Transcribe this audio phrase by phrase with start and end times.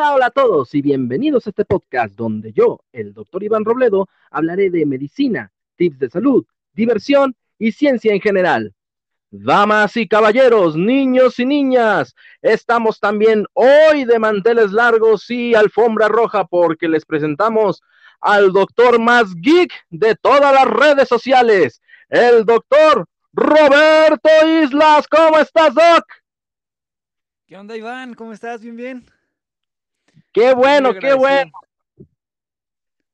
[0.00, 4.70] Hola, a todos y bienvenidos a este podcast donde yo, el doctor Iván Robledo, hablaré
[4.70, 8.74] de medicina, tips de salud, diversión y ciencia en general.
[9.32, 16.44] Damas y caballeros, niños y niñas, estamos también hoy de manteles largos y alfombra roja
[16.44, 17.82] porque les presentamos
[18.20, 24.30] al doctor más geek de todas las redes sociales, el doctor Roberto
[24.62, 25.08] Islas.
[25.08, 26.04] ¿Cómo estás, Doc?
[27.48, 28.14] ¿Qué onda, Iván?
[28.14, 28.60] ¿Cómo estás?
[28.60, 29.17] Bien, bien.
[30.38, 31.50] Qué bueno, qué bueno.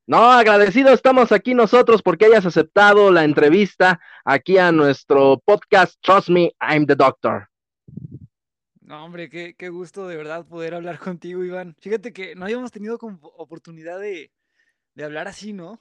[0.06, 6.28] No, agradecido estamos aquí nosotros porque hayas aceptado la entrevista aquí a nuestro podcast Trust
[6.28, 7.48] Me, I'm the Doctor.
[8.83, 11.74] No, hombre, qué, qué gusto de verdad poder hablar contigo, Iván.
[11.80, 12.98] Fíjate que no habíamos tenido
[13.38, 14.30] oportunidad de,
[14.95, 15.80] de hablar así, ¿no?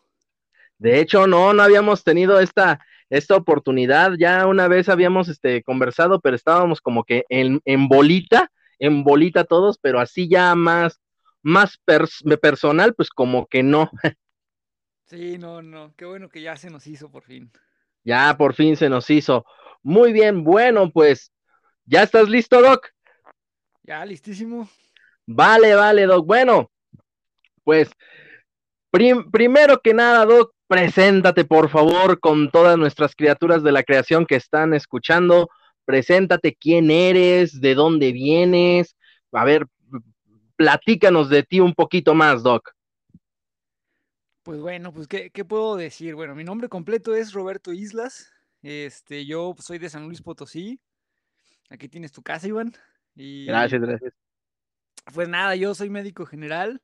[0.77, 4.13] De hecho, no, no habíamos tenido esta, esta oportunidad.
[4.17, 8.49] Ya una vez habíamos este, conversado, pero estábamos como que en, en bolita,
[8.79, 11.01] en bolita todos, pero así ya más,
[11.43, 11.77] más
[12.41, 13.91] personal, pues como que no.
[15.05, 17.51] Sí, no, no, qué bueno que ya se nos hizo por fin.
[18.03, 19.45] Ya por fin se nos hizo.
[19.83, 21.31] Muy bien, bueno, pues,
[21.85, 22.87] ¿ya estás listo, Doc?
[23.83, 24.67] Ya, listísimo.
[25.27, 26.25] Vale, vale, Doc.
[26.25, 26.71] Bueno,
[27.63, 27.91] pues,
[28.89, 34.35] primero que nada, Doc, preséntate, por favor, con todas nuestras criaturas de la creación que
[34.35, 35.49] están escuchando.
[35.85, 38.95] Preséntate quién eres, de dónde vienes.
[39.31, 39.67] A ver,
[40.63, 42.73] platícanos de ti un poquito más, Doc.
[44.43, 46.15] Pues bueno, pues ¿qué, puedo decir?
[46.15, 48.31] Bueno, mi nombre completo es Roberto Islas.
[48.61, 50.79] Este, yo soy de San Luis Potosí.
[51.69, 52.71] Aquí tienes tu casa, Iván.
[53.13, 54.13] Y, gracias, gracias.
[55.13, 56.81] Pues nada, yo soy médico general.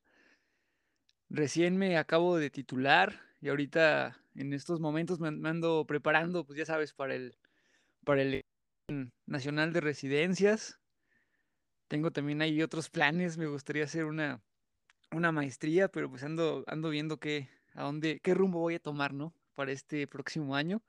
[1.30, 6.60] Recién me acabo de titular y ahorita en estos momentos me, me ando preparando, pues
[6.60, 7.38] ya sabes, para el,
[8.04, 8.44] para el
[9.26, 10.80] Nacional de Residencias.
[11.90, 14.42] Tengo también ahí otros planes, me gustaría hacer una,
[15.12, 19.12] una maestría, pero pues ando, ando viendo qué, a dónde, qué rumbo voy a tomar,
[19.12, 19.34] ¿no?
[19.56, 20.84] Para este próximo año.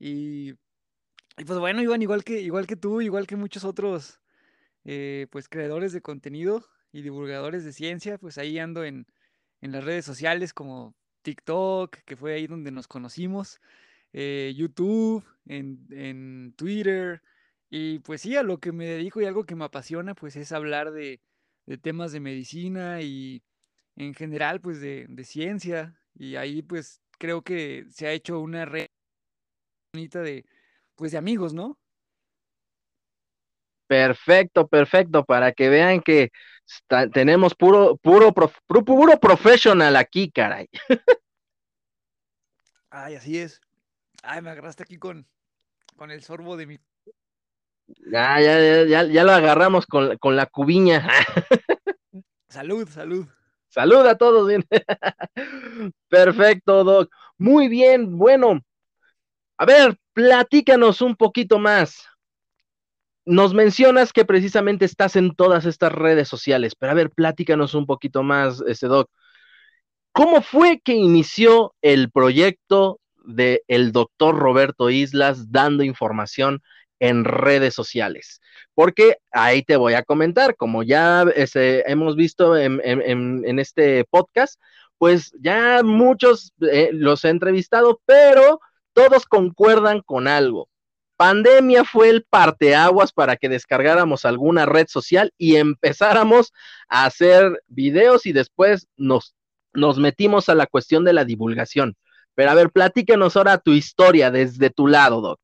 [0.00, 0.54] Y,
[1.46, 4.20] pues bueno, Iván, igual que, igual que tú, igual que muchos otros,
[4.84, 9.06] eh, pues creadores de contenido y divulgadores de ciencia, pues ahí ando en,
[9.60, 13.60] en las redes sociales como TikTok, que fue ahí donde nos conocimos,
[14.12, 17.22] eh, YouTube, en, en Twitter,
[17.70, 20.50] y pues sí, a lo que me dedico y algo que me apasiona, pues es
[20.50, 21.20] hablar de,
[21.82, 23.44] temas de medicina y
[23.94, 25.96] en general, pues de, ciencia.
[26.14, 28.88] Y ahí pues creo que se ha hecho una red
[29.94, 30.44] bonita de,
[30.96, 31.78] pues de amigos, ¿no?
[33.86, 36.32] Perfecto, perfecto, para que vean que
[37.12, 40.68] tenemos puro, puro, puro, puro professional aquí, caray.
[42.90, 43.60] Ay, así es.
[44.24, 45.28] Ay, me agarraste aquí con,
[45.96, 46.78] con el sorbo de mi
[48.10, 51.08] ya, ya, ya, ya lo agarramos con, con la cubiña.
[52.48, 53.26] salud, salud.
[53.68, 54.48] Salud a todos.
[54.48, 54.64] Bien.
[56.08, 57.12] Perfecto, Doc.
[57.38, 58.60] Muy bien, bueno.
[59.56, 62.04] A ver, platícanos un poquito más.
[63.24, 67.86] Nos mencionas que precisamente estás en todas estas redes sociales, pero a ver, platícanos un
[67.86, 69.08] poquito más, este Doc.
[70.12, 76.62] ¿Cómo fue que inició el proyecto de el doctor Roberto Islas dando información
[77.00, 78.40] en redes sociales.
[78.74, 84.60] Porque ahí te voy a comentar, como ya este, hemos visto en, este podcast,
[84.98, 88.60] pues ya muchos eh, los he entrevistado, pero
[88.92, 90.68] todos concuerdan con algo.
[91.16, 96.52] Pandemia fue el parteaguas para que descargáramos alguna red social y empezáramos
[96.88, 99.34] a hacer videos y después nos,
[99.74, 101.96] nos metimos a la cuestión de la divulgación.
[102.34, 105.40] Pero a ver, platícanos ahora tu historia desde tu lado, Doc.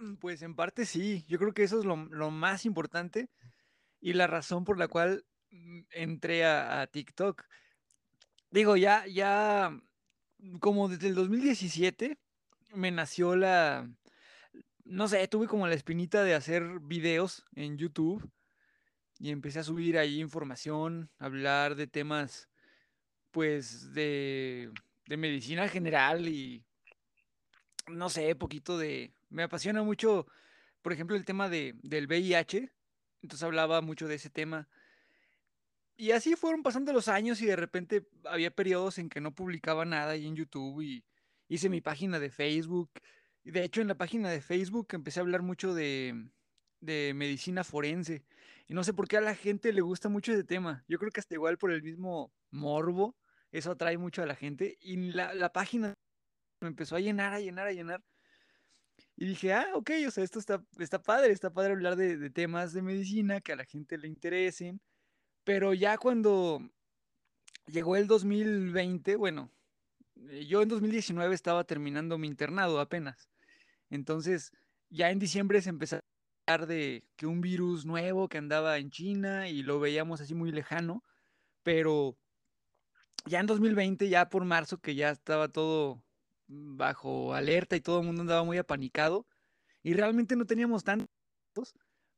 [0.00, 1.96] Mm, pues en parte sí, yo creo que eso es lo,
[2.30, 3.30] más importante
[4.00, 7.44] y la razón por la cual mm, entré a, TikTok.
[8.50, 9.70] Digo, ya, ya,
[10.38, 12.18] mm, como desde el 2017
[12.74, 13.90] me nació la,
[14.84, 18.30] no sé, tuve como la espinita de hacer videos en YouTube
[19.18, 22.48] y empecé a subir ahí información, hablar de temas,
[23.32, 24.70] pues, de,
[25.06, 26.64] de medicina general y,
[27.88, 30.26] no sé, poquito de, me apasiona mucho,
[30.82, 32.70] por ejemplo, el tema de, del VIH.
[33.22, 34.68] Entonces hablaba mucho de ese tema.
[35.96, 39.84] Y así fueron pasando los años y de repente había periodos en que no publicaba
[39.84, 41.04] nada ahí en YouTube y
[41.48, 42.90] hice mi página de Facebook.
[43.44, 46.30] De hecho en la página de Facebook empecé a hablar mucho de,
[46.80, 48.24] de medicina forense.
[48.66, 50.84] Y no sé por qué a la gente le gusta mucho ese tema.
[50.88, 53.14] Yo creo que hasta igual por el mismo morbo,
[53.52, 54.78] eso atrae mucho a la gente.
[54.80, 55.98] Y la, la página
[56.60, 58.02] me empezó a llenar, a llenar, a llenar.
[59.16, 62.72] Y dije, ah, ok, o sea, esto está, está padre, está padre hablar de, temas
[62.72, 64.80] de medicina que a la gente le interesen,
[65.44, 66.60] Pero ya cuando
[67.66, 69.50] llegó el 2020, bueno,
[70.28, 73.28] eh, yo en 2019 estaba terminando mi internado apenas.
[73.90, 74.52] Entonces,
[74.90, 76.00] ya en diciembre se empezó a
[76.46, 80.52] hablar de que un virus nuevo que andaba en China y lo veíamos así muy
[80.52, 81.04] lejano,
[81.62, 82.16] pero
[83.26, 86.02] ya en 2020, ya por marzo, que ya estaba todo
[86.50, 89.26] bajo alerta y todo el mundo andaba muy apanicado
[89.82, 91.08] y realmente no teníamos tantos,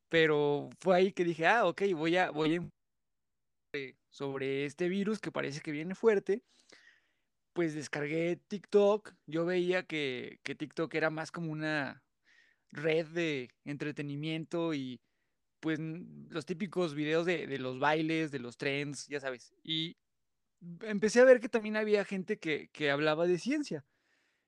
[0.08, 2.68] pero fue ahí que dije, ah, ok, voy a, voy a
[4.10, 6.42] sobre este virus que parece que viene fuerte.
[7.54, 12.02] Pues descargué TikTok, yo veía que, que TikTok era más como una
[12.70, 15.00] red de entretenimiento y
[15.60, 19.54] pues los típicos videos de, de, los bailes, de los trends, ya sabes.
[19.62, 19.96] Y
[20.80, 23.84] empecé a ver que también había gente que, que hablaba de ciencia.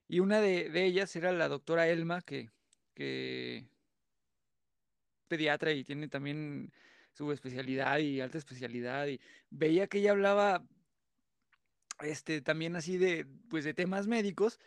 [0.07, 2.51] Y una de, ellas era la doctora Elma, que,
[2.93, 3.67] que
[5.27, 6.71] pediatra y tiene también
[7.11, 9.07] su especialidad y alta especialidad.
[9.07, 9.19] Y
[9.49, 10.63] veía que ella hablaba
[12.01, 14.59] este, también así de, pues, de temas médicos.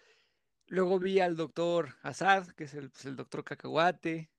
[0.67, 4.31] Luego vi al doctor Azad, que es el, pues, doctor Cacahuate.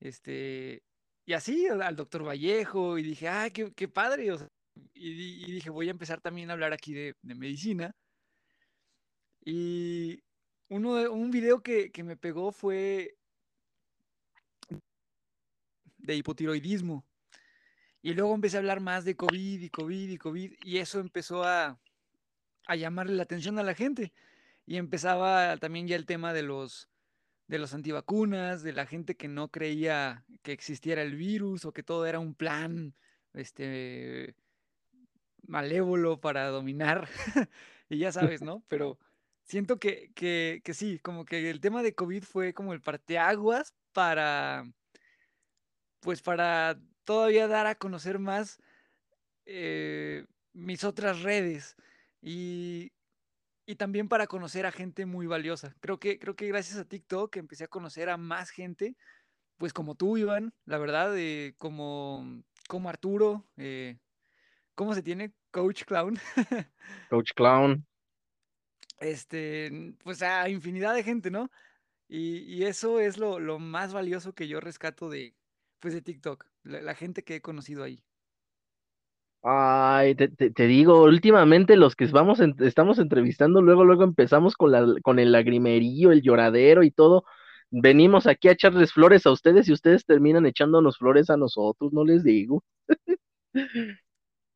[0.00, 0.82] Este,
[1.24, 2.98] y así al, doctor Vallejo.
[2.98, 4.26] Y dije, ah, qué, qué padre.
[4.94, 7.94] Y, y, dije, voy a empezar también a hablar aquí de, de medicina.
[9.44, 10.22] Y
[10.68, 13.16] uno de, un video que, que, me pegó fue
[15.98, 17.04] de hipotiroidismo.
[18.02, 20.52] Y luego empecé a hablar más de COVID y COVID y COVID.
[20.64, 21.78] Y eso empezó a,
[22.66, 24.12] a llamarle la atención a la gente.
[24.66, 26.88] Y empezaba también ya el tema de los,
[27.48, 31.82] de los antivacunas, de la gente que no creía que existiera el virus o que
[31.82, 32.94] todo era un plan
[33.34, 34.34] este,
[35.46, 37.08] malévolo para dominar.
[37.88, 38.62] y ya sabes, ¿no?
[38.68, 38.98] Pero
[39.50, 43.74] siento que, que, que, sí, como que el tema de COVID fue como el parteaguas
[43.92, 44.64] para,
[46.00, 48.60] pues para todavía dar a conocer más
[49.46, 51.76] eh, mis otras redes
[52.22, 52.92] y,
[53.66, 55.74] y, también para conocer a gente muy valiosa.
[55.80, 58.96] Creo que, creo que gracias a TikTok empecé a conocer a más gente,
[59.56, 63.98] pues como tú, Iván, la verdad, eh, como, como Arturo, eh,
[64.76, 65.32] ¿cómo se tiene?
[65.50, 66.18] Coach Clown.
[67.10, 67.84] Coach Clown.
[69.00, 71.50] Este, pues a infinidad de gente, ¿no?
[72.08, 75.34] Y, y eso es lo, lo, más valioso que yo rescato de,
[75.80, 78.02] pues de TikTok, la, la gente que he conocido ahí.
[79.42, 84.54] Ay, te, te, te, digo, últimamente los que vamos en, estamos entrevistando, luego, luego empezamos
[84.54, 87.24] con, la, con el lagrimerío, el lloradero y todo.
[87.70, 92.04] Venimos aquí a echarles flores a ustedes y ustedes terminan echándonos flores a nosotros, no
[92.04, 92.62] les digo.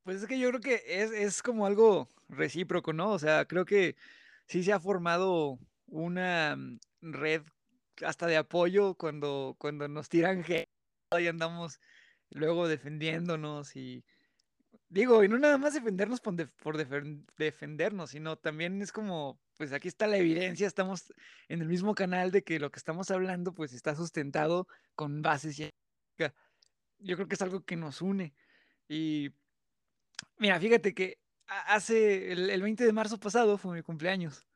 [0.03, 3.11] Pues es que yo creo que es, es como algo recíproco, ¿no?
[3.13, 3.97] O sea, creo que
[4.47, 7.43] sí se ha formado una mm, red
[8.05, 10.69] hasta de apoyo cuando, cuando nos tiran gente
[11.19, 11.81] y andamos
[12.31, 14.05] luego defendiéndonos y
[14.89, 16.77] digo, y no nada más defendernos por, def por
[17.37, 21.13] defendernos, sino también es como, pues aquí está la evidencia, estamos
[21.49, 25.57] en el mismo canal de que lo que estamos hablando pues está sustentado con bases
[25.57, 26.33] científicas.
[26.99, 28.35] Yo creo que es algo que nos une.
[28.89, 29.33] Y
[30.39, 34.47] mira, fíjate que hace el, el 20 de marzo pasado fue mi cumpleaños.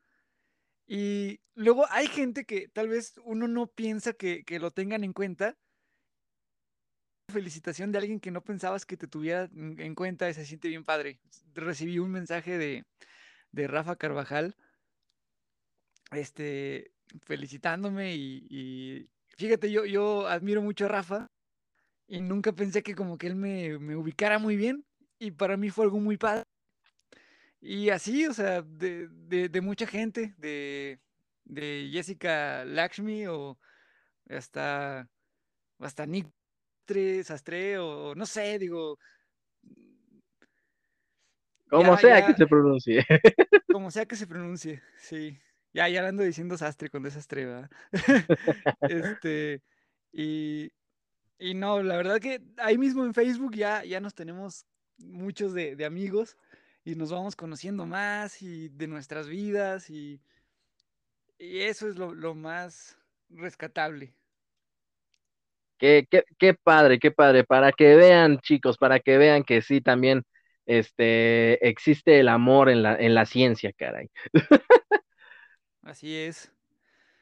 [0.87, 5.13] Y luego hay gente que tal vez uno no piensa que, que lo tengan en
[5.13, 5.55] cuenta,
[7.29, 11.19] felicitación de alguien que no pensabas que te tuviera en cuenta se siente bien padre.
[11.53, 12.83] Recibí un mensaje de,
[13.51, 14.55] de Rafa Carvajal,
[16.11, 16.91] este,
[17.25, 21.27] felicitándome y, y, fíjate, yo, yo admiro mucho a Rafa
[22.07, 24.85] y nunca pensé que como que él me, me ubicara muy bien
[25.19, 26.48] y para mí fue algo muy padre.
[27.61, 30.99] Y así, o sea, de, de, de mucha gente, de,
[31.43, 33.57] de Jessica Lakshmi o
[34.29, 35.09] hasta,
[35.79, 36.27] hasta Nick
[37.23, 38.97] Sastre, o no sé, digo.
[41.69, 43.05] Como ya, sea ya, que se pronuncie.
[43.71, 45.37] Como sea que se pronuncie, sí.
[45.71, 47.69] Ya, ya ando diciendo sastre con desastre, ¿verdad?
[48.81, 49.61] este,
[50.11, 50.71] y,
[51.37, 54.65] y no, la verdad que ahí mismo en Facebook ya, ya nos tenemos
[54.97, 56.35] muchos de, de amigos
[56.83, 60.21] y nos vamos conociendo más y de nuestras vidas y,
[61.39, 62.97] y eso es lo, lo más
[63.29, 64.13] rescatable.
[65.77, 69.79] Qué, qué, qué, padre, qué padre, para que vean, chicos, para que vean que sí
[69.81, 70.23] también
[70.65, 74.09] este, existe el amor en la, en la ciencia, caray.
[75.81, 76.51] Así es.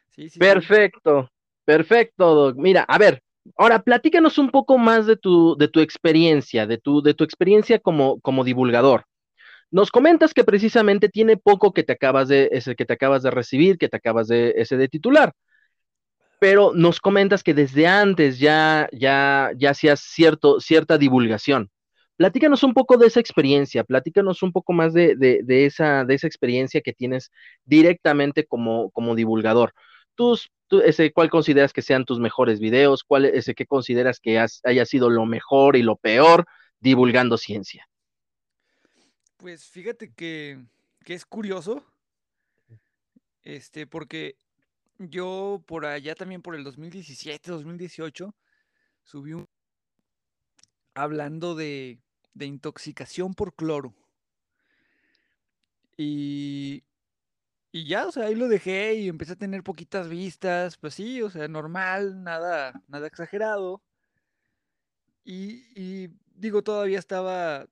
[0.09, 1.31] Sí, sí, perfecto, sí.
[1.65, 2.55] perfecto, Doc.
[2.57, 3.21] Mira, a ver,
[3.57, 7.79] ahora platícanos un poco más de tu, de tu experiencia, de tu, de tu experiencia
[7.79, 9.05] como, como divulgador.
[9.71, 13.31] Nos comentas que precisamente tiene poco que te acabas de, ese que te acabas de
[13.31, 15.33] recibir, que te acabas de, ese de titular
[16.39, 21.71] pero nos comentas que desde antes ya, ya, ya hacías cierto, cierta divulgación.
[22.15, 26.27] Platícanos un poco de esa experiencia, platícanos un poco más de, de, esa, de esa
[26.27, 27.31] experiencia que tienes
[27.65, 29.73] directamente como, como divulgador.
[30.15, 30.49] Tus,
[30.83, 33.03] ese, ¿Cuál consideras que sean tus mejores videos?
[33.03, 36.45] ¿Cuál ese qué consideras que has, haya sido lo mejor y lo peor
[36.79, 37.87] divulgando ciencia?
[39.37, 40.65] Pues fíjate que,
[41.03, 41.85] que es curioso,
[43.43, 44.37] este, porque
[44.99, 48.35] yo por allá también por el 2017, 2018,
[49.03, 49.47] subí un
[50.95, 51.99] hablando de,
[52.33, 53.93] de intoxicación por cloro.
[55.97, 56.83] Y,
[57.71, 61.21] y ya, o sea, ahí lo dejé y empecé a tener poquitas vistas, pues sí,
[61.21, 63.83] o sea, normal, nada, nada exagerado.
[65.23, 67.67] Y, y digo, todavía estaba,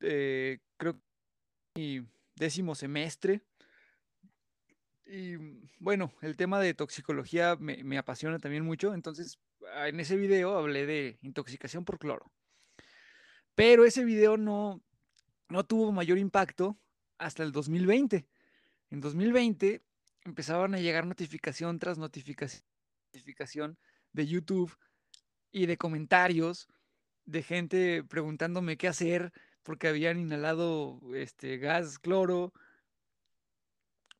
[0.00, 1.00] eh, creo que
[1.76, 3.42] mi décimo semestre.
[5.06, 5.36] Y
[5.78, 9.38] bueno, el tema de toxicología me, apasiona también mucho, entonces
[9.84, 12.30] en ese video hablé de intoxicación por cloro.
[13.54, 14.80] Pero ese video no,
[15.48, 16.78] no tuvo mayor impacto
[17.18, 18.26] hasta el 2020.
[18.90, 19.82] En 2020
[20.24, 23.78] empezaban a llegar notificación tras notificación
[24.12, 24.76] de YouTube
[25.50, 26.68] y de comentarios
[27.24, 29.32] de gente preguntándome qué hacer
[29.70, 32.52] porque habían inhalado este gas cloro.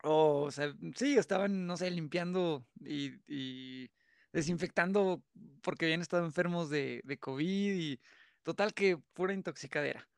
[0.04, 3.90] O, o sea, sí, estaban, no sé, limpiando y, y
[4.32, 5.24] desinfectando
[5.60, 8.00] porque habían estado enfermos de, de COVID y
[8.44, 10.08] total que pura intoxicadera.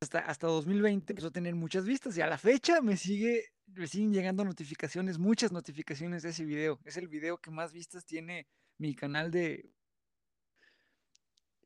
[0.00, 3.88] Hasta, hasta 2020 empezó a tener muchas vistas y a la fecha me sigue me
[3.88, 6.78] siguen llegando notificaciones, muchas notificaciones de ese video.
[6.84, 8.46] Es el video que más vistas tiene
[8.78, 9.72] mi canal de...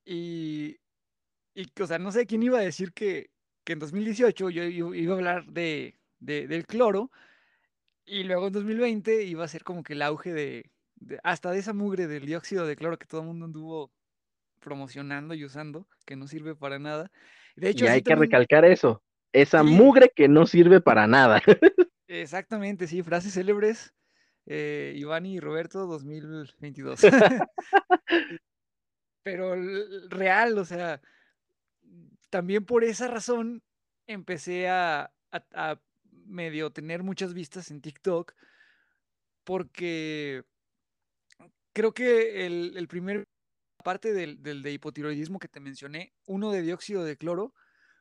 [0.06, 0.78] Y,
[1.58, 3.30] y o sea, no sé quién iba a decir que,
[3.64, 4.62] que en 2018 yo,
[4.94, 7.10] iba a hablar de, de, del cloro
[8.06, 11.58] y luego en 2020 iba a ser como que el auge de, de, hasta de
[11.58, 13.90] esa mugre del dióxido de cloro que todo el mundo anduvo
[14.60, 17.10] promocionando y usando, que no sirve para nada.
[17.56, 18.30] De hecho, y hay que también...
[18.30, 19.66] recalcar eso, esa sí.
[19.66, 21.42] mugre que no sirve para nada.
[22.06, 23.92] Exactamente, sí, frases célebres.
[24.46, 27.00] Eh, Iván y Roberto 2022.
[29.24, 29.56] Pero
[30.08, 31.02] real, o sea,
[32.30, 33.62] también por esa razón
[34.06, 35.12] empecé a,
[36.26, 38.34] medio tener muchas vistas en TikTok
[39.44, 40.44] porque
[41.72, 43.26] creo que el, el primer
[43.82, 47.54] parte del, del, de hipotiroidismo que te mencioné, uno de dióxido de cloro,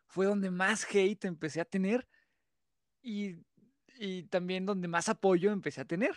[0.07, 2.07] fue donde más hate empecé a tener
[3.01, 3.37] y,
[3.99, 6.15] y también donde más apoyo empecé a tener.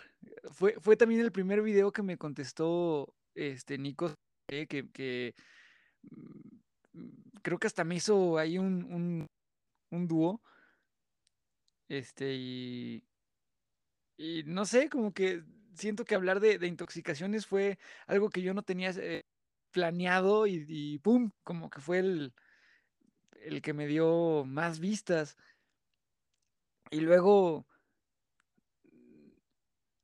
[0.51, 4.13] Fue, fue también el primer video que me contestó este Nico,
[4.47, 5.35] que,
[7.41, 9.27] creo que hasta me hizo ahí un, un,
[9.91, 10.41] un dúo
[11.91, 13.03] este, y,
[14.17, 15.43] y no sé, como que
[15.73, 19.25] siento que hablar de, intoxicaciones fue algo que yo no tenía eh,
[19.71, 21.31] planeado y, y, ¡pum!
[21.43, 22.33] Como que fue el,
[23.33, 25.37] el que me dio más vistas.
[26.91, 27.67] Y luego,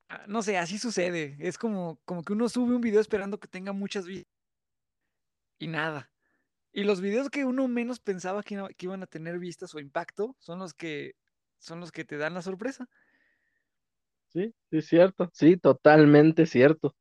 [0.10, 1.38] ah, no sé, así sucede.
[1.40, 4.34] Es como, como que uno sube un video esperando que tenga muchas vistas.
[5.60, 6.12] Y nada.
[6.78, 10.36] Y los videos que uno menos pensaba que, que iban a tener vistas o impacto
[10.38, 11.16] son los que
[11.58, 12.88] son los que te dan la sorpresa.
[14.28, 15.28] Sí, sí, cierto.
[15.34, 16.96] Sí, totalmente cierto.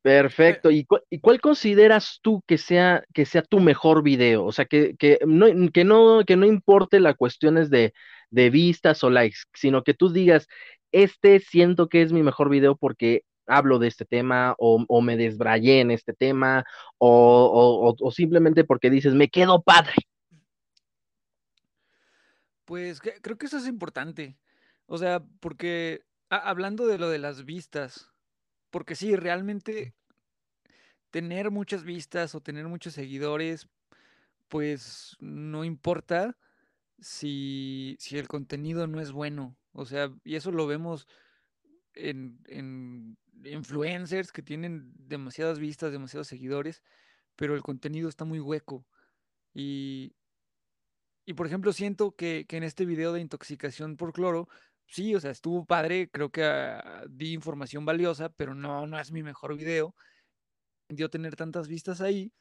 [0.00, 0.70] Perfecto.
[0.70, 4.46] ¿Y, cu ¿Y, cuál consideras tú que sea, que sea tu mejor video?
[4.46, 7.92] O sea, que, que, no, que, no, que no importe las cuestiones de,
[8.30, 10.48] de vistas o likes, sino que tú digas,
[10.90, 15.80] este siento que es mi mejor video porque hablo de este tema o, me desbrayé
[15.80, 16.64] en este tema
[16.98, 19.94] o, o, simplemente porque dices, me quedo padre.
[22.64, 24.36] Pues creo que eso es importante.
[24.86, 28.10] O sea, porque hablando de lo de las vistas,
[28.70, 29.94] porque sí, realmente
[31.10, 33.68] tener muchas vistas o tener muchos seguidores,
[34.48, 36.36] pues no importa
[37.00, 39.56] si, si el contenido no es bueno.
[39.72, 41.06] O sea, y eso lo vemos
[41.98, 46.82] en, en influencers que tienen demasiadas vistas, demasiados seguidores,
[47.36, 48.86] pero el contenido está muy hueco.
[49.54, 50.14] Y,
[51.24, 54.48] y por ejemplo, siento que, que, en este video de intoxicación por cloro,
[54.86, 59.12] sí, o sea, estuvo padre, creo que uh, di información valiosa, pero no, no es
[59.12, 59.94] mi mejor video.
[60.88, 62.32] Dio tener tantas vistas ahí,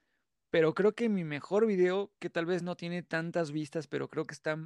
[0.49, 4.25] pero creo que mi mejor video, que tal vez no tiene tantas vistas, pero creo
[4.25, 4.57] que está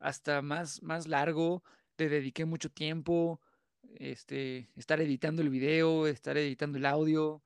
[0.00, 1.62] hasta más, más largo,
[1.96, 3.40] le dediqué mucho tiempo,
[3.96, 7.42] este, estar editando el video, estar editando el audio,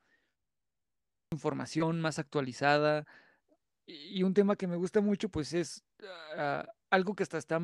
[1.30, 3.06] información más actualizada,
[3.86, 7.60] y un tema que me gusta mucho, pues es uh, algo que hasta está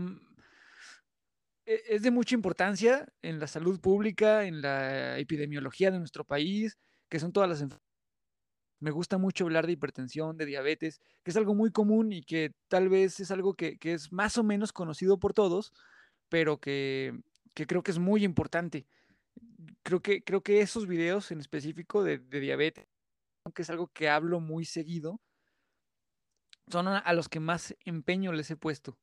[1.64, 6.76] es de mucha importancia en la salud pública, en la epidemiología de nuestro país,
[7.09, 7.87] que son todas las enfermedades
[8.81, 12.52] Me gusta mucho hablar de hipertensión, de diabetes, que es algo muy común y que
[12.69, 15.73] tal vez es algo que, que es más o menos conocido por todos,
[16.29, 17.21] pero que,
[17.55, 18.87] que creo que es muy importante.
[19.83, 22.87] Creo que, creo que esos videos en específico de, diabetes,
[23.55, 25.21] que es algo que hablo muy seguido,
[26.69, 28.99] son a los que más empeño les he puesto.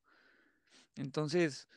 [0.95, 1.67] Entonces,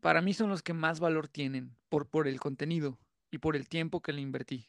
[0.00, 2.98] para mí son los que más valor tienen por, por el contenido
[3.30, 4.68] y por el tiempo que le invertí.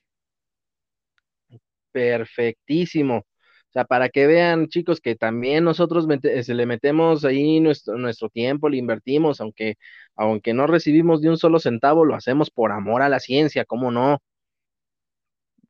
[1.91, 3.25] Perfectísimo.
[3.85, 8.69] Para que vean, chicos, que también nosotros mete- se le metemos ahí nuestro, nuestro tiempo,
[8.69, 9.75] le invertimos, aunque,
[10.15, 13.91] aunque no recibimos ni un solo centavo, lo hacemos por amor a la ciencia, ¿cómo
[13.91, 14.19] no?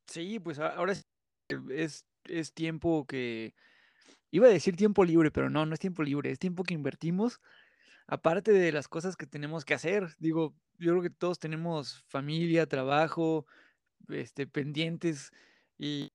[0.06, 0.94] Sí, pues ahora
[1.48, 3.54] que es, es tiempo que...
[4.30, 7.40] Iba a decir tiempo libre, pero no, no es tiempo libre, es tiempo que invertimos,
[8.06, 10.08] aparte de las cosas que tenemos que hacer.
[10.18, 13.46] Digo, yo creo que todos tenemos familia, trabajo,
[14.08, 15.32] este, pendientes,
[15.78, 16.12] y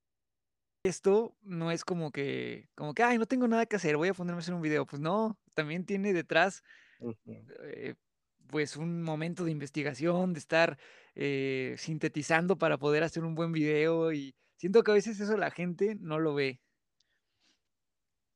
[0.83, 4.13] esto no es como que, como que, ay, no tengo nada que hacer, voy a
[4.13, 4.85] ponerme a hacer un video.
[4.85, 6.63] Pues no, también tiene detrás
[7.63, 7.95] eh,
[8.47, 10.77] pues un momento de investigación, de estar
[11.15, 15.51] eh, sintetizando para poder hacer un buen video y siento que a veces eso la
[15.51, 16.59] gente no lo ve.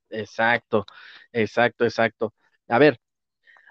[0.10, 0.86] Exacto,
[1.34, 2.34] exacto, exacto.
[2.68, 3.00] A ver,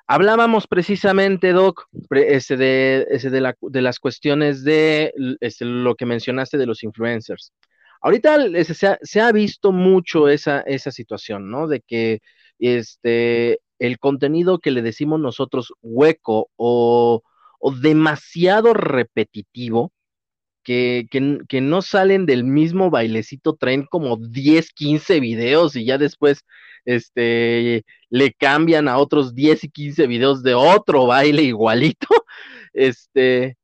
[0.08, 6.06] Hablábamos precisamente, Doc, ese de, ese de, la- de las cuestiones de este, lo que
[6.06, 7.52] mencionaste de los influencers.
[8.00, 11.66] Ahorita ese, se, ha, se ha visto mucho esa, esa situación, ¿no?
[11.68, 12.20] De que
[12.58, 17.22] este, el contenido que le decimos nosotros hueco o,
[17.58, 19.92] o demasiado repetitivo,
[20.62, 25.96] que, que, que no salen del mismo bailecito, traen como 10, 15 videos y ya
[25.96, 26.44] después
[26.84, 32.08] este, le cambian a otros 10 y 15 videos de otro baile igualito.
[32.78, 33.56] Este,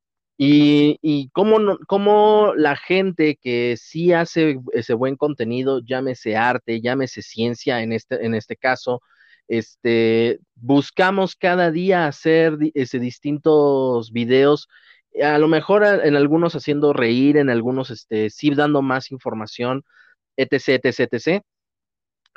[0.45, 7.83] y, cómo, cómo la gente que sí hace ese buen contenido, llámese arte, llámese ciencia
[7.83, 9.03] en este, en este caso,
[9.49, 14.69] este, buscamos cada día hacer ese, distintos videos
[15.23, 19.85] a lo mejor en algunos haciendo reír, en algunos este, sí dando más información,
[20.37, 21.43] etc, etc, etc.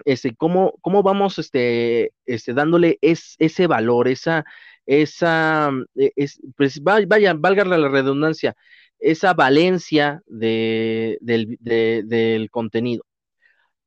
[0.03, 4.43] Este, ¿cómo, cómo vamos este, este, dándole es, ese valor, esa,
[4.86, 8.56] esa, es, pues vaya, valga la redundancia,
[9.00, 13.04] esa valencia de, del, de, del contenido?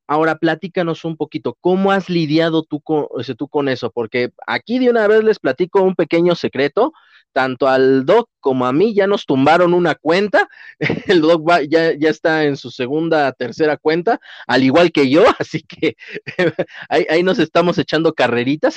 [0.06, 3.06] Ahora platícanos un poquito, ¿cómo has lidiado tú con,
[3.36, 3.90] tú con eso?
[3.90, 6.92] Porque aquí de una vez les platico un pequeño secreto,
[7.32, 10.48] tanto al Doc como a mí ya nos tumbaron una cuenta,
[11.06, 15.24] el Doc va, ya, ya está en su segunda, tercera cuenta, al igual que yo,
[15.38, 15.96] así que
[16.88, 18.76] ahí, ahí, nos estamos echando carreritas.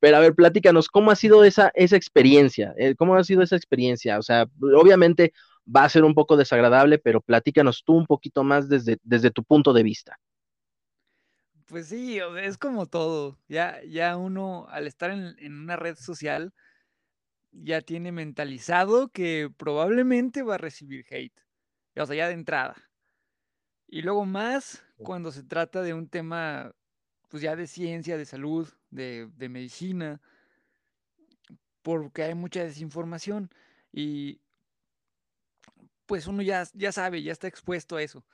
[0.00, 2.74] Pero a ver, platícanos, ¿cómo ha sido esa, esa experiencia?
[2.76, 4.18] Eh, ¿Cómo ha sido esa experiencia?
[4.18, 5.32] O sea, obviamente
[5.64, 9.44] va a ser un poco desagradable, pero platícanos tú un poquito más desde, desde tu
[9.44, 10.18] punto de vista.
[11.66, 13.38] Pues sí, es como todo.
[13.48, 16.52] Ya, ya uno, al estar en, en una red social,
[17.52, 21.38] ya tiene mentalizado que probablemente va a recibir hate.
[21.96, 22.90] O sea, ya de entrada.
[23.86, 26.74] Y luego más cuando se trata de un tema,
[27.28, 30.20] pues ya de ciencia, de salud, de, de medicina,
[31.82, 33.50] porque hay mucha desinformación
[33.92, 34.40] y
[36.06, 38.24] pues uno ya, ya sabe, ya está expuesto a eso.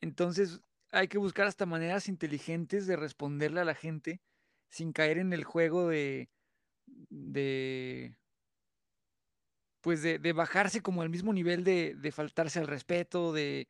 [0.00, 0.60] Entonces
[0.90, 4.20] hay que buscar hasta maneras inteligentes de responderle a la gente
[4.68, 6.28] sin caer en el juego de,
[6.86, 8.16] de
[9.80, 13.68] pues de, de bajarse como al mismo nivel de, de faltarse al respeto, de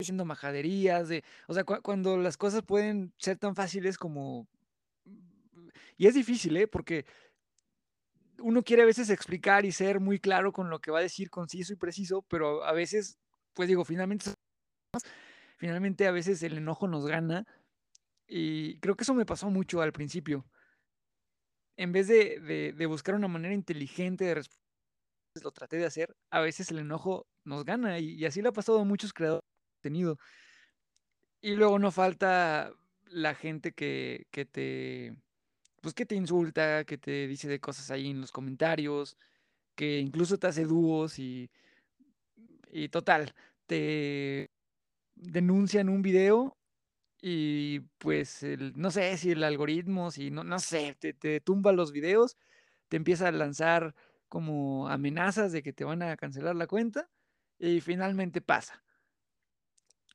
[0.00, 4.48] haciendo majaderías, de, o sea, cu cuando las cosas pueden ser tan fáciles como...
[5.96, 6.66] Y es difícil, ¿eh?
[6.66, 7.06] Porque
[8.38, 11.30] uno quiere a veces explicar y ser muy claro con lo que va a decir,
[11.30, 13.18] conciso y preciso, pero a veces,
[13.54, 14.32] pues digo, finalmente,
[15.58, 17.46] finalmente a veces el enojo nos gana
[18.26, 20.44] y creo que eso me pasó mucho al principio.
[21.76, 24.62] En vez de, buscar una manera inteligente de responder,
[25.42, 28.52] lo traté de hacer, a veces el enojo nos gana y, y así le ha
[28.52, 30.18] pasado a muchos creadores de contenido.
[31.40, 32.72] Y luego no falta
[33.06, 35.16] la gente que, que te,
[35.80, 39.16] pues que te insulta, que te dice de cosas ahí en los comentarios,
[39.74, 41.50] que incluso te hace dúos y,
[42.70, 43.34] y total,
[43.66, 44.50] te
[45.14, 46.56] denuncian un video
[47.22, 51.72] y pues el, no sé si el algoritmo, si no, no sé, te, te tumba
[51.72, 52.36] los videos,
[52.88, 53.94] te empieza a lanzar
[54.28, 57.08] como amenazas de que te van a cancelar la cuenta
[57.58, 58.82] y finalmente pasa.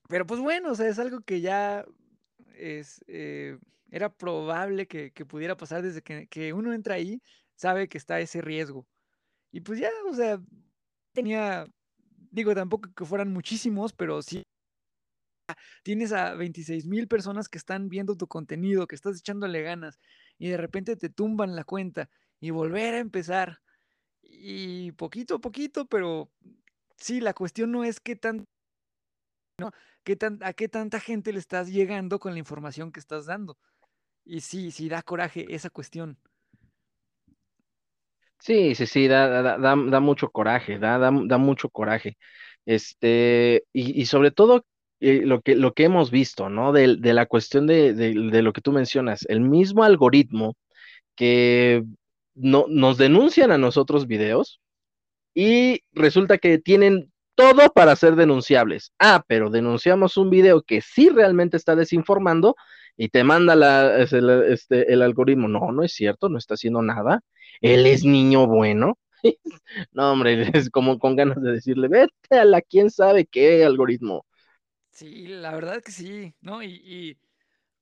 [0.09, 1.85] Pero pues bueno, o sea, es algo que ya
[2.55, 3.57] es, eh,
[3.89, 7.21] era probable que, que, pudiera pasar desde que, que, uno entra ahí,
[7.55, 8.85] sabe que está ese riesgo.
[9.51, 10.41] Y pues ya, o sea,
[11.13, 11.67] tenía
[12.31, 14.43] digo, tampoco que fueran muchísimos, pero sí
[15.83, 19.99] tienes a 26 mil personas que están viendo tu contenido, que estás echándole ganas
[20.37, 23.61] y de repente te tumban la cuenta y volver a empezar.
[24.21, 26.29] Y poquito a poquito, pero
[26.97, 28.45] sí, la cuestión no es qué tan,
[29.59, 29.71] ¿no?
[30.03, 33.57] ¿Qué tan, a qué tanta gente le estás llegando con la información que estás dando.
[34.25, 36.17] Y sí, sí da coraje esa cuestión.
[38.39, 42.17] Sí, sí, sí, da, da, da, da mucho coraje, da, da, mucho coraje.
[42.65, 44.65] Este, y sobre todo
[44.99, 46.73] eh, lo que, lo que hemos visto, ¿no?
[46.73, 50.55] De, de la cuestión de, de, lo que tú mencionas, el mismo algoritmo
[51.15, 51.83] que
[52.35, 54.61] no, nos denuncian a nosotros videos
[55.33, 58.93] y resulta que tienen todo para ser denunciables.
[58.99, 62.55] Ah, pero denunciamos un video que sí realmente está desinformando
[62.97, 65.47] y te manda la, el, este, el algoritmo.
[65.47, 67.21] No, no es cierto, no está haciendo nada.
[67.61, 68.97] Él es niño bueno.
[69.91, 74.25] no, hombre, es como con ganas de decirle, vete a la quién sabe qué algoritmo.
[74.97, 76.63] Sí, la verdad que sí, ¿no?
[76.63, 77.17] Y, y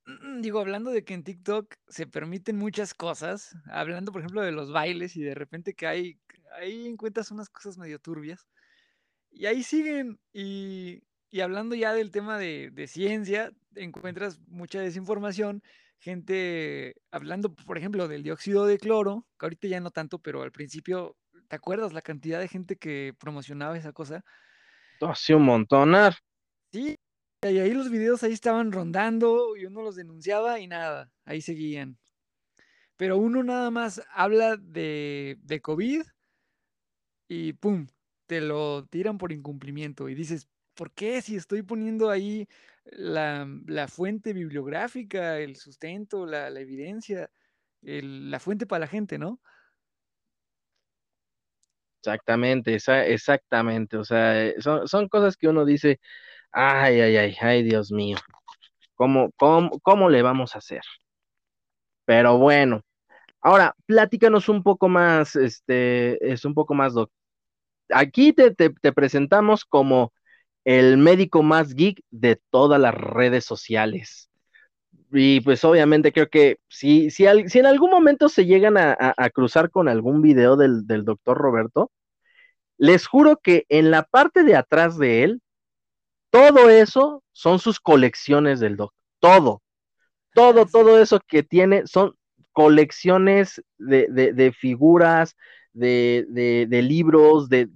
[0.41, 4.69] digo, hablando de que en TikTok se permiten muchas cosas, hablando por ejemplo de los
[4.73, 6.19] bailes y de repente que hay,
[6.59, 8.45] ahí encuentras unas cosas medio turbias.
[9.31, 10.19] Y ahí siguen.
[10.33, 15.63] Y, y hablando ya del tema de, de, ciencia, encuentras mucha desinformación.
[15.99, 20.51] Gente hablando, por ejemplo, del dióxido de cloro, que ahorita ya no tanto, pero al
[20.51, 21.15] principio,
[21.47, 24.25] ¿te acuerdas la cantidad de gente que promocionaba esa cosa?
[24.99, 26.15] Hace un montonar.
[26.73, 26.97] Sí,
[27.51, 31.97] y ahí los videos ahí estaban rondando y uno los denunciaba y nada, ahí seguían.
[32.97, 36.03] Pero uno nada más habla de, de COVID
[37.27, 37.87] y ¡pum!
[38.27, 42.47] te lo tiran por incumplimiento y dices, ¿por qué si estoy poniendo ahí
[42.85, 47.29] la, la fuente bibliográfica, el sustento, la, la evidencia,
[47.81, 49.41] la fuente para la gente, ¿no?
[52.01, 53.97] Exactamente, exactamente.
[53.97, 55.99] O sea, eh, son, son cosas que uno dice,
[56.55, 58.17] ay, ay, ay, ay, Dios mío,
[58.95, 60.81] ¿cómo, cómo, cómo le vamos a hacer?
[62.05, 62.81] Pero bueno,
[63.41, 67.11] ahora, platícanos un poco más, este, es un poco más, doc,
[67.89, 70.13] aquí te, te, presentamos como
[70.65, 74.29] el médico más geek de todas las redes sociales.
[75.11, 79.13] Y pues obviamente creo que si, si, si en algún momento se llegan a, a,
[79.17, 81.91] a cruzar con algún video del, del, doctor Roberto,
[82.77, 85.41] les juro que en la parte de atrás de él,
[86.35, 88.93] todo eso son sus colecciones del doc.
[89.19, 89.61] Todo.
[90.33, 92.13] Todo, todo eso que tiene son
[92.51, 95.37] colecciones de, de, de figuras,
[95.71, 97.69] de, de, de libros, de,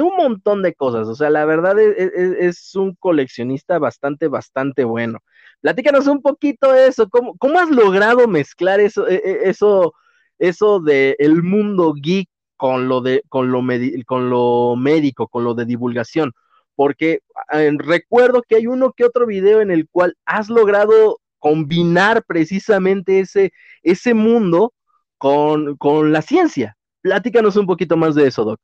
[0.00, 1.06] un montón de cosas.
[1.06, 5.18] O sea, la verdad es, es, es, un coleccionista bastante, bastante bueno.
[5.60, 7.10] Platícanos un poquito de eso.
[7.10, 9.92] ¿Cómo, cómo has logrado mezclar eso, e, e, eso,
[10.38, 13.62] eso de el mundo geek con lo, de, con, lo
[14.06, 16.32] con lo médico, con lo de divulgación?
[16.78, 22.22] Porque eh, recuerdo que hay uno que otro video en el cual has logrado combinar
[22.24, 24.72] precisamente ese, ese mundo
[25.16, 26.76] con, con la ciencia.
[27.00, 28.60] Platícanos un poquito más de eso, Doc.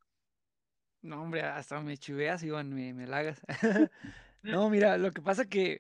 [1.03, 3.41] No, hombre, hasta me chuveas, Iván, me, me lagas.
[4.45, 5.79] no, mira, lo que pasa que,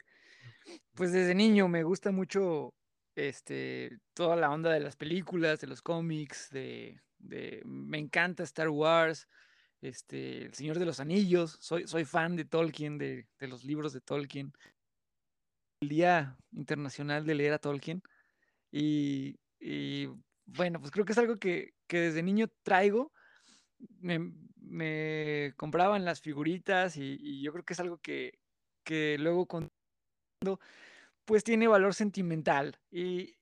[0.95, 2.75] pues desde niño me gusta mucho
[3.15, 8.71] este, toda la onda de las películas, de los cómics, de, de me encanta Star
[8.71, 9.29] Wars,
[9.85, 13.93] este, El Señor de los Anillos, soy, soy fan de Tolkien, de, de los libros
[13.93, 14.53] de Tolkien.
[15.81, 18.03] El Día Internacional de Leer a Tolkien.
[18.73, 20.09] Y, y
[20.47, 23.13] bueno, pues creo que es algo que, que desde niño traigo.
[24.01, 28.39] Me, me, compraban las figuritas y, yo creo que es algo que,
[28.85, 29.71] que luego cuando
[31.27, 32.81] pues tiene valor sentimental.
[32.91, 33.37] Y,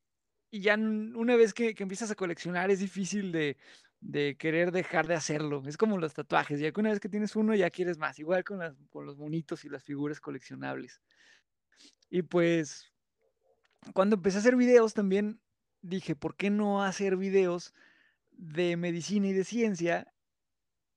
[0.50, 3.56] y ya una vez que, que, empiezas a coleccionar es difícil de,
[4.02, 5.62] de, querer dejar de hacerlo.
[5.66, 8.44] Es como los tatuajes, ya que una vez que tienes uno ya quieres más, igual
[8.44, 8.60] con,
[8.90, 11.00] con los monitos y las figuras coleccionables.
[12.10, 12.92] Y pues
[13.94, 15.40] cuando empecé a hacer videos también
[15.80, 17.74] dije, ¿por qué no hacer videos
[18.30, 20.12] de medicina y de ciencia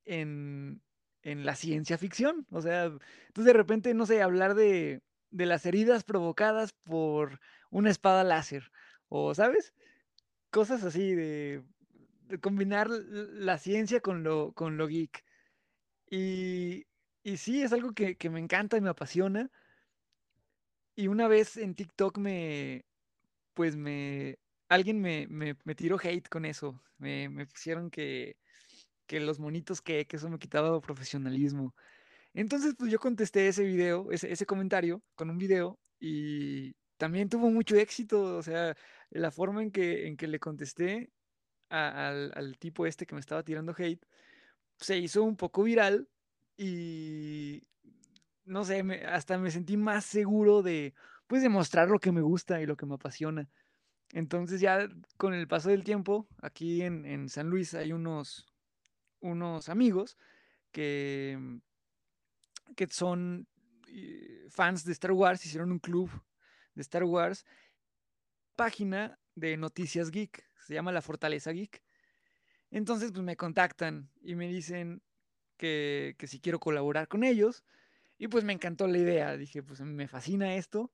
[0.04, 0.82] en,
[1.24, 2.46] en la ciencia ficción?
[2.52, 7.40] O sea, entonces de repente, no sé, hablar de, de las heridas provocadas por
[7.70, 8.72] una espada láser,
[9.10, 9.74] o, ¿sabes?
[10.50, 11.64] Cosas así de,
[12.42, 15.24] combinar la ciencia con lo, con lo geek.
[16.10, 16.86] Y,
[17.24, 19.52] y sí, es algo que, que me encanta y me apasiona.
[20.96, 22.86] Y una vez en TikTok me,
[23.54, 26.82] pues me, alguien me, me, me, tiró hate con eso.
[26.98, 28.38] Me, me pusieron que,
[29.08, 31.76] que, los monitos que, que eso me quitaba profesionalismo.
[32.34, 37.50] Entonces, pues yo contesté ese video, ese, ese comentario con un video y también tuvo
[37.52, 38.38] mucho éxito.
[38.38, 38.76] O sea,
[39.10, 41.12] la forma en que, en que le contesté
[41.70, 44.06] al, al tipo este que me estaba tirando hate
[44.78, 46.08] se hizo un poco viral
[46.58, 47.64] y
[48.46, 50.94] no sé, hasta me sentí más seguro de,
[51.28, 53.50] pues, demostrar lo que me gusta y lo que me apasiona.
[54.14, 58.46] Entonces ya con el paso del tiempo, aquí en, San Luis hay unos,
[59.20, 60.18] unos amigos
[60.72, 61.60] que,
[62.76, 63.48] que son
[63.88, 66.10] eh, fans de Star Wars, hicieron un club
[66.76, 67.46] de Star Wars,
[68.56, 71.82] página de noticias geek, se llama La Fortaleza Geek.
[72.72, 75.02] Entonces, pues me contactan y me dicen
[75.58, 77.64] que, que si quiero colaborar con ellos.
[78.18, 79.38] Y pues me encantó la idea.
[79.38, 80.92] Dije, pues me fascina esto.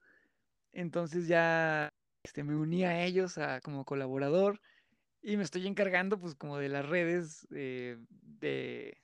[0.74, 4.62] Entonces ya este, me uní a ellos a, como colaborador
[5.22, 8.98] y me estoy encargando pues como de las redes eh, de,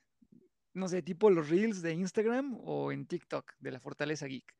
[0.74, 4.54] no sé, tipo los reels de Instagram o en TikTok de la Fortaleza Geek.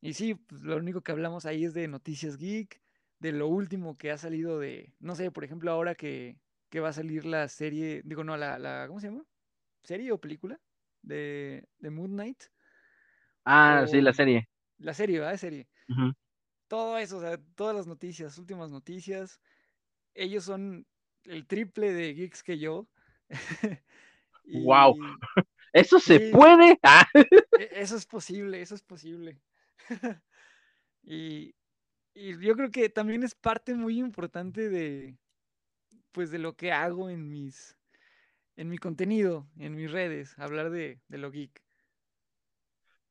[0.00, 2.81] Y sí, pues, lo único que hablamos ahí es de noticias geek,
[3.22, 6.88] de lo último que ha salido de, no sé, por ejemplo, ahora que, que va
[6.88, 9.24] a salir la serie, digo, no, la, la, ¿cómo se llama?
[9.84, 10.58] ¿Serie o película?
[11.02, 12.42] De, de Moon Knight.
[13.44, 14.48] Ah, sí, la serie.
[14.78, 15.36] La serie, ¿verdad?
[15.36, 15.68] Serie.
[16.66, 19.40] Todo eso, o sea, todas las noticias, últimas noticias.
[20.14, 20.84] Ellos son
[21.24, 22.88] el triple de geeks que yo.
[24.46, 24.96] ¡Wow!
[25.72, 26.76] ¿Eso se puede?
[26.82, 27.06] Ah.
[27.14, 29.40] E, eso es posible, eso es posible.
[31.04, 31.54] y,
[32.14, 35.16] y yo creo que también es parte muy importante de,
[36.12, 37.76] pues, de lo que hago en mis,
[38.56, 41.62] en mi contenido, en mis redes, hablar de, de lo geek.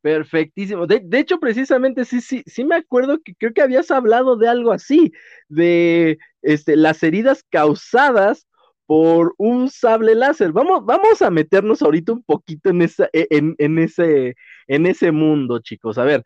[0.02, 0.88] Perfectísimo.
[0.88, 4.72] De, hecho, precisamente sí, sí, sí me acuerdo que creo que habías hablado de algo
[4.72, 5.12] así,
[5.48, 8.48] de este, las heridas causadas
[8.88, 10.52] por un sable láser.
[10.52, 14.36] Vamos, vamos a meternos ahorita un poquito en, esa, e, en, en, ese,
[14.68, 16.00] en ese mundo, chicos.
[16.00, 16.24] A ver,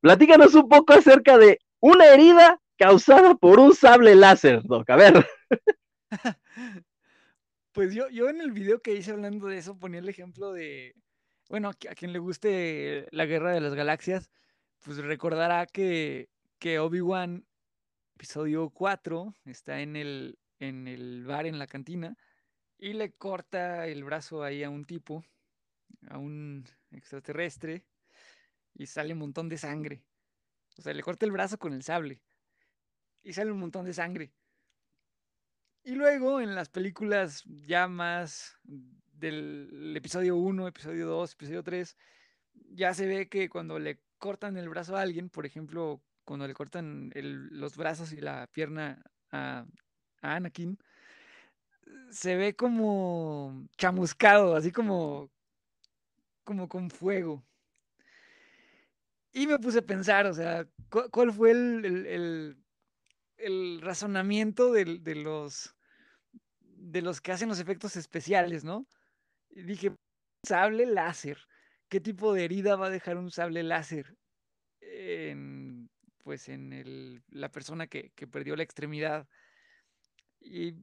[0.00, 4.90] platícanos un poco acerca de una herida causada por un sable láser, Doc.
[4.90, 5.26] A ver.
[7.72, 10.94] Pues yo, yo en el video que hice hablando de eso ponía el ejemplo de,
[11.50, 14.30] bueno, a quien le guste la Guerra de las Galaxias,
[14.80, 17.44] pues recordará que, que Obi-Wan,
[18.14, 22.16] episodio 4, está en el, en el bar, en la cantina,
[22.78, 25.22] y le corta el brazo ahí a un tipo,
[26.08, 27.84] a un extraterrestre,
[28.72, 30.02] y sale un montón de sangre.
[30.78, 32.20] O sea, le corta el brazo con el sable,
[33.22, 34.32] y sale un montón de sangre.
[35.82, 41.96] Y luego en las películas ya más del episodio 1, episodio 2, episodio 3,
[42.70, 46.54] ya se ve que cuando le cortan el brazo a alguien, por ejemplo, cuando le
[46.54, 49.66] cortan los brazos y la pierna a,
[50.22, 50.78] Anakin,
[52.10, 55.30] se ve como chamuscado, así como,
[56.44, 57.44] como con fuego.
[59.36, 62.56] Y me puse a pensar, o sea, ¿cuál fue el,
[63.36, 65.76] el, razonamiento de, de, los,
[66.62, 68.86] de los que hacen los efectos especiales, ¿no?
[69.50, 69.94] dije,
[70.42, 71.36] sable láser.
[71.90, 74.16] ¿Qué tipo de herida va a dejar un sable láser?
[74.80, 75.90] En,
[76.22, 79.28] pues en el, la persona que, perdió la extremidad.
[80.40, 80.76] Y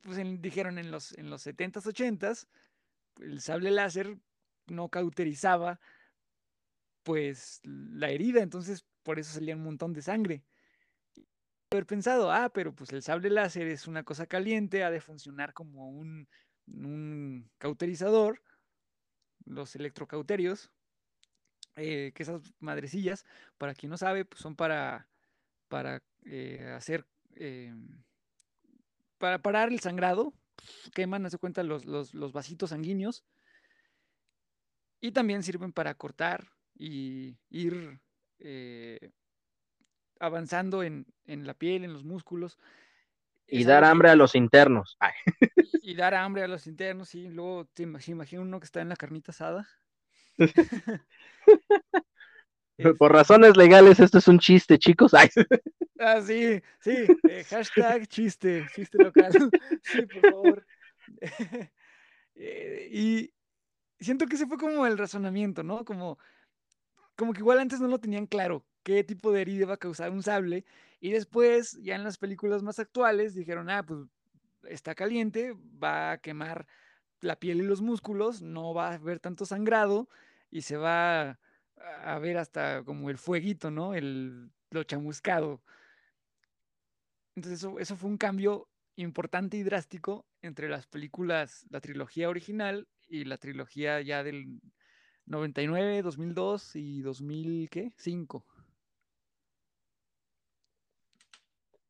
[0.00, 2.48] pues dijeron en los, en los 70s, 80s,
[3.20, 4.18] el sable láser
[4.66, 5.78] no cauterizaba
[7.02, 10.44] pues la herida, entonces por eso salía un montón de sangre.
[11.70, 15.54] Haber pensado, ah, pero pues el sable láser es una cosa caliente, ha de funcionar
[15.54, 16.28] como un
[16.66, 18.42] un cauterizador,
[19.44, 20.70] los electrocauterios,
[21.76, 23.24] eh, que esas madrecillas,
[23.58, 25.08] para quien no sabe, pues son para,
[25.68, 27.74] para eh, hacer, eh,
[29.18, 30.34] para parar el sangrado,
[30.94, 33.24] queman, hace cuenta, los, los, vasitos sanguíneos,
[35.00, 38.00] y también sirven para cortar y ir
[40.18, 42.58] avanzando en, en, la piel, en los músculos.
[43.46, 44.96] Y dar hambre a los internos.
[45.84, 47.28] Y dar hambre a los internos, sí.
[47.28, 49.68] Luego te imagino uno que está en la carnita asada.
[52.98, 55.12] Por razones legales, esto es un chiste, chicos.
[56.04, 57.06] Ah, sí, sí.
[57.28, 59.32] Eh, hashtag chiste, chiste local.
[59.82, 60.66] sí, por favor.
[62.34, 63.32] Eh, y
[64.00, 65.84] siento que ese fue como el razonamiento, ¿no?
[65.84, 66.18] Como,
[67.22, 70.10] como que igual antes no lo tenían claro qué tipo de herida iba a causar
[70.10, 70.64] un sable.
[70.98, 74.00] Y después, ya en las películas más actuales, dijeron, ah, pues
[74.64, 76.66] está caliente, va a quemar
[77.20, 80.08] la piel y los músculos, no va a haber tanto sangrado
[80.50, 81.38] y se va
[81.76, 83.94] a ver hasta como el fueguito, ¿no?
[83.94, 85.62] El, lo chamuscado.
[87.36, 92.88] Entonces eso, eso fue un cambio importante y drástico entre las películas, la trilogía original
[93.06, 94.60] y la trilogía ya del
[95.26, 98.44] 99, 2002 y 2005.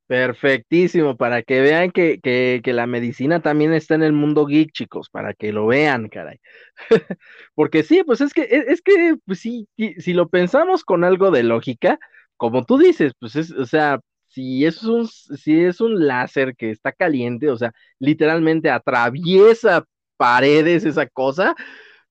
[0.06, 4.70] Perfectísimo, para que vean que, que, que, la medicina también está en el mundo geek,
[4.72, 6.38] chicos, para que lo vean, caray.
[7.54, 11.44] Porque sí, pues es que, es que, pues sí, si lo pensamos con algo de
[11.44, 11.98] lógica,
[12.36, 16.70] como tú dices, pues es, o sea, si es un, si es un láser que
[16.70, 19.84] está caliente, o sea, literalmente atraviesa
[20.16, 21.54] paredes esa cosa,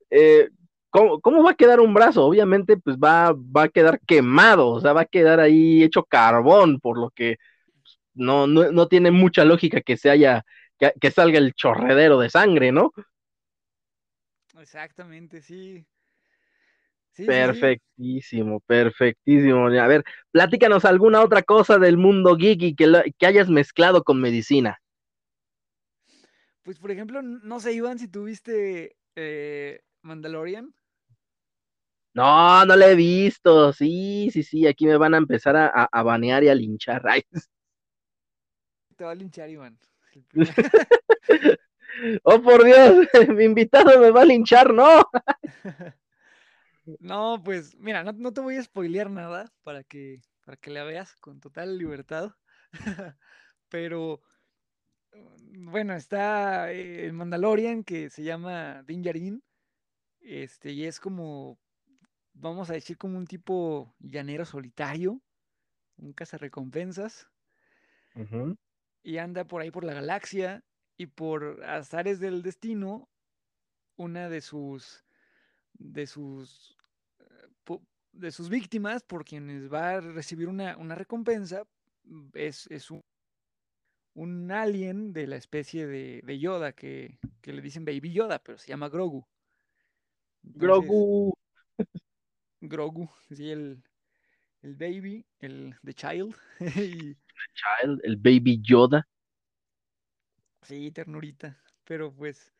[0.10, 0.50] eh,
[0.92, 2.26] ¿cómo, ¿cómo, va a quedar un brazo?
[2.26, 6.80] Obviamente, pues va, va a quedar quemado, o sea, va a quedar ahí hecho carbón,
[6.80, 7.38] por lo que
[8.14, 10.46] no, no, no tiene mucha lógica que se haya,
[10.78, 12.92] que, que, salga el chorredero de sangre, ¿no?
[14.60, 15.86] Exactamente, sí.
[17.12, 18.66] sí perfectísimo, sí.
[18.68, 19.68] perfectísimo.
[19.68, 24.22] A ver, platícanos alguna otra cosa del mundo geek que, lo, que hayas mezclado con
[24.22, 24.80] medicina.
[26.64, 30.74] Pues, por ejemplo, no sé, Iván, si tuviste eh, Mandalorian.
[32.14, 33.74] No, no la he visto.
[33.74, 34.68] Sí, sí, sí.
[34.68, 37.02] Aquí me van a empezar a, a, a banear y a linchar.
[37.10, 37.24] Ay.
[38.96, 39.78] Te va a linchar, Iván.
[42.24, 45.04] oh, por Dios, mi invitado me va a linchar, no.
[47.00, 50.84] no, pues, mira, no, no, te voy a spoilear nada para que, para que la
[50.84, 52.32] veas con total libertad.
[53.70, 54.22] Pero,
[55.54, 59.44] bueno, está el Mandalorian que se llama Din Djarin.
[60.20, 61.58] Este, y es como,
[62.34, 65.22] vamos a decir, como un tipo llanero solitario,
[65.98, 67.28] un cazarrecompensas.
[68.16, 68.58] Uh -huh.
[69.04, 70.64] Y anda por ahí por la galaxia
[70.98, 73.10] y por azares del destino,
[73.96, 75.06] una de sus
[75.74, 76.78] de sus
[78.14, 81.64] de sus víctimas por quienes va a recibir una, una recompensa
[82.34, 83.02] es, es un,
[84.16, 88.58] un, alien de la especie de, de Yoda que, que, le dicen Baby Yoda, pero
[88.58, 89.26] se llama Grogu.
[90.44, 91.34] Entonces, Grogu.
[92.62, 93.84] Grogu, sí, el,
[94.62, 96.36] el baby, el The Child.
[96.60, 99.08] y, The Child, el Baby Yoda.
[100.62, 101.60] Sí, ternurita.
[101.84, 102.54] Pero pues,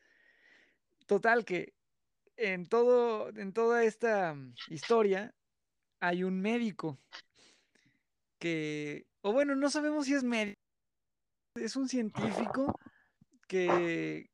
[1.06, 1.74] total que
[2.36, 4.36] en todo, en toda esta
[4.68, 5.34] historia
[6.00, 6.98] hay un médico
[8.38, 10.60] que, o bueno, no sabemos si es médico,
[11.54, 12.76] es un científico
[13.46, 14.30] que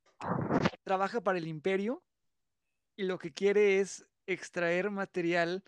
[0.83, 2.02] trabaja para el imperio
[2.96, 5.64] y lo que quiere es extraer material,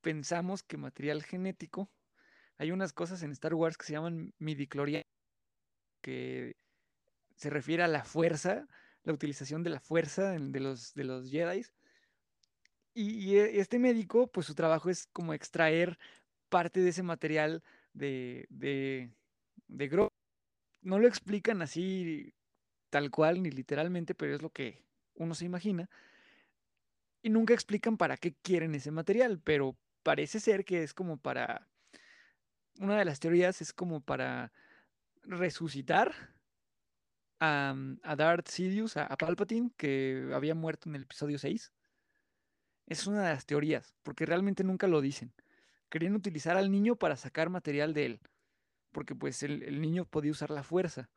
[0.00, 1.90] pensamos que material genético.
[2.58, 5.08] Hay unas cosas en Star Wars que se llaman midichlorianos,
[6.00, 6.56] que
[7.34, 8.68] se refiere a la fuerza,
[9.02, 11.64] la utilización de la fuerza de los, de los Jedi.
[12.92, 15.98] Y, y, este médico, pues su trabajo es como extraer
[16.48, 19.10] parte de ese material de, de,
[19.66, 20.10] de.
[20.82, 22.34] No lo explican así
[22.90, 25.90] tal cual ni literalmente, pero es lo que uno se imagina.
[27.24, 31.70] Y nunca explican para qué quieren ese material, pero parece ser que es como para...
[32.78, 34.52] Una de las teorías es como para
[35.22, 36.12] resucitar
[37.40, 41.72] a, a Darth Sidious, a, a, Palpatine, que había muerto en el episodio 6.
[42.88, 45.32] Es una de las teorías, porque realmente nunca lo dicen.
[45.88, 48.20] Querían utilizar al niño para sacar material de él,
[48.92, 51.08] porque pues el, el niño podía usar la fuerza.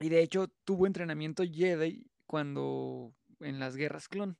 [0.00, 4.36] Y de hecho tuvo entrenamiento Jedi cuando en las guerras clon.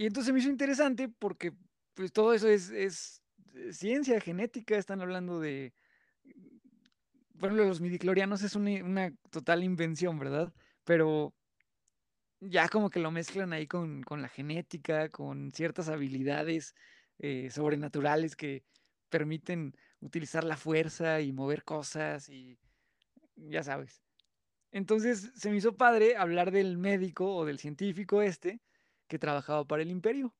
[0.00, 1.52] Y entonces me hizo interesante porque
[1.92, 3.20] pues todo eso es, es
[3.70, 5.74] ciencia genética, están hablando de,
[7.34, 10.54] bueno, los midiclorianos es una, una, total invención, ¿verdad?
[10.84, 11.34] Pero
[12.40, 16.74] ya como que lo mezclan ahí con, con la genética, con ciertas habilidades
[17.18, 18.64] eh, sobrenaturales que
[19.10, 22.58] permiten utilizar la fuerza y mover cosas y
[23.36, 24.00] ya sabes.
[24.72, 28.62] Entonces se me hizo padre hablar del médico o del científico este
[29.10, 30.34] que trabajaba para el imperio.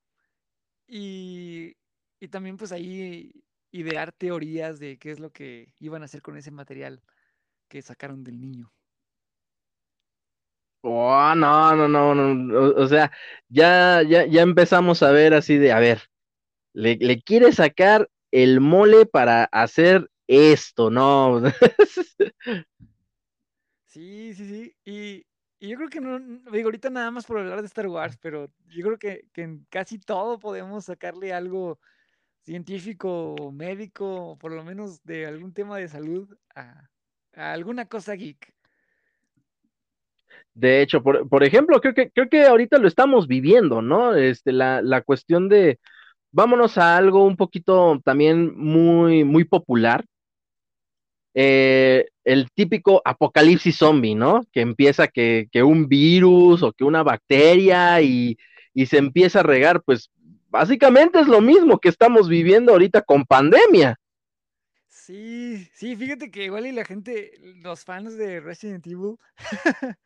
[0.89, 1.77] Y,
[2.21, 3.33] y también pues ahí
[3.73, 7.03] idear teorías de qué es lo que iban a hacer con ese material
[7.69, 8.73] que sacaron del niño.
[10.83, 13.13] Oh, no, no, no, no, o, o sea,
[13.49, 16.01] ya, ya, ya empezamos a ver así de, a ver,
[16.75, 21.43] le, le quiere sacar el mole para hacer esto, ¿no?
[23.87, 25.27] sí, sí, sí, y,
[25.61, 26.19] y, yo creo que no,
[26.51, 29.67] digo, ahorita nada más por hablar de Star Wars, pero yo creo que, que en
[29.71, 31.79] casi todo podemos sacarle algo
[32.43, 36.89] científico médico, o por lo menos de algún tema de salud, a,
[37.35, 38.53] a alguna cosa geek.
[40.55, 44.15] De hecho, por, por, ejemplo, creo que, creo que ahorita lo estamos viviendo, ¿no?
[44.15, 45.79] Este, la, la cuestión de,
[46.33, 50.05] vámonos a algo un poquito también muy, muy popular.
[51.35, 54.45] Eh, el típico apocalipsis zombie, ¿no?
[54.53, 58.37] Que empieza que, que un virus o que una bacteria y,
[58.75, 60.11] y se empieza a regar, pues
[60.49, 63.99] básicamente es lo mismo que estamos viviendo ahorita con pandemia.
[64.89, 69.17] Sí, sí, fíjate que igual y la gente, los fans de Resident Evil,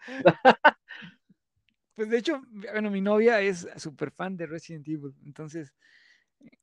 [1.94, 5.74] pues de hecho, bueno, mi novia es súper fan de Resident Evil, entonces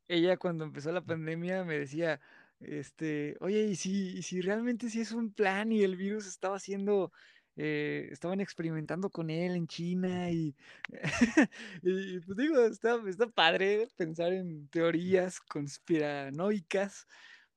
[0.08, 2.20] ella cuando empezó la pandemia me decía,
[2.62, 7.12] este, oye, ¿y si, si realmente sí es un plan y el virus estaba haciendo,
[7.56, 10.56] eh, estaban experimentando con él en China y,
[11.84, 17.08] y pues digo, está, está padre pensar en teorías conspiranoicas,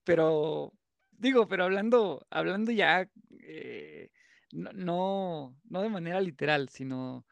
[0.04, 0.72] pero
[1.12, 3.08] digo, pero hablando, hablando ya,
[3.40, 4.10] eh,
[4.52, 7.26] no, no, no de manera literal, sino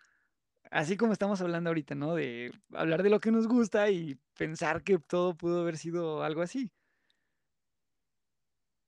[0.70, 2.14] así como estamos hablando ahorita, ¿no?
[2.14, 6.42] De hablar de lo que nos gusta y pensar que todo pudo haber sido algo
[6.42, 6.72] así.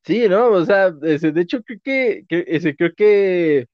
[0.05, 0.49] Sí, ¿no?
[0.51, 3.67] O sea, ese, de hecho creo que, ese, creo que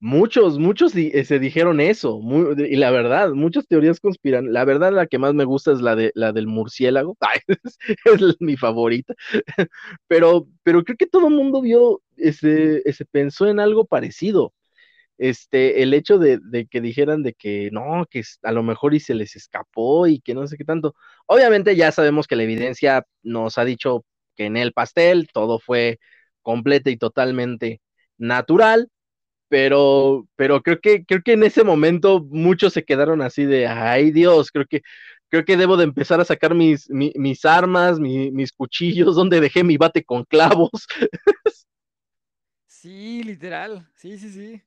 [0.00, 2.20] muchos, muchos se dijeron eso,
[2.58, 4.52] y la verdad, muchas teorías conspiran.
[4.52, 7.16] La verdad, la que más me gusta es la de la del murciélago,
[8.04, 9.14] es, mi favorita.
[10.08, 14.52] Pero, pero creo que todo el mundo vio, ese, ese pensó en algo parecido.
[15.18, 19.00] Este, el hecho de, de que dijeran de que no, que a lo mejor y
[19.00, 20.94] se les escapó y que no sé qué tanto.
[21.26, 24.04] Obviamente ya sabemos que la evidencia nos ha dicho
[24.36, 25.98] que en el pastel todo fue
[26.42, 27.80] completa y totalmente
[28.18, 28.90] natural,
[29.48, 34.10] pero, pero creo que, creo que en ese momento muchos se quedaron así de, ay
[34.12, 34.82] Dios, creo que,
[35.28, 39.40] creo que debo de empezar a sacar mis, mi- mis armas, mi- mis cuchillos, donde
[39.40, 40.70] dejé mi bate con clavos.
[42.66, 44.62] Sí, literal, sí, sí, sí.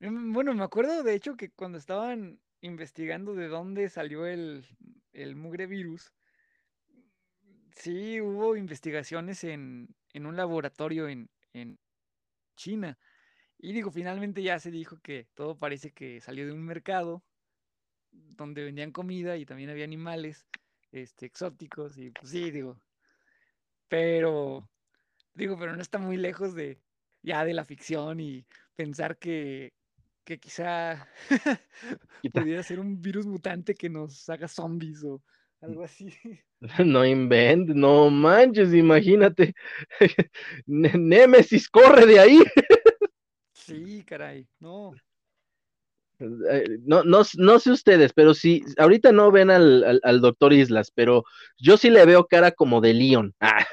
[0.00, 4.66] Mm, Bueno, me acuerdo de hecho que cuando estaban investigando de dónde salió el,
[5.12, 6.12] el mugre virus,
[7.78, 11.78] sí hubo investigaciones en, en un laboratorio en, en
[12.56, 12.98] China.
[13.58, 17.24] Y digo, finalmente ya se dijo que todo parece que salió de un mercado
[18.10, 20.46] donde vendían comida y también había animales
[20.92, 21.98] este, exóticos.
[21.98, 22.80] Y pues sí, digo,
[23.88, 24.68] pero
[25.34, 26.82] digo, pero no está muy lejos de
[27.22, 29.74] ya de la ficción y pensar que,
[30.24, 31.08] que quizá
[32.32, 35.22] pudiera ser un virus mutante que nos haga zombies o
[35.60, 36.08] algo así.
[36.84, 39.54] No inventes, no manches, imagínate.
[40.66, 42.38] Némesis, corre de ahí.
[43.52, 44.92] Sí, caray, no.
[46.18, 50.52] Eh, No, no, no sé ustedes, pero sí, ahorita no ven al, al, al doctor
[50.52, 51.24] Islas, pero
[51.58, 53.34] yo sí le veo cara como de Leon.
[53.40, 53.64] Ah,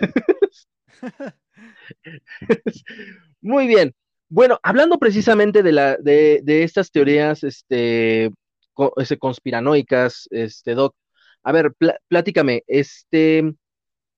[3.42, 3.94] muy bien.
[4.30, 8.32] Bueno, hablando precisamente de, la, de, de estas teorías este,
[8.98, 10.96] ese, conspiranoicas, este, Doc,
[11.46, 11.94] a ver, pl
[12.68, 13.54] este,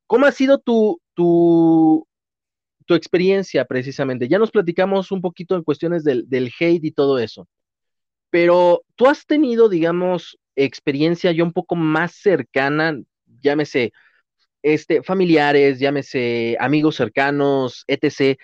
[0.08, 2.08] ¿cómo ha sido tu, tu,
[2.86, 4.30] tu experiencia precisamente?
[4.30, 7.46] Ya nos platicamos un poquito en cuestiones del, del hate y todo eso,
[8.30, 12.98] pero tú has tenido, digamos, experiencia ya un poco más cercana,
[13.42, 13.92] llámese,
[14.64, 18.40] este, familiares, llámese amigos cercanos, etc.,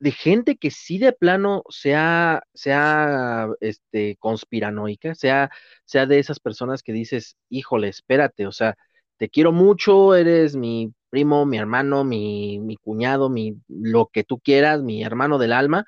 [0.00, 5.50] de gente que sí de plano sea, sea este, conspiranoica, sea,
[5.86, 8.76] sea de esas personas que dices, híjole, espérate, o sea,
[9.18, 14.40] te quiero mucho, eres mi primo, mi hermano, mi, mi cuñado, mi, lo que tú
[14.40, 15.86] quieras, mi hermano del alma,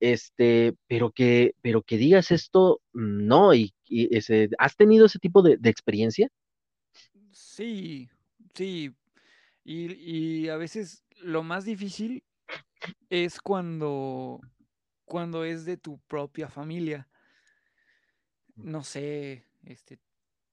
[0.00, 5.42] este, pero que, pero que digas esto, no, y, y ese, ¿has tenido ese tipo
[5.42, 6.28] de, de experiencia?
[7.32, 8.08] Sí,
[8.54, 8.94] sí.
[9.64, 9.94] Y,
[10.44, 12.24] y a veces lo más difícil
[13.10, 14.40] es cuando,
[15.04, 17.08] cuando es de tu propia familia.
[18.56, 20.00] No sé, este,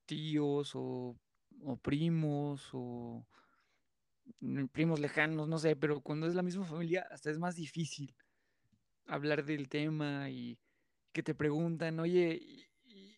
[0.05, 1.17] tíos o,
[1.63, 3.27] o primos o
[4.39, 8.15] mm, primos lejanos, no sé, pero cuando es la misma familia hasta es más difícil
[9.07, 10.59] hablar del tema y
[11.13, 13.17] que te preguntan, oye, y- y-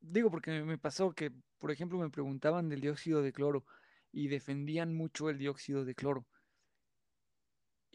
[0.00, 3.66] digo porque me pasó que, por ejemplo, me preguntaban del dióxido de cloro
[4.12, 6.28] y defendían mucho el dióxido de cloro.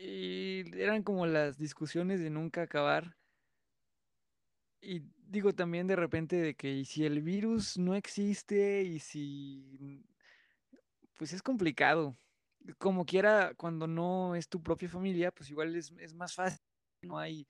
[0.02, 3.18] Y eran como las discusiones de nunca acabar.
[4.82, 10.06] Y digo también de repente de que si el virus no existe y si,
[11.18, 12.16] pues es complicado.
[12.78, 16.62] Como quiera, cuando no es tu propia familia, pues igual es, es más fácil.
[17.02, 17.46] No hay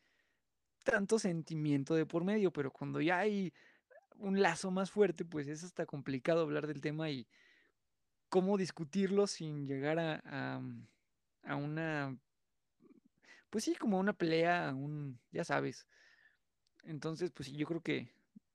[0.84, 3.54] tanto sentimiento de por medio, pero cuando ya hay
[4.16, 7.28] un lazo más fuerte, pues es hasta complicado hablar del tema y
[8.28, 10.62] cómo discutirlo sin llegar a, a,
[11.44, 12.18] a una,
[13.50, 15.88] pues sí, como una pelea, un, ya sabes.
[16.84, 18.10] Entonces, pues sí, yo creo que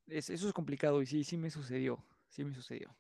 [0.09, 2.95] es- eso es complicado y sí, sí me sucedió, sí me sucedió.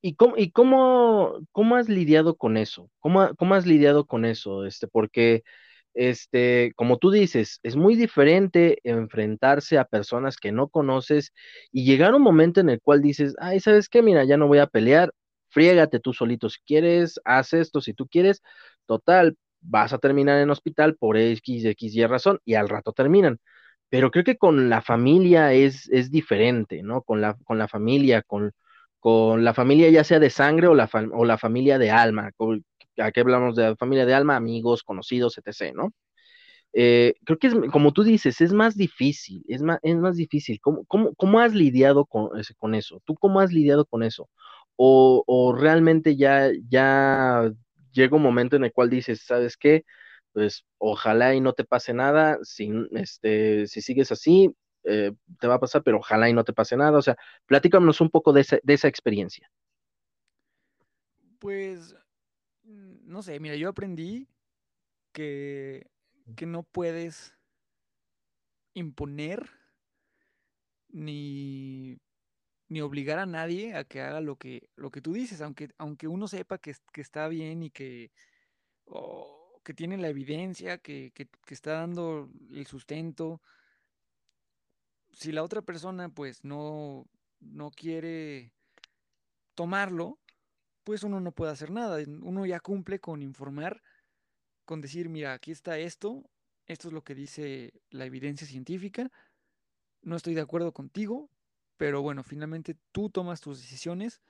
[0.00, 2.90] ¿Y cómo, y cómo, cómo has lidiado con eso?
[3.00, 4.64] ¿Cómo, cómo has lidiado con eso?
[4.66, 5.44] Este, porque,
[5.94, 11.32] este, como tú dices, es muy diferente enfrentarse a personas que no conoces
[11.72, 14.02] y llegar a un momento en el cual dices, ay, ¿sabes qué?
[14.02, 15.12] Mira, ya no voy a pelear,
[15.50, 18.42] friégate tú solito si quieres, haz esto si tú quieres,
[18.86, 23.38] total, vas a terminar en hospital por X, X, Y razón y al rato terminan.
[23.88, 27.02] Pero creo que con la familia es, es diferente, ¿no?
[27.02, 28.52] Con la, con la familia, con,
[29.00, 32.30] con la familia ya sea de sangre o la, o la familia de alma.
[32.98, 35.92] Aquí hablamos de familia de alma, amigos, conocidos, etc., ¿no?
[36.74, 40.60] Eh, creo que es, como tú dices, es más difícil, es más, es más difícil.
[40.60, 43.00] ¿Cómo, cómo, cómo has lidiado con, con, eso?
[43.04, 44.28] ¿Tú cómo has lidiado con eso?
[44.76, 47.52] O, o, realmente ya, ya
[47.92, 49.84] llega un momento en el cual dices, ¿sabes qué?
[50.32, 54.50] Pues ojalá y no te pase nada, si, este, si sigues así,
[54.84, 56.98] eh, te va a pasar, pero ojalá y no te pase nada.
[56.98, 57.16] O sea,
[57.46, 59.50] platícanos un poco de esa, de esa experiencia.
[61.38, 61.94] Pues,
[62.64, 64.28] no sé, mira, yo aprendí
[65.12, 65.90] que
[66.36, 67.34] que no puedes
[68.74, 69.50] imponer
[70.88, 71.98] ni,
[72.72, 76.08] ni, obligar a nadie a que haga lo que, lo que tú dices, aunque, aunque
[76.08, 78.10] uno sepa que, que está bien y que,
[79.62, 83.40] que tiene la evidencia, que, que, está dando el sustento.
[85.12, 87.06] Si la otra persona pues no,
[87.40, 88.52] no quiere
[89.54, 90.18] tomarlo,
[90.84, 92.02] pues uno no puede hacer nada.
[92.22, 93.82] Uno ya cumple con informar
[94.64, 96.24] con decir, mira, aquí está esto,
[96.66, 99.10] esto es lo que dice la evidencia científica,
[100.02, 101.28] no estoy de acuerdo contigo,
[101.82, 104.22] pero bueno, finalmente tú tomas tus decisiones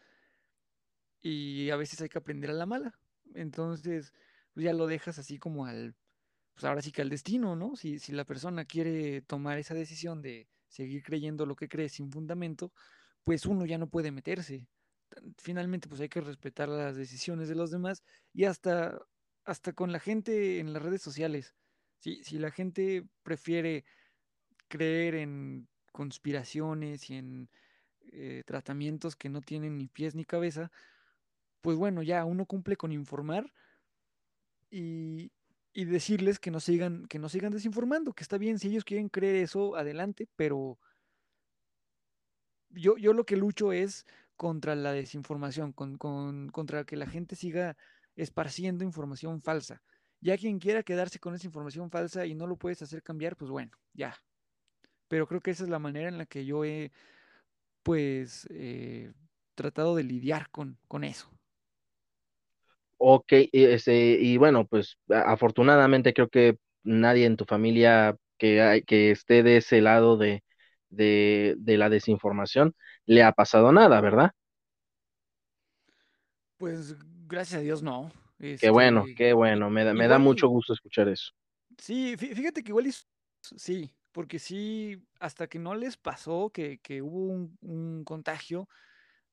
[1.20, 2.98] y a veces hay que aprender a la mala.
[3.34, 4.14] Entonces,
[4.54, 5.94] pues ya lo dejas así como al,
[6.54, 7.76] pues ahora sí que al destino, ¿no?
[7.76, 12.10] Si, si la persona quiere tomar esa decisión de seguir creyendo lo que cree sin
[12.10, 12.72] fundamento,
[13.22, 14.70] pues uno ya no puede meterse.
[15.36, 18.98] Finalmente, pues hay que respetar las decisiones de los demás y hasta
[19.44, 21.54] hasta con la gente en las redes sociales.
[21.98, 23.84] Si, si la gente prefiere
[24.68, 27.48] creer en conspiraciones y en
[28.12, 30.70] eh, tratamientos que no tienen ni pies ni cabeza,
[31.60, 33.52] pues bueno, ya uno cumple con informar
[34.70, 35.32] y,
[35.72, 39.08] y, decirles que no sigan, que no sigan desinformando, que está bien, si ellos quieren
[39.08, 40.78] creer eso, adelante, pero
[42.70, 47.36] yo, yo lo que lucho es contra la desinformación, con, con, contra que la gente
[47.36, 47.76] siga
[48.16, 49.82] esparciendo información falsa.
[50.20, 53.50] Ya quien quiera quedarse con esa información falsa y no lo puedes hacer cambiar, pues
[53.50, 54.16] bueno, ya.
[55.12, 56.90] Pero creo que esa es la manera en la que yo he,
[57.82, 59.12] pues, eh,
[59.54, 61.30] tratado de lidiar con, con eso.
[62.98, 69.10] Ok, este, y bueno, pues afortunadamente creo que nadie en tu familia que, hay, que
[69.10, 70.44] esté de ese lado de,
[70.88, 72.74] de, de la desinformación
[73.06, 74.30] le ha pasado nada, ¿verdad?
[76.56, 76.94] Pues
[77.28, 78.10] gracias a Dios no.
[78.60, 81.32] Qué bueno, este, qué bueno, me da, me da mucho gusto escuchar eso.
[81.78, 82.92] Sí, fíjate que igual
[83.56, 88.68] sí, porque sí, hasta que no les pasó que, que hubo un, contagio,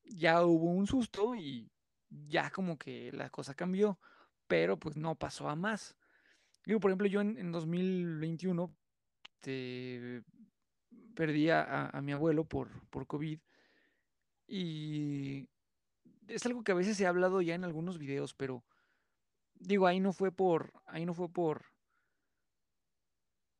[0.03, 1.69] ya hubo un susto y
[2.09, 3.99] ya como que la cosa cambió,
[4.47, 5.95] pero pues no pasó a más.
[6.65, 8.73] Digo, por ejemplo, yo en, en 2021
[9.41, 10.23] te,
[11.15, 13.39] perdí a, a, mi abuelo por, por COVID
[14.47, 15.47] y
[16.27, 18.63] es algo que a veces he hablado ya en algunos videos, pero
[19.55, 21.65] digo, ahí no fue por, ahí no fue por,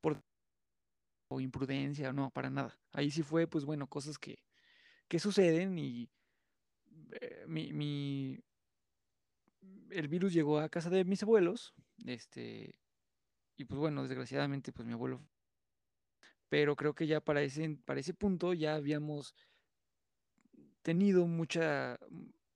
[0.01, 0.23] por
[1.29, 2.77] o imprudencia, no, para nada.
[2.91, 4.43] Ahí sí fue, pues bueno, cosas que,
[5.07, 6.09] que suceden y
[7.21, 8.39] eh, mi, mi,
[9.91, 11.73] el virus llegó a casa de mis abuelos,
[12.05, 12.79] este,
[13.55, 15.21] y pues bueno, desgraciadamente, pues mi abuelo,
[16.49, 19.35] pero creo que ya para ese, para ese punto ya habíamos
[20.81, 21.99] tenido mucha,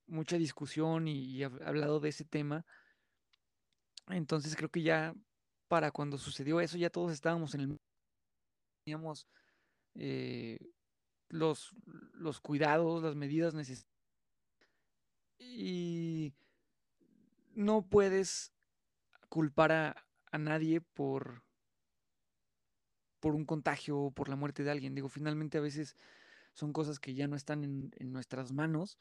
[0.08, 2.66] mucha discusión y, hablado de ese tema.
[4.08, 5.14] Entonces creo que ya
[5.68, 7.80] para cuando sucedió eso ya todos estábamos en el...
[8.84, 9.28] Teníamos
[9.96, 10.60] eh,
[11.30, 11.74] los,
[12.14, 13.88] los cuidados, las medidas necesarias.
[15.40, 16.34] Y
[17.54, 18.54] no puedes
[19.30, 21.44] culpar a, a nadie por,
[23.20, 24.96] por un contagio o por la muerte de alguien.
[24.96, 25.96] Digo, finalmente a veces
[26.54, 28.98] son cosas que ya no están en, en nuestras manos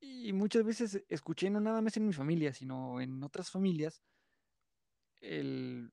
[0.00, 4.02] y muchas veces escuché, no nada más en mi familia, sino en otras familias,
[5.20, 5.90] el,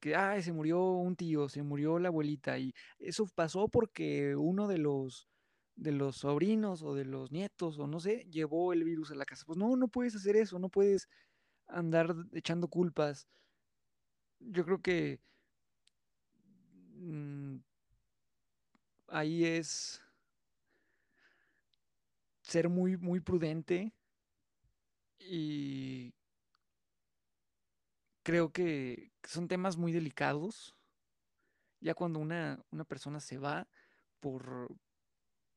[0.00, 4.68] que, ah, se murió un tío, se murió la abuelita, y eso pasó porque uno
[4.68, 5.28] de los,
[5.76, 9.24] de los sobrinos o de los nietos, o no sé, llevó el virus a la
[9.26, 9.44] casa.
[9.46, 11.08] Pues no, no puedes hacer eso, no puedes
[11.68, 13.28] andar echando culpas.
[14.40, 15.20] Yo creo que
[16.98, 17.58] mmm,
[19.08, 20.00] ahí es
[22.42, 23.92] ser muy, muy prudente
[25.20, 26.12] y
[28.28, 30.76] creo que son temas muy delicados.
[31.80, 33.66] Ya cuando una, una persona se va
[34.20, 34.68] por,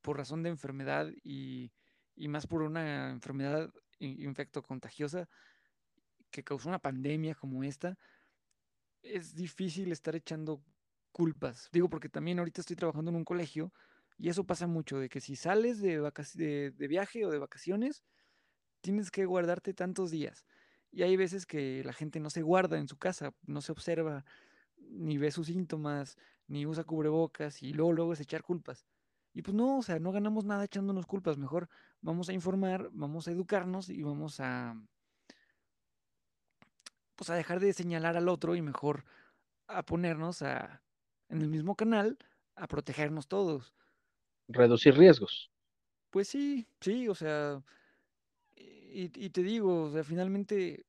[0.01, 1.73] por razón de enfermedad y,
[2.15, 5.27] y, más por una enfermedad infecto contagiosa,
[6.29, 7.97] que causó una pandemia como esta,
[9.01, 10.63] es difícil estar echando
[11.11, 11.67] culpas.
[11.73, 13.73] Digo, porque también ahorita estoy trabajando en un colegio
[14.17, 15.99] y eso pasa mucho, de que si sales de,
[16.35, 18.05] de, de viaje o de vacaciones,
[18.79, 20.45] tienes que guardarte tantos días.
[20.91, 24.25] Y hay veces que la gente no se guarda en su casa, no se observa,
[24.77, 26.17] ni ve sus síntomas,
[26.47, 28.85] ni usa cubrebocas y luego, luego es echar culpas.
[29.33, 31.37] Y pues no, o sea, no ganamos nada echándonos culpas.
[31.37, 31.69] Mejor
[32.01, 34.75] vamos a informar, vamos a educarnos y vamos a,
[37.15, 39.05] pues a dejar de señalar al otro y mejor
[39.67, 40.81] a ponernos a,
[41.29, 42.17] en el mismo canal
[42.55, 43.73] a protegernos todos.
[44.49, 45.49] Reducir riesgos.
[46.09, 47.63] Pues sí, sí, o sea,
[48.93, 50.85] y, te digo, o sea, finalmente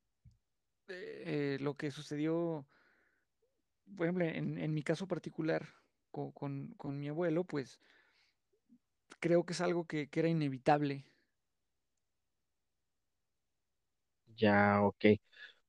[0.89, 2.67] eh, lo que sucedió,
[3.97, 5.69] por ejemplo, en, mi caso particular
[6.11, 7.81] con, mi abuelo, pues
[9.21, 11.05] creo que es algo que, que era inevitable.
[14.37, 15.05] Ya, ok.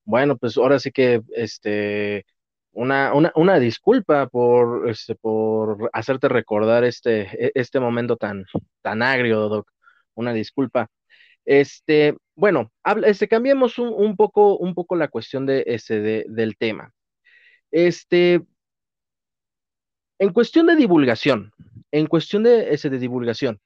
[0.05, 2.25] Bueno, pues ahora sí que, este,
[2.73, 8.45] una, una, una disculpa por, este, por hacerte recordar este, e, este momento tan,
[8.81, 9.71] tan agrio, Doc.
[10.15, 10.89] Una disculpa.
[11.45, 12.71] Este, bueno,
[13.05, 16.91] este, cambiemos un, poco, un poco la cuestión de, ese, del tema.
[17.71, 18.41] Este,
[20.19, 21.51] en cuestión de divulgación,
[21.91, 23.59] en cuestión de, ese, de divulgación,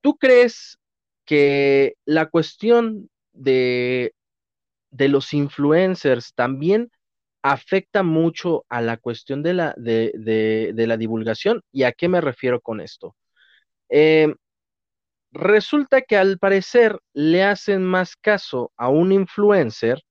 [0.00, 0.78] ¿tú crees
[1.24, 4.14] que la cuestión de,
[4.90, 6.90] de los influencers también
[7.42, 11.62] afecta mucho a la cuestión de la, de, la divulgación?
[11.72, 13.14] ¿Y a qué me refiero con esto?
[13.88, 14.34] Eh,
[15.38, 20.02] resulta que al parecer le hacen más caso a un influencer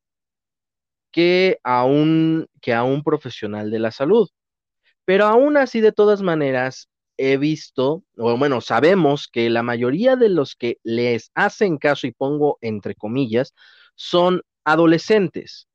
[1.11, 4.29] que a un, que a un profesional de la salud.
[5.05, 10.29] Pero aún así, de todas maneras, he visto, o bueno, sabemos que la mayoría de
[10.29, 13.53] los que les hacen caso, y pongo entre comillas,
[13.95, 15.67] son adolescentes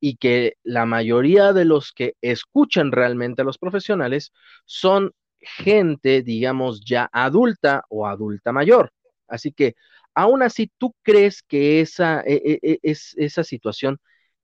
[0.00, 4.32] y que la mayoría de los que escuchan realmente a los profesionales
[4.64, 8.92] son gente, digamos, ya adulta o adulta mayor.
[9.28, 9.74] Así que,
[10.14, 13.98] aún así, ¿tú crees que esa, e, e, e, esa situación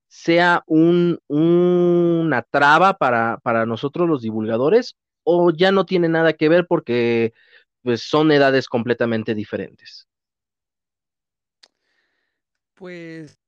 [0.07, 7.33] sea una traba para, nosotros los divulgadores o ya no tiene nada que ver porque
[7.81, 10.07] pues, son edades completamente diferentes?
[12.75, 13.39] Pues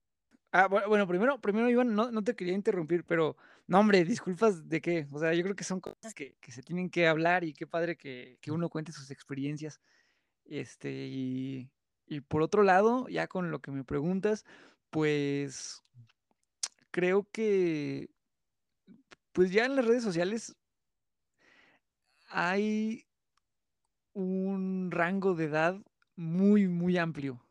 [0.58, 3.36] Ah, bueno, primero, primero Iván, no, no, te quería interrumpir, pero
[3.68, 5.06] no, hombre, disculpas de qué.
[5.12, 7.98] O sea, yo creo que son cosas que, se tienen que hablar y qué padre
[7.98, 9.82] que, uno cuente sus experiencias.
[10.46, 11.70] Este, y,
[12.06, 14.46] y, por otro lado, ya con lo que me preguntas,
[14.90, 15.82] pues
[16.92, 18.10] creo que,
[19.32, 20.56] pues ya en las redes sociales
[22.30, 23.06] hay
[24.14, 25.78] un rango de edad
[26.16, 27.46] muy, muy amplio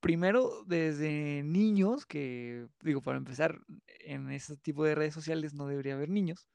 [0.00, 3.60] primero desde niños, que digo, para empezar,
[4.00, 6.48] en ese tipo de redes sociales no debería haber niños,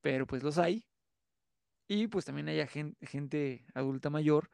[0.00, 0.84] pero pues los hay.
[1.92, 4.48] Y pues también hay gente, adulta mayor.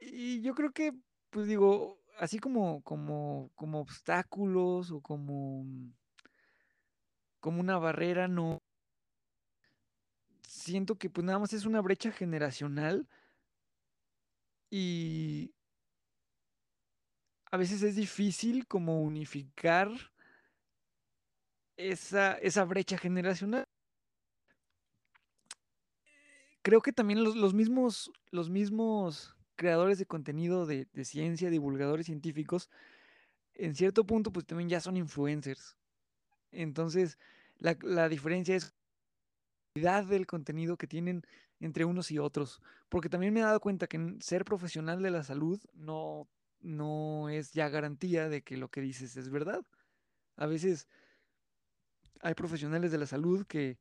[0.00, 0.94] Y yo creo que,
[1.28, 5.66] pues digo, así como, como, como obstáculos o como,
[7.40, 8.62] como una barrera, no.
[10.48, 13.06] Siento que pues nada más es una brecha generacional
[14.70, 15.52] y,
[17.50, 19.90] a veces es difícil como unificar
[21.76, 23.65] esa, esa brecha generacional.
[26.66, 32.70] Creo que también los, mismos, los mismos creadores de contenido de, ciencia, divulgadores científicos,
[33.54, 35.76] en cierto punto, pues también ya son influencers.
[36.50, 37.18] Entonces,
[37.58, 38.74] la, la diferencia es
[39.76, 41.22] la del contenido que tienen
[41.60, 42.60] entre unos y otros.
[42.88, 46.26] Porque también me he dado cuenta que ser profesional de la salud no
[46.62, 49.64] no es ya garantía de que lo que dices es verdad.
[50.34, 50.88] A veces
[52.22, 53.78] hay profesionales de la salud que,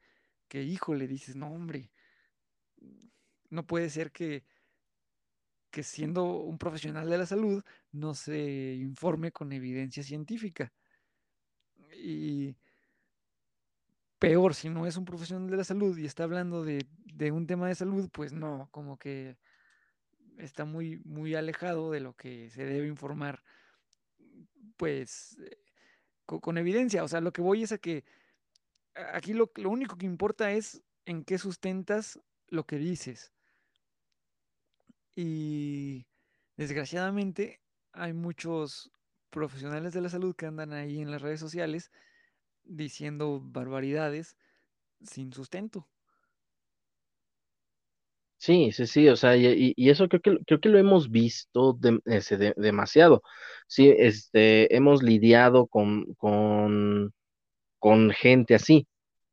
[0.48, 1.90] que hijo, le dices, no, hombre,
[3.56, 4.43] no puede ser que,
[5.72, 10.72] que siendo un profesional de la salud no se informe con evidencia científica.
[11.97, 12.56] Y
[14.20, 17.47] peor, si no es un profesional de la salud y está hablando de, de un
[17.47, 19.38] tema de salud, pues no, como que
[20.38, 23.43] está muy, muy alejado de lo que se debe informar,
[24.78, 25.58] pues, eh,
[26.26, 27.03] con, evidencia.
[27.03, 28.03] O sea, lo que voy es a que
[29.14, 33.35] aquí lo, lo único que importa es en qué sustentas lo que dices.
[35.16, 36.05] Y
[36.57, 37.61] desgraciadamente
[37.93, 38.91] hay muchos
[39.30, 41.91] profesionales de la salud que andan ahí en las redes sociales
[42.66, 44.38] diciendo barbaridades
[45.03, 45.88] sin sustento.
[48.38, 51.78] Sí, sí, sí, o sea, y, y eso creo que, creo que lo hemos visto
[52.57, 53.24] demasiado.
[53.68, 57.11] Sí, este, hemos lidiado con, con,
[57.80, 58.88] con gente así.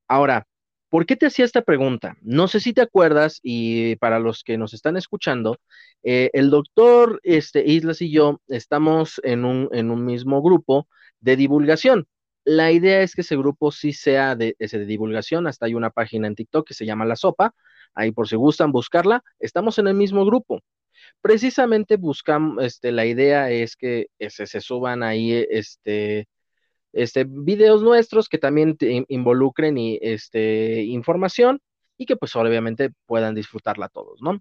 [0.09, 0.47] Ahora,
[0.93, 2.19] ¿por qué te hacía esta pregunta?
[2.21, 5.59] No sé si te acuerdas, y para los que nos están escuchando,
[6.03, 10.87] eh, el doctor este, Islas y yo estamos en un, en un mismo grupo
[11.19, 12.07] de divulgación.
[12.45, 15.47] La idea es que ese grupo sí sea de, ese de divulgación.
[15.47, 17.55] Hasta hay una página en TikTok que se llama La Sopa.
[17.95, 19.25] Ahí por si gustan buscarla.
[19.39, 20.61] Estamos en el mismo grupo.
[21.23, 26.27] Precisamente buscamos, este, la idea es que ese, se suban ahí, este,
[26.93, 31.61] este, videos nuestros que también te involucren y, este, información
[31.97, 34.41] y que pues obviamente puedan disfrutarla todos, ¿no?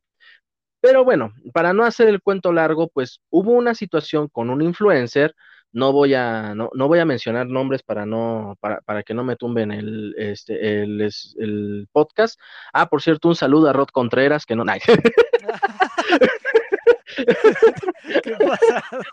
[0.81, 5.35] Pero bueno, para no hacer el cuento largo, pues hubo una situación con un influencer,
[5.71, 9.23] no voy a, no, no voy a mencionar nombres para no, para, para que no
[9.23, 12.39] me tumben el, este, el, podcast.
[12.73, 14.79] Ah, por cierto, un saludo a Rod Contreras, que no, ay,
[18.23, 19.03] ¿Qué pasado?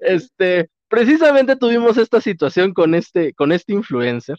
[0.00, 4.38] este, precisamente tuvimos esta situación con este, con este influencer,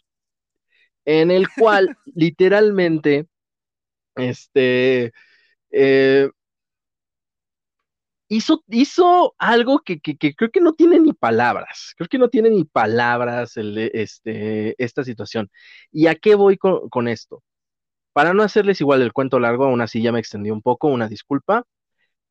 [1.05, 3.27] en el cual literalmente,
[4.15, 5.11] este,
[5.71, 6.29] eh,
[8.29, 12.29] hizo, hizo algo que, que, que creo que no tiene ni palabras, creo que no
[12.29, 15.49] tiene ni palabras el, este, esta situación.
[15.91, 17.43] ¿Y a qué voy con, con esto?
[18.17, 21.07] Para no hacerles igual el cuento largo, aún así ya me extendí un poco, una
[21.07, 21.65] disculpa.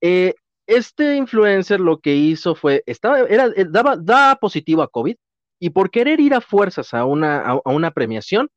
[0.00, 0.34] Eh,
[0.66, 5.14] este influencer lo que hizo fue, estaba, era, eh, daba, positivo a COVID
[5.60, 8.50] y por querer ir a fuerzas a una, a, a una premiación,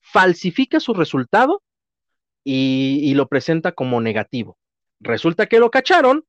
[0.00, 1.62] falsifica su resultado
[2.44, 4.56] y, y lo presenta como negativo.
[5.00, 6.24] Resulta que lo cacharon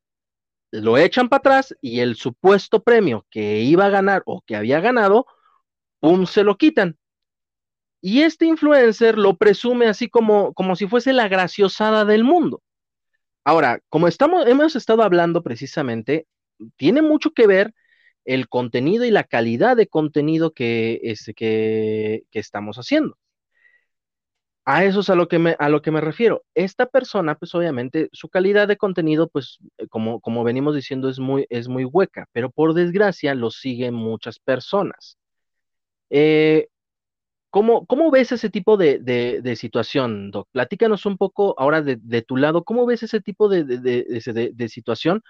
[0.70, 4.82] lo echan para atrás y el supuesto premio que iba a ganar o que había
[4.82, 5.28] ganado,
[6.02, 6.26] ¡pum!
[6.26, 6.98] se lo quitan.
[8.02, 12.62] Y este influencer lo presume así como, como si fuese la graciosada del mundo.
[13.44, 16.28] Ahora, como estamos, hemos estado hablando precisamente,
[16.78, 17.74] tiene mucho que ver
[18.26, 23.18] el contenido y la calidad de contenido que, este, que, estamos haciendo.
[24.66, 26.44] A eso es a lo que me, a lo que me refiero.
[26.54, 31.20] Esta persona, pues obviamente, su calidad de contenido, pues, eh, como, como venimos diciendo, es
[31.20, 35.18] muy, es muy hueca, pero por desgracia lo siguen muchas personas.
[36.10, 36.68] Eh,
[37.52, 40.48] ¿cómo, cómo ves ese tipo de, de- situación, Doc?
[40.52, 45.22] Platícanos un poco ahora de, tu lado, ¿cómo ves ese tipo de, situación?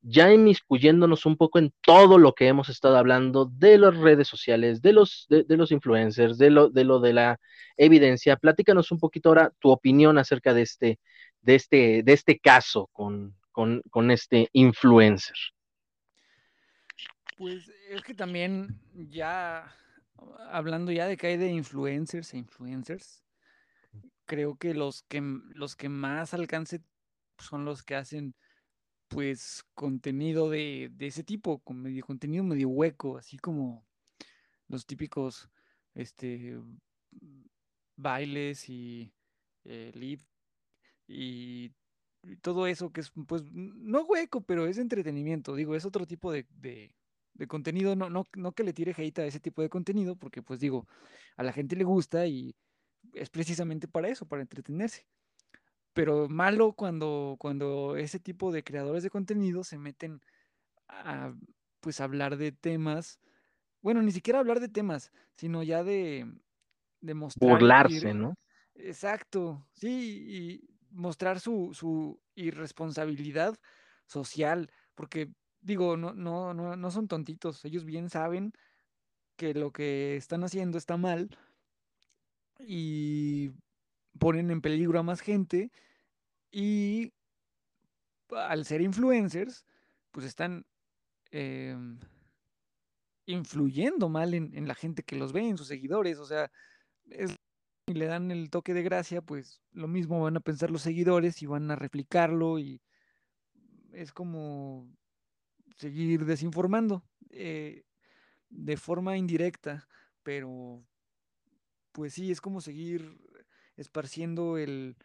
[0.00, 4.80] ya inmiscuyéndonos un poco en todo lo que hemos estado hablando de las redes sociales,
[4.80, 7.40] de los, de los influencers, de lo, de lo de la
[7.76, 8.36] evidencia.
[8.36, 11.00] Platícanos un poquito ahora tu opinión acerca de este,
[11.42, 15.36] de este, de este caso con, con, con este influencer.
[17.36, 19.72] Pues es que también ya,
[20.50, 23.24] hablando ya de que hay de influencers e influencers,
[24.26, 25.20] creo que los que,
[25.54, 26.82] los que más alcance
[27.38, 28.34] son los que hacen
[29.08, 33.86] pues contenido de, de ese tipo, con medio, contenido medio hueco, así como
[34.68, 35.48] los típicos
[35.94, 36.60] este
[37.96, 39.12] bailes y
[39.64, 40.20] eh, lip
[41.08, 41.72] y,
[42.42, 46.46] todo eso que es pues no hueco, pero es entretenimiento, digo, es otro tipo de,
[46.50, 46.94] de,
[47.38, 50.42] de contenido, no, no, no que le tire hate a ese tipo de contenido, porque
[50.42, 50.86] pues digo,
[51.36, 52.54] a la gente le gusta y
[53.14, 55.06] es precisamente para eso, para entretenerse.
[55.94, 60.20] Pero malo cuando, cuando ese tipo de creadores de contenido se meten
[60.88, 61.34] a
[61.80, 63.20] pues hablar de temas,
[63.82, 66.26] bueno, ni siquiera hablar de temas, sino ya de,
[67.00, 68.34] de mostrar ir, Burlarse, ¿no?
[68.74, 73.56] exacto, sí, y mostrar su, su irresponsabilidad
[74.06, 78.52] social, porque digo, no, no, no, no son tontitos, ellos bien saben
[79.36, 81.30] que lo que están haciendo está mal
[82.58, 83.50] y
[84.18, 85.70] ponen en peligro a más gente
[86.50, 87.12] y
[88.30, 89.64] al ser influencers,
[90.10, 90.66] pues están
[91.30, 91.98] em,
[93.26, 96.50] influyendo mal en, en la gente que los ve, en sus seguidores, o sea,
[97.86, 101.42] y le dan el toque de gracia, pues lo mismo van a pensar los seguidores
[101.42, 102.82] y van a replicarlo y
[103.92, 104.86] es como
[105.78, 107.84] seguir desinformando eh,
[108.50, 109.88] de forma indirecta,
[110.22, 110.84] pero
[111.92, 113.18] pues sí, es como seguir
[113.76, 114.96] esparciendo el,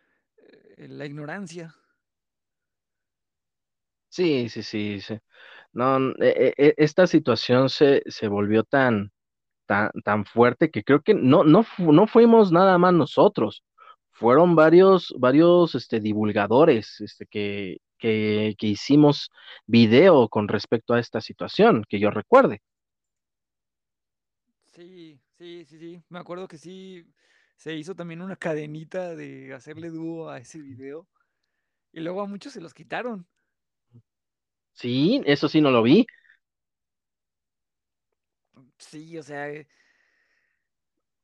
[0.78, 1.76] eh, la ignorancia.
[4.10, 5.18] Sí, sí, sí, sí.
[5.74, 9.12] No, e- e- e- esta situación se, se volvió tan,
[9.68, 13.64] tan, tan fuerte que creo que no, no, no fuimos nada más nosotros,
[14.12, 19.32] fueron varios, varios este, divulgadores este, que, que, que hicimos
[19.66, 22.62] video con respecto a esta situación, que yo recuerde.
[24.74, 26.04] Sí, sí, sí, sí.
[26.10, 27.06] Me acuerdo que sí.
[27.56, 31.08] se hizo también una cadenita de hacerle dúo a ese video.
[31.94, 33.26] Y luego a muchos se los quitaron.
[34.74, 36.06] Sí, eso sí no lo vi.
[38.78, 39.50] Sí, o sea.
[39.50, 39.68] Eh,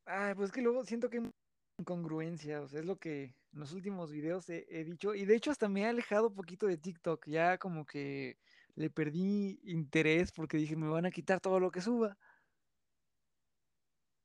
[0.06, 1.22] ay, pues que luego siento que
[1.80, 2.62] incongruencia.
[2.62, 5.16] O sea, es lo que en los últimos videos he, he dicho.
[5.16, 7.26] Y de hecho, hasta me he alejado un poquito de TikTok.
[7.28, 8.38] Ya como que
[8.76, 12.18] le perdí interés porque dije, me van a quitar todo lo que suba.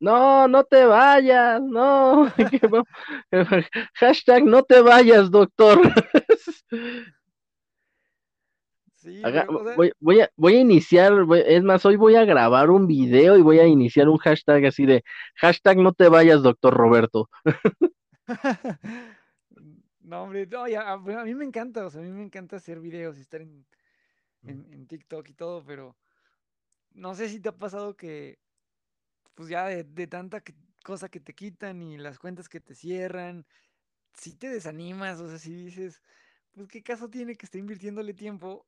[0.00, 2.30] No, no te vayas, no.
[3.94, 5.80] Hashtag no te vayas, doctor.
[9.04, 9.46] Sí, Haga-
[9.76, 13.36] voy, voy a, voy a iniciar, voy- es más, hoy voy a grabar un video
[13.38, 15.02] y voy a iniciar un hashtag así de
[15.36, 17.28] hashtag no te vayas, doctor Roberto.
[20.00, 22.56] No, hombre, no, ya, a, a mí me encanta, o sea, a mí me encanta
[22.56, 23.64] hacer videos y estar en,
[24.46, 25.96] en, en TikTok y todo, pero
[26.92, 28.38] no sé si te ha pasado que,
[29.34, 32.74] pues ya de, de tanta que- cosa que te quitan y las cuentas que te
[32.74, 33.46] cierran,
[34.14, 36.02] si te desanimas, o sea, si dices,
[36.52, 38.66] pues qué caso tiene que esté invirtiéndole tiempo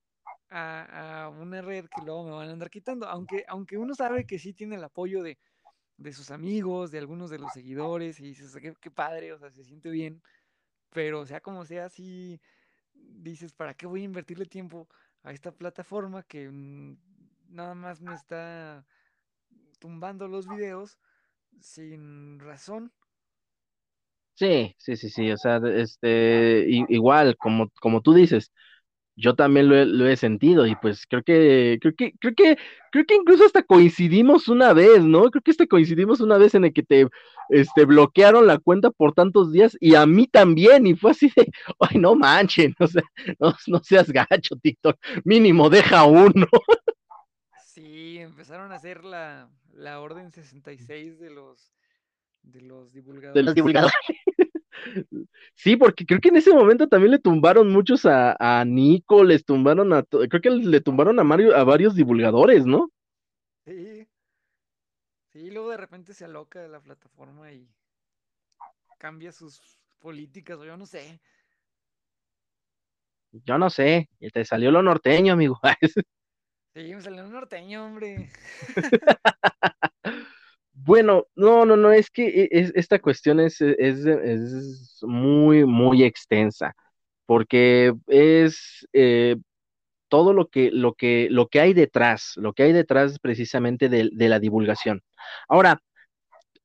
[0.51, 4.27] a, a una red que luego me van a andar quitando, aunque, aunque uno sabe
[4.27, 5.39] que sí tiene el apoyo de,
[5.99, 9.51] de sus amigos, de algunos de los seguidores, y dices, qué, qué padre, o sea,
[9.51, 10.23] se siente bien,
[10.91, 12.41] pero sea como sea, sí
[12.95, 14.89] dices, ¿para qué voy a invertirle tiempo
[15.23, 16.97] a esta plataforma que mm,
[17.51, 18.87] nada más me está
[19.79, 20.99] tumbando los videos
[21.61, 22.93] sin razón?
[24.35, 28.53] Sí, sí, sí, sí, o sea, este, igual, como, como tú dices,
[29.17, 32.59] yo también lo he, lo he sentido y pues creo que, creo que, creo que,
[32.93, 35.31] creo que incluso hasta coincidimos una vez, ¿no?
[35.31, 37.09] Creo que hasta coincidimos una vez en el que te,
[37.49, 41.51] este, bloquearon la cuenta por tantos días y a mí también y fue así de,
[41.81, 43.03] ay, no manchen, o sea,
[43.41, 46.47] no, no seas gacho, TikTok, mínimo deja uno.
[47.65, 51.73] Sí, empezaron a hacer la, la orden 66 de los,
[52.43, 53.95] de los de los divulgadores.
[55.55, 59.45] Sí, porque creo que en ese momento también le tumbaron muchos a, a Nico, les
[59.45, 62.91] tumbaron a, creo que le tumbaron a Mario, a varios divulgadores, ¿no?
[63.67, 64.07] Sí,
[65.33, 67.69] sí, luego de repente se aloca la plataforma y
[68.99, 69.61] cambia sus
[69.99, 71.21] políticas, o yo no sé.
[73.45, 75.61] Yo no sé, y te salió lo norteño, amigo.
[76.75, 78.29] Sí, me salió un norteño, hombre.
[80.87, 86.05] Bueno, no, no, no, es que e- es- esta cuestión es, es, es muy, muy
[86.05, 86.75] extensa,
[87.27, 89.37] porque es eh,
[90.09, 94.11] todo lo que, lo que, lo que hay detrás, lo que hay detrás precisamente de,
[94.13, 95.03] de la divulgación.
[95.49, 95.81] Ahora,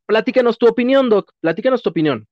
[0.07, 2.27] platícanos tu opinión, Doc, platícanos tu opinión.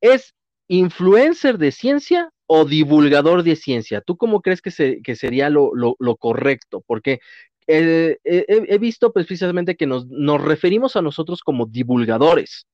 [0.00, 0.34] ¿Es
[0.68, 4.00] influencer de ciencia o divulgador de ciencia?
[4.00, 6.82] ¿Tú cómo crees que, se, que sería lo, lo, lo correcto?
[6.86, 7.20] Porque
[7.72, 12.66] he, visto precisamente que nos, nos referimos a nosotros como divulgadores,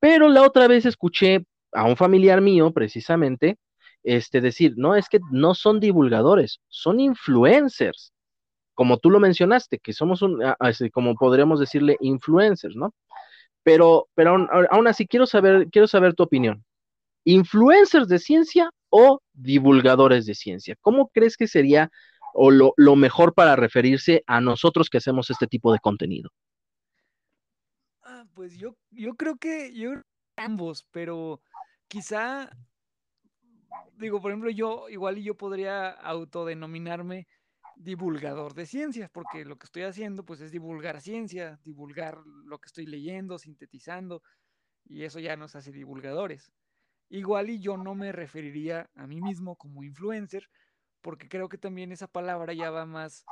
[0.00, 3.56] pero la otra vez escuché a un familiar mío precisamente
[4.02, 8.12] este, decir, no, es que no son divulgadores, son influencers,
[8.74, 12.94] como tú lo mencionaste, que somos un, así como podríamos decirle, influencers, ¿no?
[13.62, 16.64] Pero, pero aún, aún así quiero saber, quiero saber tu opinión.
[17.24, 20.76] ¿Influencers de ciencia o divulgadores de ciencia?
[20.80, 21.90] ¿Cómo crees que sería
[22.34, 26.30] o lo, lo mejor para referirse a nosotros que hacemos este tipo de contenido?
[28.04, 29.92] Ah, pues yo, yo creo que yo
[30.36, 31.40] ambos, pero
[31.88, 32.50] quizá,
[33.96, 37.26] digo, por ejemplo, yo igual yo podría autodenominarme
[37.76, 42.66] divulgador de ciencias, porque lo que estoy haciendo pues es divulgar ciencia, divulgar lo que
[42.66, 44.22] estoy leyendo, sintetizando,
[44.84, 46.52] y eso ya nos hace divulgadores.
[47.08, 50.48] Igual y yo no me referiría a mí mismo como influencer,
[51.02, 53.24] porque creo que también esa palabra ya va más,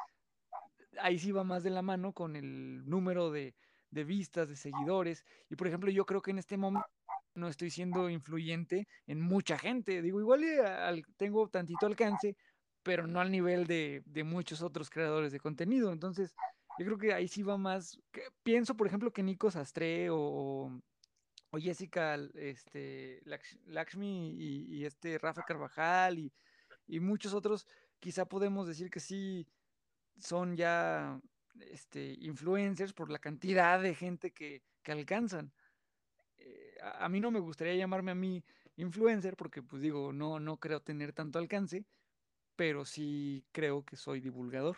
[0.99, 3.55] ahí sí va más de la mano con el número de,
[3.91, 5.25] de vistas, de seguidores.
[5.49, 6.89] Y por ejemplo, yo creo que en este momento
[7.35, 10.03] no estoy siendo influyente en mucha gente.
[10.03, 12.37] Digo, igual al- tengo tantito alcance,
[12.83, 15.93] pero no al nivel de, de muchos otros creadores de contenido.
[15.93, 16.35] Entonces,
[16.79, 17.99] yo creo que ahí sí va más.
[18.43, 20.81] pienso, por ejemplo, que Nico Sastre o,
[21.53, 26.33] o Jessica este, Laksh- Lakshmi y, y este Rafa Carvajal y,
[26.91, 27.67] y muchos otros,
[28.01, 29.47] quizá podemos decir que sí
[30.19, 31.21] son ya
[31.61, 35.53] este, influencers por la cantidad de gente que, que alcanzan.
[36.39, 38.45] Eh, a, mí no me gustaría llamarme a mí
[38.77, 41.85] influencer porque, pues digo, no, no creo tener tanto alcance,
[42.57, 44.77] pero sí creo que soy divulgador.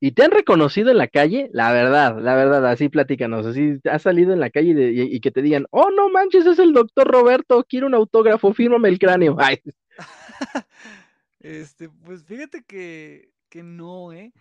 [0.00, 1.50] ¿Y te han reconocido en la calle?
[1.52, 5.30] La verdad, la verdad, así platícanos, así has salido en la calle y- y que
[5.30, 9.36] te digan, oh, no manches, es el doctor Roberto, quiero un autógrafo, fírmame el cráneo.
[9.38, 9.58] Ay,
[11.40, 14.32] Este, pues fíjate que, que no, ¿eh?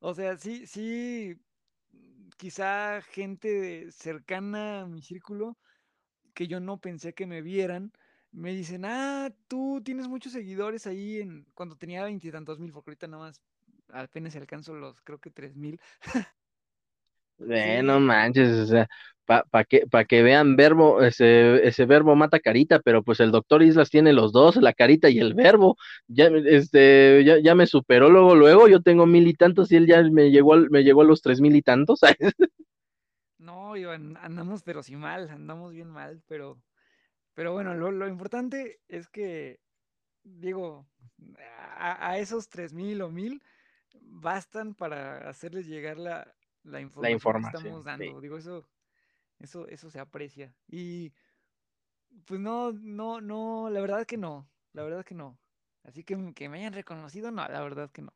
[0.00, 1.36] O sea, sí, sí,
[2.38, 5.58] quizá gente cercana a mi círculo
[6.34, 7.92] que yo no pensé que me vieran,
[8.32, 13.08] me dicen, ah, tú tienes muchos seguidores ahí en cuando tenía veintitantos mil, porque ahorita
[13.08, 13.42] nada más
[13.88, 15.80] apenas alcanzo los, creo que tres mil.
[17.48, 18.88] Eh, no manches, o sea,
[19.24, 23.62] para que, pa que vean verbo, ese, ese verbo mata carita, pero pues el doctor
[23.62, 25.76] Islas tiene los dos, la carita y el verbo.
[26.08, 29.86] Ya, este, ya, ya me superó luego, luego, yo tengo mil y tantos y él
[29.86, 32.00] ya me llegó, me llegó a los tres mil y tantos.
[33.38, 36.60] no, Iván, andamos pero sí mal, andamos bien mal, pero,
[37.34, 39.60] pero bueno, lo, lo importante es que,
[40.24, 40.88] digo,
[41.76, 43.40] a, a esos tres mil o mil
[44.02, 46.34] bastan para hacerles llegar la,
[46.64, 48.20] la información, que estamos dando.
[48.20, 48.66] Digo, eso,
[49.38, 50.54] eso, eso se aprecia.
[50.68, 51.12] Y
[52.24, 54.48] pues no, no, no, la verdad que no.
[54.72, 55.38] La verdad que no.
[55.84, 58.12] Así que que me hayan reconocido, no, la verdad que no.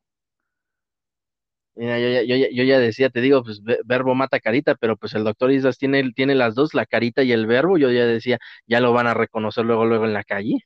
[1.77, 5.25] Mira, yo, yo, yo, ya decía, te digo, pues verbo mata carita, pero pues el
[5.25, 7.79] doctor Islas tiene, tiene las dos, la carita y el verbo.
[7.79, 8.39] Yo ya decía,
[8.69, 10.59] ya lo van a reconocer luego, luego en la calle.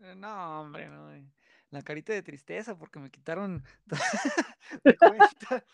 [0.00, 1.11] Eh, no, hombre, no.
[1.72, 3.64] La carita de tristeza porque me quitaron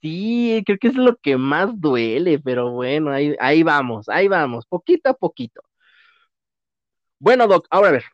[0.00, 4.64] Sí, creo que es lo que más duele, pero bueno, ahí, ahí vamos, ahí vamos,
[4.66, 5.60] poquito a poquito.
[7.18, 8.04] Bueno, Doc, ahora a ver,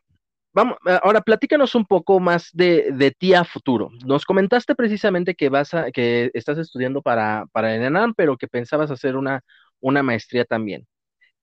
[0.51, 3.89] vamos, ahora platícanos un poco más de, de ti a futuro.
[4.05, 8.49] Nos comentaste precisamente que vas a, que estás estudiando para, para el ENAM, pero que
[8.49, 9.41] pensabas hacer una,
[9.79, 10.85] una maestría también.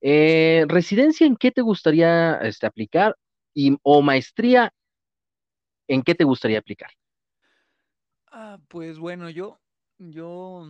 [0.01, 3.15] Eh, ¿Residencia en qué te gustaría este, aplicar?
[3.55, 4.71] Y, ¿O maestría
[5.87, 6.91] en qué te gustaría aplicar?
[8.27, 9.59] Ah, pues bueno, yo,
[9.97, 10.67] yo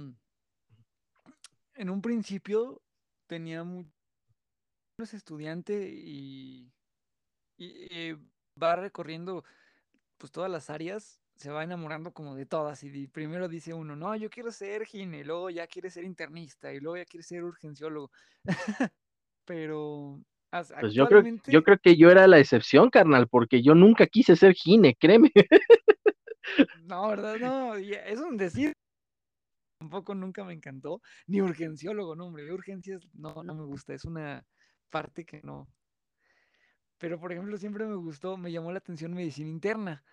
[1.73, 2.81] en un principio
[3.27, 3.89] tenía muchos
[5.13, 6.71] estudiantes y,
[7.57, 8.17] eh,
[8.61, 9.43] va recorriendo
[10.17, 14.15] pues todas las áreas, se va enamorando como de todas y primero dice uno, no,
[14.15, 18.11] yo quiero ser gine, luego ya quiere ser internista y luego ya quiere ser urgenciólogo.
[19.45, 20.21] Pero
[20.79, 24.35] pues yo creo, yo creo que yo era la excepción, carnal, porque yo nunca quise
[24.35, 25.31] ser gine, créeme.
[26.83, 27.37] No, ¿verdad?
[27.39, 28.73] No, es un decir.
[29.79, 31.01] Tampoco nunca me encantó.
[31.27, 32.51] Ni urgenciólogo, no, hombre.
[32.51, 33.93] Urgencias, no, no me gusta.
[33.93, 34.45] Es una
[34.89, 35.67] parte que no.
[36.97, 40.03] Pero, por ejemplo, siempre me gustó, me llamó la atención medicina interna.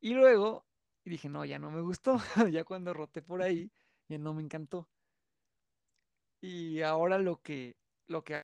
[0.00, 0.66] Y luego
[1.04, 2.18] dije, no, ya no me gustó.
[2.52, 3.70] ya cuando roté por ahí,
[4.08, 4.88] ya no me encantó.
[6.40, 7.76] Y ahora lo que,
[8.06, 8.42] lo que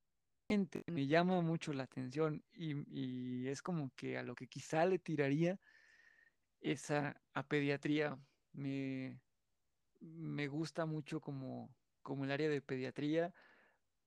[0.48, 5.58] me llama mucho la atención y, es como que a lo que quizá le tiraría
[6.60, 8.18] esa a pediatría.
[8.52, 9.20] Me,
[10.00, 13.34] me gusta mucho como, como el área de pediatría.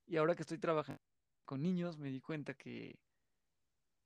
[0.05, 1.01] Y ahora que estoy trabajando
[1.45, 2.99] con niños, me di cuenta que,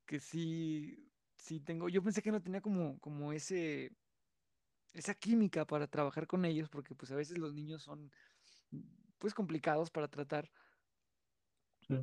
[0.05, 1.89] que sí, sí tengo.
[1.89, 3.91] Yo pensé que no tenía como, como ese,
[4.93, 8.11] esa química para trabajar con ellos, porque pues a veces los niños son
[9.19, 10.51] pues complicados para tratar.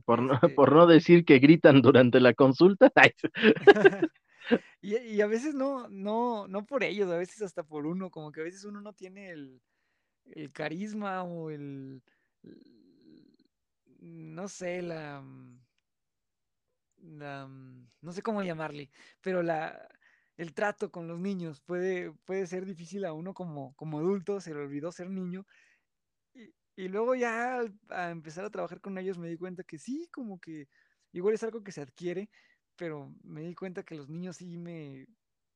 [0.04, 2.90] Por no, este por no decir que gritan durante la consulta.
[4.80, 8.40] Y, a veces no, no, no por ellos, a veces hasta por uno, como que
[8.40, 9.60] a veces uno no tiene el,
[10.52, 12.02] carisma o el,
[14.00, 15.60] no sé, la, mm,
[16.98, 19.88] mm, no sé cómo llamarle, pero la,
[20.36, 24.54] el trato con los niños puede, puede ser difícil a uno como, como adulto, se
[24.54, 25.46] le olvidó ser niño.
[26.78, 30.38] Y, luego ya a empezar a trabajar con ellos me di cuenta que sí, como
[30.38, 30.68] que
[31.10, 32.30] igual es algo que se adquiere,
[32.76, 35.08] pero me di cuenta que los niños sí me,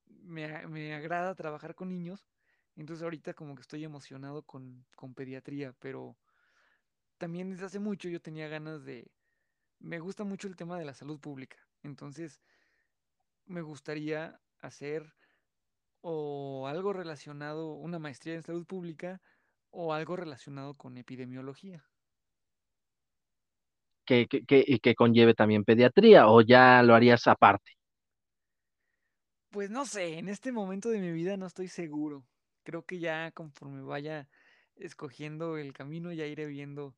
[0.08, 2.26] me, agrada trabajar con niños.
[2.74, 6.16] Entonces ahorita como que estoy emocionado con, con pediatría, pero
[7.18, 9.08] también desde hace mucho yo tenía ganas de...
[9.78, 11.58] Me gusta mucho el tema de la salud pública.
[11.84, 12.40] Entonces
[13.46, 15.14] me gustaría hacer
[16.00, 19.22] o algo relacionado, una maestría en salud pública
[19.72, 21.84] o algo relacionado con epidemiología
[24.04, 27.72] que, que, que, que conlleve también pediatría o ya lo harías aparte?
[29.50, 32.24] Pues no sé, en este momento de mi vida no estoy seguro.
[32.62, 34.28] Creo que ya conforme vaya
[34.76, 36.94] escogiendo el camino ya iré viendo.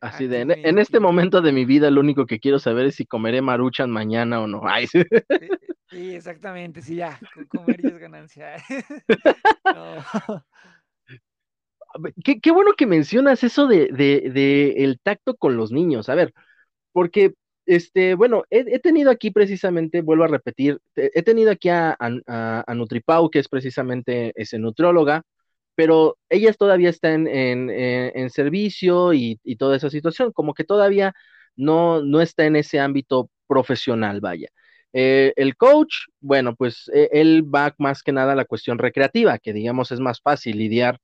[0.00, 3.06] Así de, en, este momento de mi vida lo único que quiero saber es si
[3.06, 4.62] comeré maruchan mañana o no.
[4.68, 5.02] Ay, sí.
[5.90, 6.14] sí.
[6.14, 8.56] exactamente, sí, ya, comer ya es ganancia.
[9.64, 10.44] no.
[12.24, 16.08] Qué, bueno que mencionas eso de, el tacto con los niños.
[16.08, 16.32] A ver,
[16.92, 17.34] porque,
[17.66, 23.30] este, bueno, he, tenido aquí precisamente, vuelvo a repetir, he tenido aquí a, a, Nutripau,
[23.30, 25.22] que es precisamente ese nutrióloga,
[25.74, 31.14] pero ella todavía está en, servicio y, toda esa situación, como que todavía
[31.56, 34.48] no, no está en ese ámbito profesional, vaya.
[34.92, 39.38] Eh, el coach, bueno, pues e, él va más que nada a la cuestión recreativa,
[39.38, 40.98] que digamos es más fácil lidiar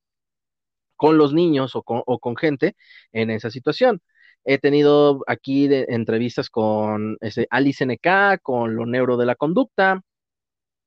[0.97, 2.77] con los niños o con, gente
[3.13, 4.03] en esa situación.
[4.45, 7.19] He tenido aquí entrevistas con
[7.51, 10.03] Alice NK, con lo neuro de la conducta,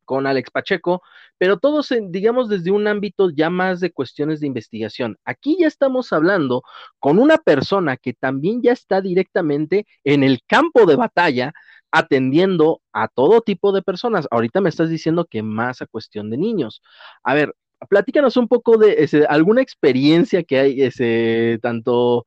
[0.10, 1.03] con Alex Pacheco,
[1.38, 5.20] pero todos, digamos, desde un ámbito ya más de cuestiones de investigación.
[5.24, 6.64] Aquí ya estamos hablando
[6.97, 11.53] con una persona que también ya está directamente en el campo de batalla
[11.91, 14.28] atendiendo a todo tipo de personas.
[14.32, 16.82] Ahorita me estás diciendo que más a cuestión de niños.
[17.24, 17.53] A ver,
[17.88, 22.26] platícanos un poco de alguna experiencia que hay, ese, tanto,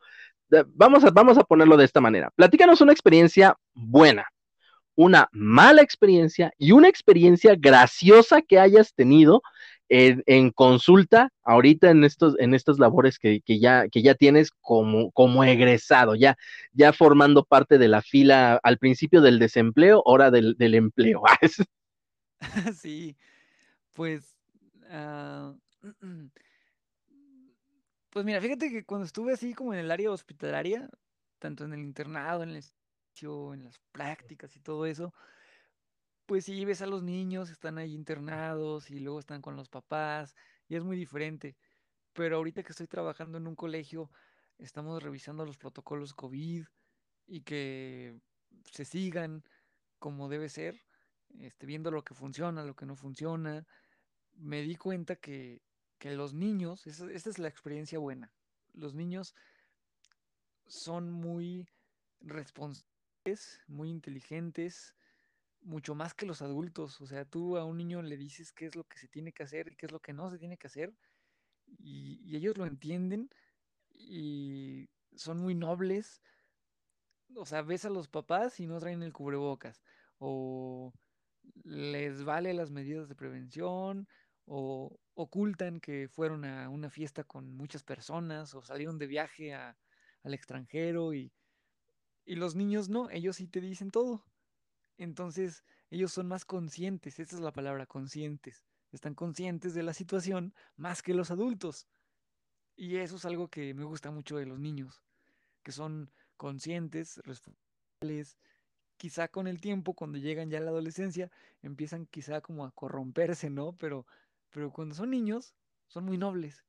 [0.68, 2.30] vamos a, vamos a ponerlo de esta manera.
[2.36, 4.26] Platícanos una experiencia buena,
[4.94, 9.42] una mala experiencia y una experiencia graciosa que hayas tenido
[9.88, 15.44] en, consulta ahorita en estos en estas labores que, ya que ya tienes como como
[15.44, 16.36] egresado ya
[16.72, 21.22] ya formando parte de la fila al principio del desempleo hora del, empleo
[22.74, 23.16] sí
[23.92, 24.31] pues
[24.92, 25.54] ah,
[28.10, 30.88] pues mira fíjate que cuando estuve así como en el área hospitalaria
[31.38, 32.62] tanto en el internado en el
[33.20, 35.12] en las prácticas y todo eso,
[36.26, 40.34] pues sí ves a los niños, están ahí internados y luego están con los papás
[40.68, 41.56] y es muy diferente.
[42.14, 44.10] Pero ahorita que estoy trabajando en un colegio,
[44.58, 46.64] estamos revisando los protocolos COVID
[47.26, 48.18] y que
[48.70, 49.44] se sigan
[49.98, 50.82] como debe ser,
[51.38, 53.66] este, viendo lo que funciona, lo que no funciona.
[54.36, 55.62] Me di cuenta que,
[55.98, 58.32] que los niños, esa, esta es la experiencia buena,
[58.72, 59.34] los niños
[60.66, 61.68] son muy
[62.20, 62.92] responsables
[63.68, 64.96] muy inteligentes,
[65.62, 67.00] mucho más que los adultos.
[67.00, 69.44] O sea, tú a un niño le dices qué es lo que se tiene que
[69.44, 70.94] hacer y qué es lo que no se tiene que hacer,
[71.78, 73.30] y, ellos lo entienden
[73.94, 76.22] y son muy nobles.
[77.36, 79.82] O sea, ves a los papás y no traen el cubrebocas,
[80.18, 80.92] o
[81.64, 84.08] les vale las medidas de prevención,
[84.46, 90.34] o ocultan que fueron a una fiesta con muchas personas, o salieron de viaje al
[90.34, 91.32] extranjero y
[92.24, 94.24] y los niños no, ellos sí te dicen todo.
[94.96, 98.64] Entonces, ellos son más conscientes, esa es la palabra, conscientes.
[98.92, 101.88] Están conscientes de la situación más que los adultos.
[102.76, 105.02] Y eso es algo que me gusta mucho de los niños,
[105.62, 108.38] que son conscientes, responsables.
[108.96, 111.30] Quizá con el tiempo, cuando llegan ya a la adolescencia,
[111.62, 113.76] empiezan quizá como a corromperse, ¿no?
[113.76, 114.06] Pero,
[114.52, 115.54] pero cuando son niños,
[115.88, 116.64] son muy nobles.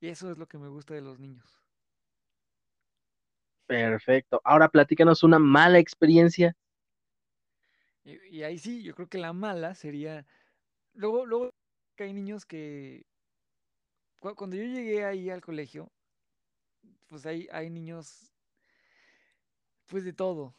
[0.00, 1.62] Y eso es lo que me gusta de los niños.
[3.66, 4.40] Perfecto.
[4.44, 6.56] Ahora platícanos una mala experiencia.
[8.04, 10.26] Y, ahí sí, yo creo que la mala sería.
[10.94, 11.54] Luego, luego
[11.96, 13.06] que hay niños que.
[14.20, 15.90] Cuando yo llegué ahí al colegio,
[17.08, 18.32] pues hay, hay niños.
[19.86, 20.54] Pues de todo.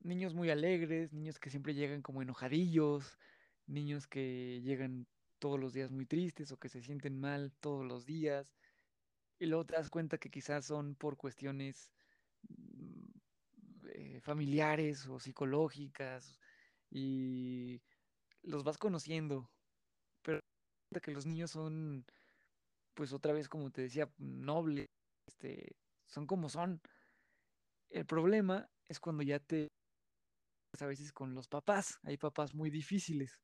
[0.00, 3.18] Niños muy alegres, niños que siempre llegan como enojadillos,
[3.66, 5.06] niños que llegan
[5.38, 8.54] todos los días muy tristes o que se sienten mal todos los días.
[9.38, 11.92] Y luego te das cuenta que quizás son por cuestiones
[13.88, 16.38] eh, familiares o psicológicas
[16.90, 17.80] y
[18.42, 19.50] los vas conociendo.
[20.22, 20.40] Pero
[21.02, 22.04] que los niños son,
[22.94, 24.86] pues otra vez, como te decía, nobles,
[25.26, 25.76] este,
[26.06, 26.80] son como son.
[27.90, 29.68] El problema es cuando ya te
[30.80, 33.40] a veces con los papás, hay papás muy difíciles,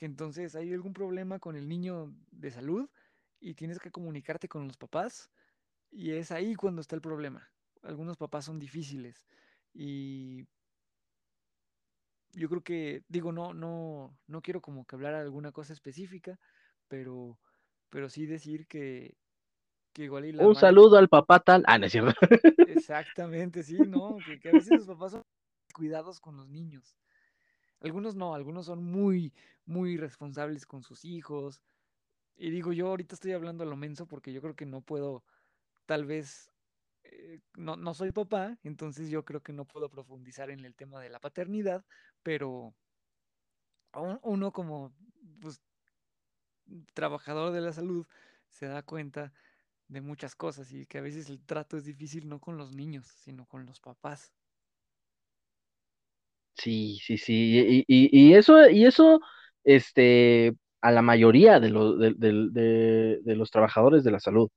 [0.00, 2.88] que entonces hay algún problema con el niño de salud
[3.38, 5.28] y tienes que comunicarte con los papás
[5.90, 7.46] y es ahí cuando está el problema
[7.82, 9.26] algunos papás son difíciles
[9.74, 10.46] y
[12.32, 16.38] yo creo que, digo, no, no, no quiero como que hablar alguna cosa específica,
[16.88, 17.38] pero,
[17.90, 19.18] pero sí decir que,
[19.92, 21.62] que igual y la Un saludo al papá tal.
[21.66, 22.14] Ah, no es cierto.
[22.68, 24.16] Exactamente, sí, ¿no?
[24.40, 25.22] Que, a veces los papás son
[25.74, 26.96] cuidados con los niños.
[27.80, 29.32] Algunos no, algunos son muy,
[29.64, 31.62] muy responsables con sus hijos.
[32.36, 35.24] Y digo, yo ahorita estoy hablando a lo menso porque yo creo que no puedo
[35.86, 36.52] tal vez
[37.02, 41.00] eh, no, no soy papá, entonces yo creo que no puedo profundizar en el tema
[41.00, 41.84] de la paternidad,
[42.22, 42.74] pero
[44.22, 44.94] uno como
[45.40, 45.60] pues,
[46.94, 48.06] trabajador de la salud
[48.48, 49.32] se da cuenta
[49.88, 53.06] de muchas cosas y que a veces el trato es difícil no con los niños,
[53.06, 54.32] sino con los papás.
[56.60, 57.84] Sí, sí, sí.
[57.88, 59.20] Y, eso, y eso,
[59.64, 62.12] este, a la mayoría de, los de,
[63.22, 64.50] de, los trabajadores de la salud.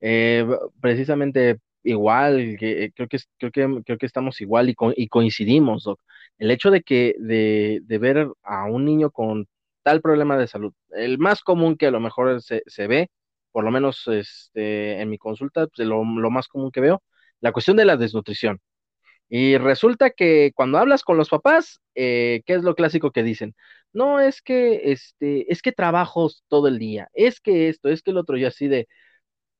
[0.00, 0.46] Eh,
[0.80, 6.00] precisamente igual, creo, que, creo, que, creo que estamos igual y, y coincidimos, Doc.
[6.38, 9.48] El hecho de que de, de, ver a un niño con
[9.82, 13.10] tal problema de salud, el más común que a lo mejor se, se ve,
[13.52, 17.02] por lo menos este, en mi consulta, pues, lo, lo, más común que veo,
[17.40, 18.60] la cuestión de la desnutrición.
[19.34, 23.54] Y resulta que cuando hablas con los papás, eh, ¿qué es lo clásico que dicen?
[23.94, 28.10] No, es que, este, es que trabajo todo el día, es que esto, es que
[28.10, 28.88] el otro, y así de,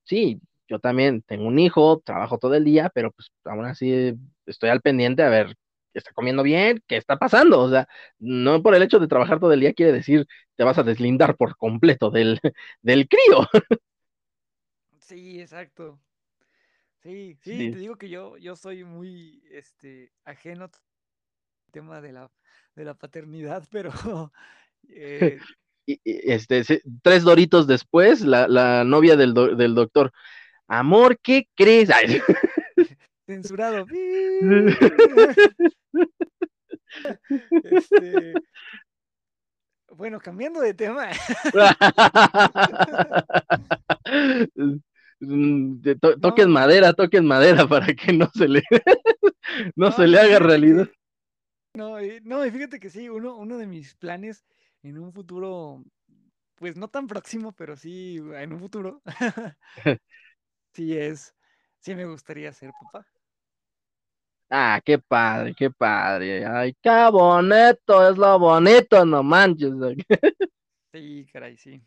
[0.03, 4.13] sí, yo también tengo un hijo, trabajo todo el día, pero pues aún así
[4.45, 5.55] estoy al pendiente a ver
[5.93, 7.61] está comiendo bien, qué está pasando.
[7.61, 7.87] O sea,
[8.19, 10.25] no por el hecho de trabajar todo el día quiere decir
[10.55, 12.39] te vas a deslindar por completo del,
[12.81, 13.47] del crío.
[14.99, 15.99] Sí, exacto.
[17.03, 17.71] Sí, sí, Sí.
[17.71, 20.71] te digo que yo, yo soy muy este, ajeno al
[21.71, 22.31] tema de la,
[22.75, 23.91] de la paternidad, pero
[24.89, 25.39] eh,
[26.05, 26.63] este,
[27.01, 30.13] tres doritos después, la, la novia del, do- del doctor,
[30.67, 31.89] amor, ¿qué crees?
[31.91, 32.21] Ay,
[33.25, 33.85] censurado.
[37.63, 38.33] Este,
[39.89, 41.09] bueno, cambiando de tema.
[45.27, 48.63] Mm, de to- toquen No, madera, toquen madera para que no se le,
[49.75, 50.87] no se no, le y haga realidad.
[51.73, 54.45] no, y, no, y fíjate que sí, uno, uno de mis planes
[54.83, 55.83] en un futuro,
[56.55, 59.01] pues no tan próximo, pero sí en un futuro,
[60.73, 61.35] sí es,
[61.79, 63.07] sí me gustaría ser papá.
[64.49, 66.45] Ah, qué padre, qué padre.
[66.45, 69.71] Ay, qué bonito, es lo bonito, no manches.
[70.93, 71.83] Sí, caray, sí.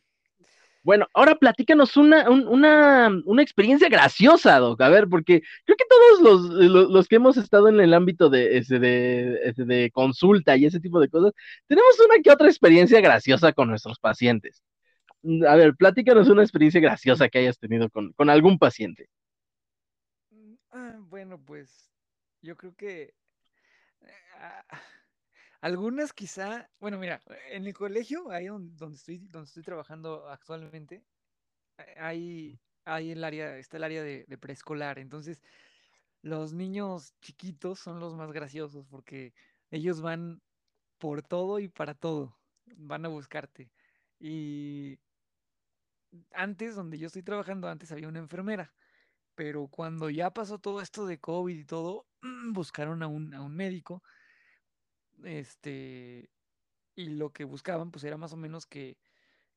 [0.86, 4.80] Bueno, ahora platícanos una, un- una, una experiencia graciosa, Doc.
[4.82, 8.30] A ver, porque creo que todos los, los, los que hemos estado en el ámbito
[8.30, 11.32] de, ese de, de consulta y ese tipo de cosas,
[11.66, 14.62] tenemos una que otra experiencia graciosa con nuestros pacientes.
[15.48, 19.08] A ver, platícanos una experiencia graciosa que hayas tenido con, con algún paciente.
[20.30, 21.90] Mm, ah, bueno, pues
[22.42, 24.64] yo creo que eh, ah,
[25.60, 27.20] algunas quizá, bueno, mira,
[27.50, 31.06] en el colegio, ahí don- donde estoy, donde estoy trabajando actualmente,
[31.78, 34.98] eh, hay, hay el área, está el área de, de preescolar.
[34.98, 35.42] Entonces,
[36.22, 39.34] los niños chiquitos son los más graciosos porque
[39.70, 40.42] ellos van
[40.98, 42.38] por todo y para todo.
[42.78, 43.72] Van a buscarte.
[44.20, 45.00] Y
[46.32, 48.74] antes, donde yo estoy trabajando, antes había una enfermera.
[49.36, 52.08] Pero cuando ya pasó todo esto de COVID y todo,
[52.52, 54.02] buscaron a un, a un médico.
[55.24, 56.30] Este,
[56.94, 58.98] y lo que buscaban, pues era más o menos que,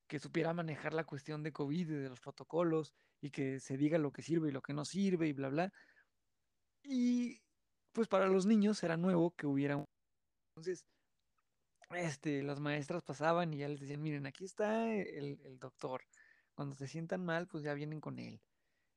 [0.07, 3.98] que supiera manejar la cuestión de COVID y de los protocolos y que se diga
[3.98, 5.73] lo que sirve y lo que no sirve y bla, bla.
[6.84, 7.41] Y
[7.91, 9.86] pues para los niños era nuevo que hubiera un...
[10.49, 10.86] Entonces,
[11.91, 16.03] este, las maestras pasaban y ya les decían, miren, aquí está el, el doctor.
[16.53, 18.41] Cuando se sientan mal, pues ya vienen con él.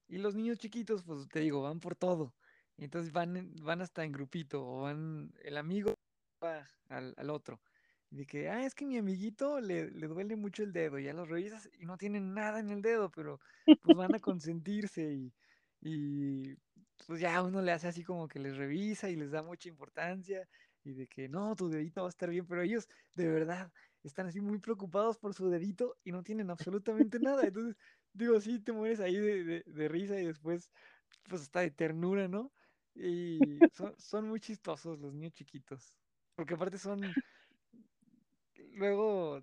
[0.09, 2.35] Y los niños chiquitos, pues te digo, van por todo.
[2.77, 5.95] Entonces van, van hasta en grupito, o van, el amigo
[6.89, 7.61] al, al otro.
[8.11, 10.99] De que, ah, es que mi amiguito le, le duele mucho el dedo.
[10.99, 13.39] Y ya los revisas y no tienen nada en el dedo, pero
[13.81, 15.35] pues van a consentirse y,
[15.81, 16.55] y
[17.07, 20.49] pues ya uno le hace así como que les revisa y les da mucha importancia.
[20.85, 23.71] Y de que no, tu dedito va a estar bien, pero ellos de verdad
[24.03, 27.47] están así muy preocupados por su dedito y no tienen absolutamente nada.
[27.47, 27.77] Entonces,
[28.13, 30.73] digo, sí, te mueres ahí de, de- de risa y después,
[31.29, 32.53] pues hasta de ternura, ¿no?
[32.95, 36.02] Y son, son muy chistosos los niños chiquitos.
[36.35, 37.01] Porque aparte son,
[38.75, 39.43] luego,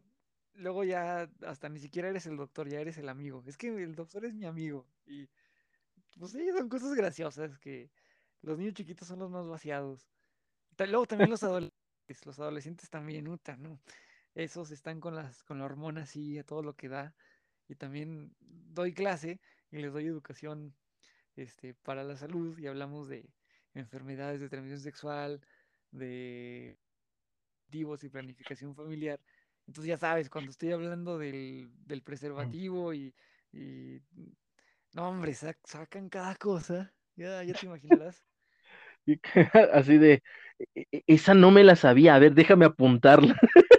[0.54, 3.44] luego ya hasta ni siquiera eres el doctor, ya eres el amigo.
[3.46, 4.88] Es que el doctor es mi amigo.
[5.06, 5.30] Y
[6.18, 7.92] pues sí, son cosas graciosas que
[8.42, 10.10] los niños chiquitos son los más vaciados.
[10.78, 13.80] Luego también los adolescentes, los adolescentes también, uta, ¿no?
[14.36, 17.16] Esos están con las, con la hormona así a todo lo que da.
[17.68, 19.40] Y también doy clase
[19.72, 20.76] y les doy educación
[21.36, 23.30] este, para la salud y hablamos de
[23.74, 25.42] enfermedades de transmisión sexual,
[25.92, 26.78] de
[27.70, 29.20] divos y planificación familiar.
[29.68, 33.14] Entonces ya sabes, cuando estoy hablando del, del preservativo y,
[33.54, 34.02] y,
[34.94, 38.24] no hombre, sac- sacan cada cosa, ya, ya te imaginarás.
[39.74, 40.24] Así de,
[40.76, 43.36] "E- e- esa no me la sabía, a ver, déjame apuntarla.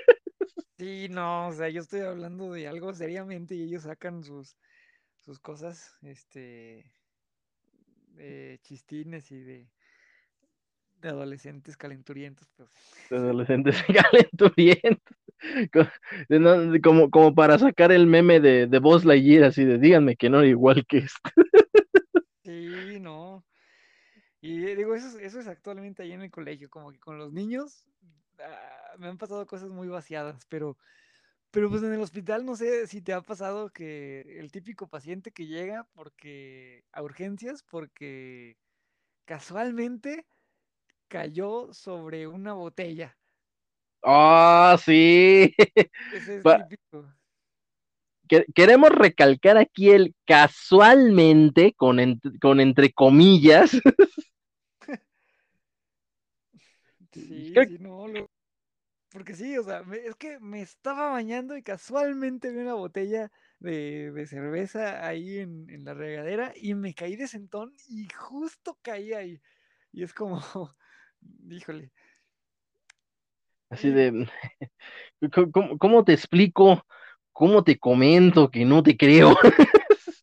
[0.79, 4.57] Sí, no, o sea, yo estoy hablando de algo seriamente y ellos sacan sus,
[5.19, 6.93] sus cosas, este,
[8.15, 9.71] de chistines y de,
[11.01, 12.69] de adolescentes calenturientos, pues.
[13.11, 13.77] Adolescentes
[14.13, 15.17] calenturientos.
[16.29, 19.79] De no- de Como, como para sacar el meme de, de Buzz Lightyear, así de,
[19.79, 21.31] díganme que no, igual que este.
[22.45, 23.45] Sí, no.
[24.43, 27.19] Y eh, digo, eso es, eso es actualmente ahí en el colegio, como que con
[27.19, 27.85] los niños
[28.39, 30.79] ah, me han pasado cosas muy vaciadas, pero,
[31.51, 35.31] pero pues en el hospital no sé si te ha pasado que el típico paciente
[35.31, 38.57] que llega porque a urgencias porque
[39.27, 40.27] casualmente
[41.11, 43.19] cayó sobre una botella.
[44.03, 45.55] ¡Oh, sí!
[46.11, 47.11] Ese es típico.
[48.29, 53.73] que- queremos recalcar aquí el casualmente, con, ent- con entre comillas.
[57.13, 58.07] Sí, sí, no.
[58.09, 58.31] lo-
[59.11, 63.33] porque sí, o sea, me- es que me estaba bañando y casualmente vi una botella
[63.61, 68.79] de, de cerveza ahí en, en la regadera y me caí de sentón y justo
[68.83, 69.43] caí ahí.
[69.93, 70.41] Y es como,
[71.49, 71.91] híjole,
[73.71, 74.29] Así sí, de,
[75.53, 76.85] ¿cómo, cómo- te explico?
[77.33, 79.31] ¿Cómo te comento que no te creo?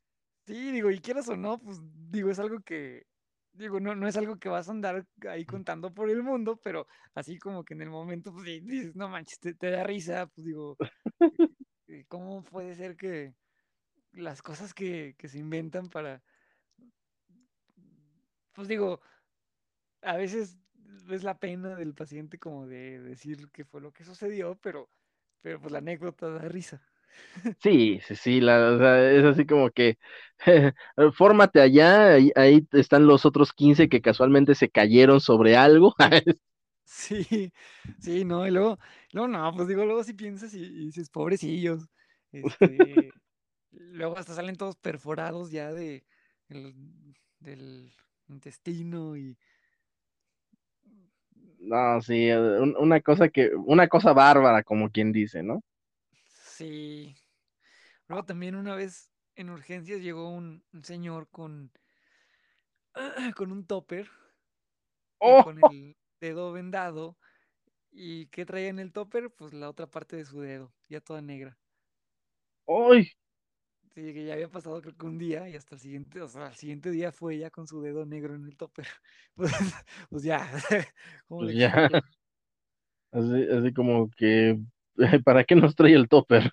[0.45, 1.79] sí, digo, y quieras o no, pues
[2.09, 3.05] digo, es algo que,
[3.53, 6.87] digo, no, no es algo que vas a andar ahí contando por el mundo, pero
[7.15, 10.45] así como que en el momento, pues dices, no manches, te, te da risa, pues
[10.45, 10.77] digo,
[11.87, 13.33] eh, ¿cómo puede ser que
[14.11, 16.21] las cosas que, que se inventan para,
[18.53, 18.99] pues digo,
[20.01, 20.57] a veces
[21.11, 24.89] es la pena del paciente como de decir qué fue lo que sucedió, pero,
[25.41, 26.81] pero pues la anécdota da risa.
[27.59, 29.97] Sí, sí, sí, la, o sea, es así como que
[31.13, 35.95] fórmate allá, ahí, ahí están los otros 15 que casualmente se cayeron sobre algo.
[36.85, 37.51] Sí,
[37.99, 38.79] sí, no, y luego,
[39.11, 41.89] luego no, pues digo, luego si piensas y, y dices, pobrecillos,
[42.31, 43.13] este,
[43.71, 46.05] luego hasta salen todos perforados ya de,
[46.49, 46.75] el-
[47.39, 47.93] del
[48.29, 49.37] intestino y
[51.59, 55.61] No, sí, un- una cosa que, una cosa bárbara, como quien dice, ¿no?
[56.55, 57.15] sí.
[58.07, 61.71] Luego también una vez en urgencias llegó un, un señor con,
[63.35, 64.09] con un topper
[65.19, 65.43] ¡Oh!
[65.43, 67.17] con el dedo vendado.
[67.91, 69.31] ¿Y qué traía en el topper?
[69.31, 71.57] Pues la otra parte de su dedo, ya toda negra.
[72.67, 73.11] ¡Ay!
[73.97, 76.45] Sí, que ya había pasado creo que un día y hasta el siguiente, o sea,
[76.45, 78.85] al siguiente día fue ya con su dedo negro en el topper.
[79.35, 79.51] Pues,
[80.11, 80.47] pues ya,
[81.27, 81.89] ¿cómo Pues le ya,
[83.11, 84.59] así, así como que,
[85.25, 86.51] ¿para qué nos trae el topper?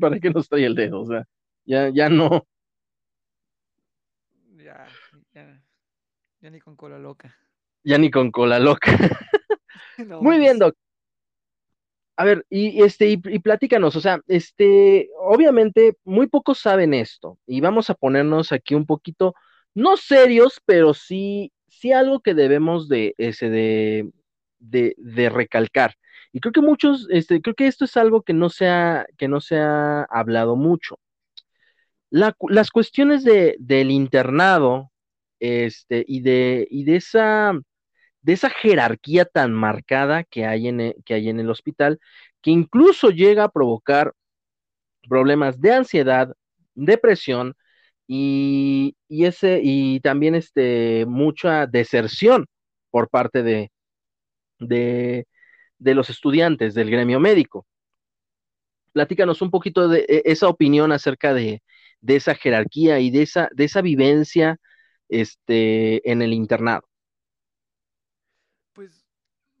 [0.00, 1.00] ¿Para qué nos trae el dedo?
[1.00, 1.24] O sea,
[1.64, 2.46] ya, ya no,
[4.56, 4.88] Ya,
[5.34, 5.62] ya,
[6.40, 7.34] ya ni con cola loca.
[7.84, 8.92] ya ni con cola loca.
[9.98, 10.74] No, Muy bien, Doc.
[12.22, 17.60] A ver, y este, y, platícanos, o sea, este, obviamente, muy pocos saben esto, y
[17.60, 19.34] vamos a ponernos aquí un poquito,
[19.74, 24.12] no serios, pero sí, sí algo que debemos de, ese, de,
[24.60, 25.96] de, de recalcar.
[26.32, 29.26] Y creo que muchos, este, creo que esto es algo que no se ha, que
[29.26, 31.00] no se ha hablado mucho.
[32.10, 34.92] Las cuestiones de, del internado,
[35.40, 37.52] este, y de, y de esa
[38.22, 42.00] de esa jerarquía tan marcada que hay en el, que hay en el hospital,
[42.42, 44.14] que incluso llega a provocar
[45.08, 46.34] problemas de ansiedad,
[46.74, 47.54] depresión
[48.06, 52.46] y, y ese, y también este, mucha deserción
[52.90, 53.72] por parte de,
[54.60, 55.26] de,
[55.78, 57.66] de los estudiantes del gremio médico.
[58.92, 61.62] Platícanos un poquito de e, esa opinión acerca de,
[62.00, 64.58] de esa jerarquía y de esa, de esa vivencia
[65.08, 66.82] este, en el internado.
[68.72, 69.04] pues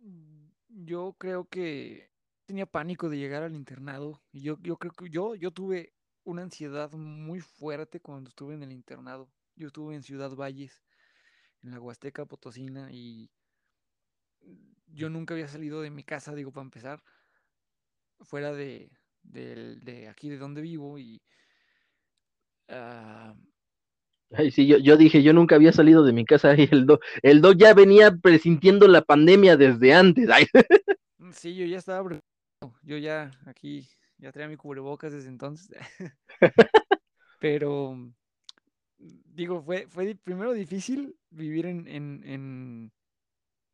[0.00, 0.48] mm,
[0.92, 2.10] yo creo que
[2.46, 5.94] tenía pánico de llegar al internado y yo, yo creo que yo, yo tuve
[6.24, 9.32] una ansiedad muy fuerte cuando estuve en el internado.
[9.56, 10.84] Yo estuve en Ciudad Valles,
[11.62, 13.30] en la Huasteca Potosina y
[14.86, 17.02] yo nunca había salido de mi casa, digo, para empezar,
[18.20, 18.90] fuera de,
[19.22, 21.22] del- de aquí de donde vivo y
[22.68, 23.34] ah,
[24.34, 27.02] Ay, sí, yo, yo dije, yo nunca había salido de mi casa y el doc,
[27.22, 30.28] el doc ya venía presintiendo la pandemia desde antes.
[31.18, 32.20] Mm, sí, yo ya estaba,
[32.82, 33.88] yo ya aquí,
[34.18, 35.70] ya traía mi cubrebocas desde entonces,
[37.40, 37.96] pero
[38.98, 42.92] digo, fue, fue primero difícil vivir en, en, en,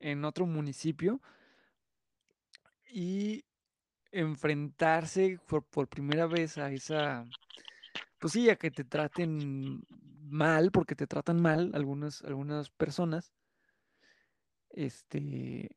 [0.01, 1.21] en otro municipio
[2.91, 3.45] y
[4.13, 7.27] enfrentarse por, por primera vez a esa,
[8.19, 9.83] pues sí, a que te traten
[10.31, 13.33] mal, porque te tratan mal algunas, algunas personas.
[14.71, 15.71] Este,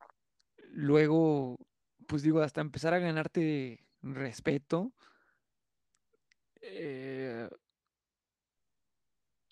[0.71, 1.57] luego,
[2.07, 4.93] pues digo, hasta empezar a ganarte respeto.
[6.61, 7.49] eh,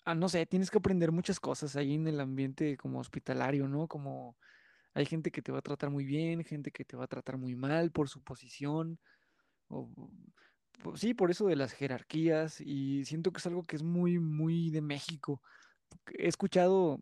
[0.04, 3.88] ah, no sé, tienes que aprender muchas cosas ahí en el ambiente como hospitalario, ¿no?
[3.88, 4.36] Como
[4.94, 7.38] hay gente que te va a tratar muy bien, gente que te va a tratar
[7.38, 8.98] muy mal por su posición,
[9.68, 9.90] o
[10.94, 14.70] sí, por eso de las jerarquías, y siento que es algo que es muy, muy
[14.70, 15.42] de México.
[16.18, 17.00] He escuchado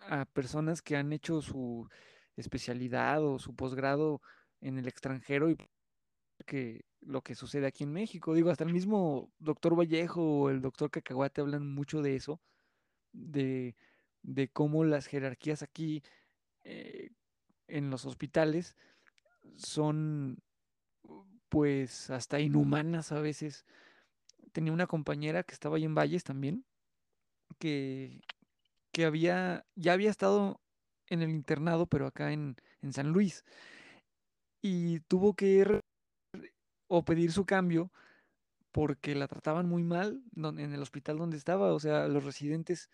[0.00, 1.88] a personas que han hecho su
[2.36, 4.20] especialidad o su posgrado
[4.60, 5.56] en el extranjero y
[6.46, 8.34] que lo que sucede aquí en México.
[8.34, 12.40] Digo, hasta el mismo doctor Vallejo o el doctor Cacahuate hablan mucho de eso,
[13.12, 13.76] de,
[14.22, 16.02] de cómo las jerarquías aquí
[16.64, 17.10] eh,
[17.68, 18.76] en los hospitales
[19.56, 20.38] son
[21.48, 23.64] pues hasta inhumanas a veces.
[24.52, 26.64] Tenía una compañera que estaba ahí en Valles también,
[27.58, 28.22] que,
[28.92, 30.60] que había, ya había estado
[31.08, 33.44] en el internado, pero acá en, en San Luis.
[34.62, 35.80] y tuvo que ir
[36.88, 37.90] o pedir su cambio
[38.72, 41.72] porque la trataban muy mal en el hospital donde estaba.
[41.72, 42.90] O sea, los residentes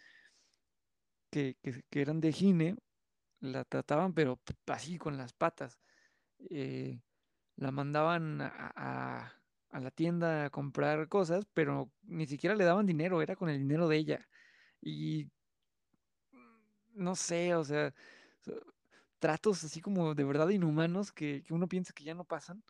[1.30, 2.76] que, que, eran de Gine
[3.40, 5.80] la trataban, pero así con las patas.
[6.50, 7.00] Eh,
[7.56, 9.32] la mandaban a,
[9.70, 13.58] a, la tienda a comprar cosas, pero ni siquiera le daban dinero, era con el
[13.58, 14.28] dinero de ella.
[14.80, 15.30] Y
[16.94, 17.94] no sé, o sea,
[19.18, 22.62] tratos así como de verdad inhumanos que, que uno piensa que ya no pasan.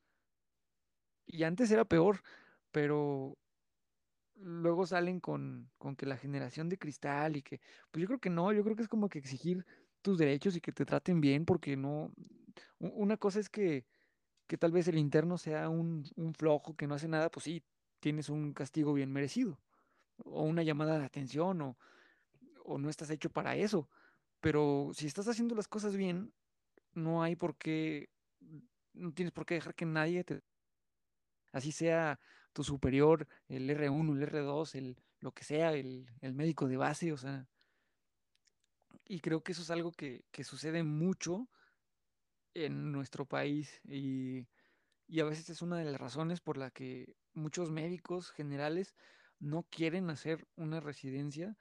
[1.27, 2.23] Y antes era peor,
[2.71, 3.39] pero
[4.35, 7.61] luego salen con, con, que la generación de cristal y que,
[7.91, 9.65] pues yo creo que no, yo creo que es como que exigir
[10.03, 12.13] tus derechos y que te traten bien, porque no,
[12.79, 13.87] una cosa es que,
[14.47, 17.63] que tal vez el interno sea un, un, flojo que no hace nada, pues sí,
[18.01, 19.59] tienes un castigo bien merecido,
[20.25, 21.77] o una llamada de atención, o,
[22.65, 23.89] o no estás hecho para eso,
[24.41, 26.33] pero si estás haciendo las cosas bien,
[26.95, 28.11] no hay por qué,
[28.93, 30.43] no tienes por qué dejar que nadie te...
[31.53, 32.19] Así sea
[32.53, 37.13] tu superior, el R1, el R2, el, lo que sea, el, el médico de base,
[37.13, 37.47] o sea,
[39.07, 41.49] y creo que eso es algo que, que sucede mucho
[42.55, 44.47] en nuestro país y,
[45.09, 48.95] y, a veces es una de las razones por la que muchos médicos generales
[49.41, 51.57] no quieren hacer una residencia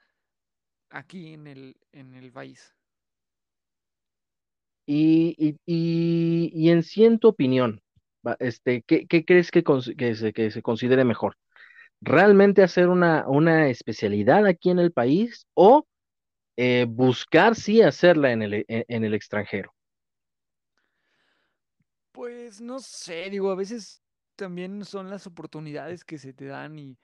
[0.90, 2.76] aquí en el, en el país.
[4.86, 5.36] Y,
[5.66, 7.82] y, y, en sí, en tu opinión,
[8.40, 9.64] este, ¿qué, qué crees que,
[9.98, 11.38] que, se, que se considere mejor?
[12.02, 15.86] ¿Realmente hacer una, una especialidad aquí en el país o
[16.58, 19.74] eh, buscar sí hacerla en el, en el extranjero?
[22.12, 24.04] Pues no sé, digo, a veces
[24.36, 26.98] también son las oportunidades que se te dan y,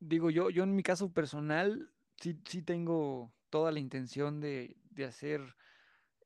[0.00, 5.04] digo, yo, yo en mi caso personal sí, sí tengo toda la intención de, de
[5.04, 5.56] hacer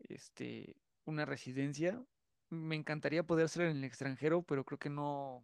[0.00, 2.02] este, una residencia.
[2.48, 5.42] Me encantaría poder hacerlo en el extranjero, pero creo que no,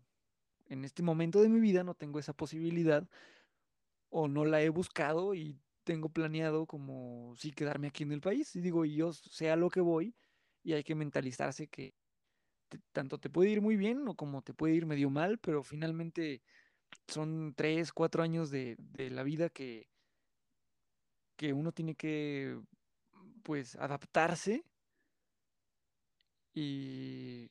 [0.66, 3.06] en este momento de mi vida no tengo esa posibilidad
[4.08, 8.54] o no la he buscado y tengo planeado como sí quedarme aquí en el país.
[8.56, 10.14] Y digo, yo sé a lo que voy
[10.62, 11.94] y hay que mentalizarse que
[12.92, 16.42] tanto te puede ir muy bien o como te puede ir medio mal, pero finalmente
[17.08, 19.88] son tres, cuatro años de, de la vida que,
[21.36, 22.60] que uno tiene que
[23.42, 24.64] pues adaptarse
[26.54, 27.50] y,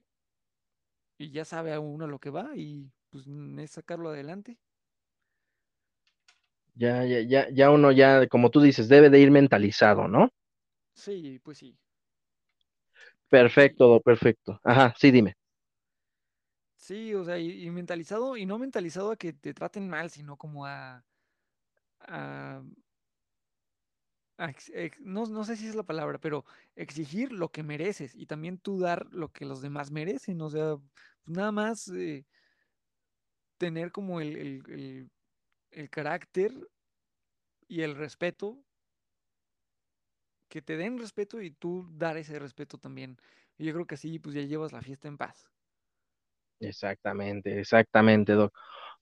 [1.18, 3.26] y ya sabe a uno lo que va y pues
[3.60, 4.58] es sacarlo adelante.
[6.76, 10.30] Ya, ya, ya, ya uno ya, como tú dices, debe de ir mentalizado, ¿no?
[10.94, 11.78] Sí, pues sí.
[13.30, 14.60] Perfecto, perfecto.
[14.64, 15.36] Ajá, sí, dime.
[16.76, 20.36] Sí, o sea, y, y, mentalizado, y no mentalizado a que te traten mal, sino
[20.38, 21.04] como a,
[22.02, 22.62] a,
[24.38, 26.46] a ex, ex, no, no, sé si es la palabra, pero
[26.76, 30.78] exigir lo que mereces y también tú dar lo que los demás merecen, o sea,
[31.26, 32.26] nada más eh,
[33.58, 35.12] tener como el, el, el,
[35.72, 36.52] el carácter
[37.68, 38.58] y el respeto
[40.50, 43.18] que te den respeto y tú dar ese respeto también.
[43.58, 45.50] Yo creo que así pues ya llevas la fiesta en paz.
[46.60, 48.54] Exactamente, exactamente, Doc.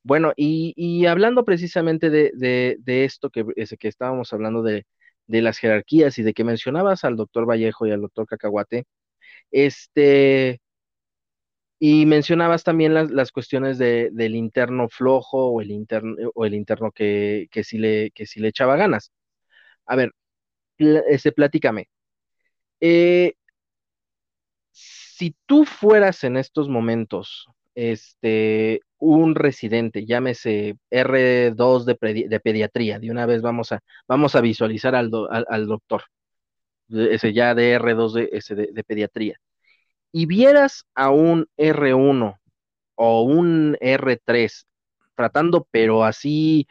[0.03, 2.31] Bueno, y, y hablando precisamente de,
[2.79, 4.85] de, esto que, ese, que estábamos hablando de,
[5.27, 8.85] de las jerarquías y de que mencionabas al doctor Vallejo y al doctor Cacahuate,
[9.51, 10.61] este,
[11.79, 16.53] y mencionabas también las, las cuestiones de, del interno flojo o el interno, o el
[16.53, 19.11] interno que, que, sí le, que sí le echaba ganas.
[19.85, 20.11] A ver,
[20.77, 21.89] este, platícame.
[22.81, 23.33] Eh,
[24.71, 33.11] si tú fueras en estos momentos este, un residente, llámese R2 de, de, pediatría, de
[33.11, 36.03] una vez vamos a, vamos a visualizar al, al, doctor,
[36.89, 39.39] ese ya de R2 de, ese de, pediatría,
[40.11, 42.39] y vieras a un R1
[42.95, 44.67] o un R3
[45.15, 46.67] tratando, pero así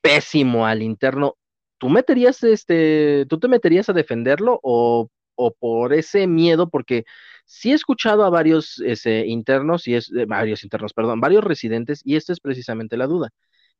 [0.00, 1.36] pésimo al interno,
[1.78, 7.04] ¿tú meterías este, tú te meterías a defenderlo o o por ese miedo, porque
[7.46, 8.80] sí he escuchado a varios
[9.26, 13.30] internos, y es, eh, varios internos, perdón, varios residentes, y esta es precisamente la duda,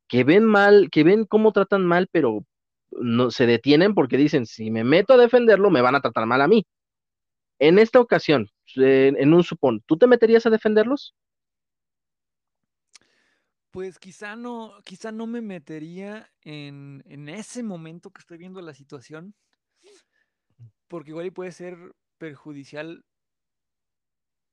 [0.07, 2.45] que ven mal, que ven cómo tratan mal, pero
[2.91, 6.41] no se detienen porque dicen, si me meto a defenderlo, me van a tratar mal
[6.41, 6.65] a mí.
[7.59, 11.15] En esta ocasión, en un supón, ¿tú te meterías a defenderlos?
[13.71, 18.73] Pues quizá no, quizá no me metería en, en ese momento que estoy viendo la
[18.73, 19.33] situación,
[20.87, 21.77] porque igual puede ser
[22.19, 23.03] perjudicial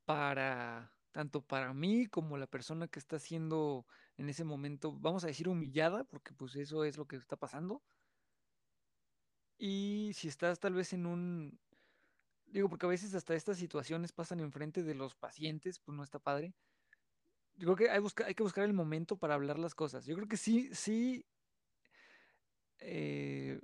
[0.07, 3.87] para tanto para mí como la persona que está siendo
[4.17, 7.83] en ese momento, vamos a decir humillada, porque pues eso es lo que está pasando.
[9.59, 11.59] Y si estás tal vez en un
[12.51, 16.19] Digo, porque a veces hasta estas situaciones pasan enfrente de los pacientes, pues no está
[16.19, 16.55] padre.
[17.55, 20.07] Yo creo que hay, busca- hay que buscar el momento para hablar las cosas.
[20.07, 21.25] Yo creo que sí, sí
[22.79, 23.61] eh,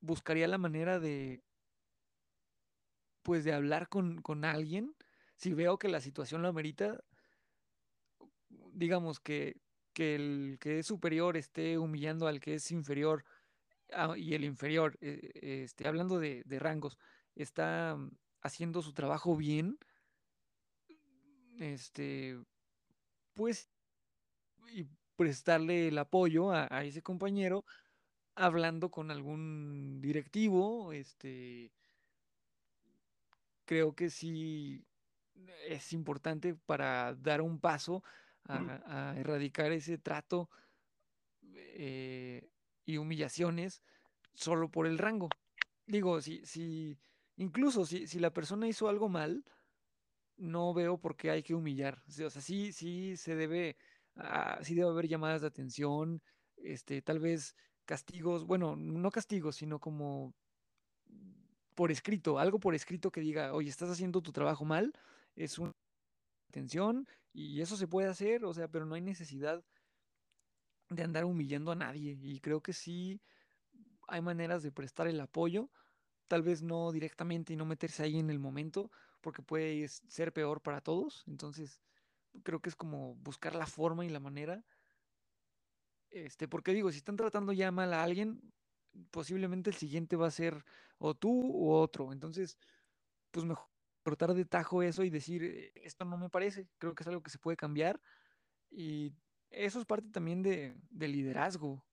[0.00, 1.42] buscaría la manera de,
[3.22, 4.94] pues, de hablar con, con alguien.
[5.36, 7.02] Si veo que la situación lo amerita,
[8.72, 9.60] digamos que,
[9.92, 13.24] que el que es superior esté humillando al que es inferior
[13.92, 15.30] ah, y el inferior, eh,
[15.64, 16.98] este, hablando de, de rangos,
[17.34, 17.98] está
[18.40, 19.78] haciendo su trabajo bien,
[21.58, 22.38] este,
[23.34, 23.70] pues,
[24.72, 24.86] y
[25.16, 27.64] prestarle el apoyo a, a ese compañero
[28.34, 31.72] hablando con algún directivo, este,
[33.66, 34.84] creo que sí
[35.68, 38.02] es importante para dar un paso
[38.44, 40.50] a, a erradicar ese trato
[41.54, 42.50] eh,
[42.84, 43.82] y humillaciones
[44.34, 45.28] solo por el rango.
[45.86, 46.98] Digo, si, si,
[47.40, 49.44] incluso si, si la persona hizo algo mal,
[50.36, 52.02] no veo por qué hay que humillar.
[52.06, 53.76] O sea, sí, sí se debe,
[54.16, 56.22] ah, sí debe haber llamadas de atención,
[56.56, 57.56] este, tal vez
[57.86, 60.34] castigos, bueno, no castigos, sino como
[61.74, 64.92] por escrito, algo por escrito que diga, oye, estás haciendo tu trabajo mal,
[65.34, 65.72] es una
[66.50, 69.64] atención y eso se puede hacer, o sea, pero no hay necesidad
[70.90, 72.18] de andar humillando a nadie.
[72.20, 73.22] Y creo que sí
[74.08, 75.70] hay maneras de prestar el apoyo,
[76.30, 78.92] tal vez no directamente y no meterse ahí en el momento,
[79.22, 81.24] porque puede ser peor para todos.
[81.28, 81.82] Entonces,
[82.44, 84.66] creo que es como buscar la forma y la manera.
[86.10, 88.52] Este, porque digo, si están tratando ya mal a alguien,
[89.10, 90.64] posiblemente el siguiente va a ser
[90.98, 92.12] o tú u otro.
[92.12, 92.58] Entonces,
[93.32, 93.70] pues mejor
[94.04, 97.22] cortar de tajo eso y decir, "Eh, esto no me parece, creo que es algo
[97.22, 98.02] que se puede cambiar.
[98.70, 99.14] Y
[99.50, 101.84] eso es parte también de, de liderazgo.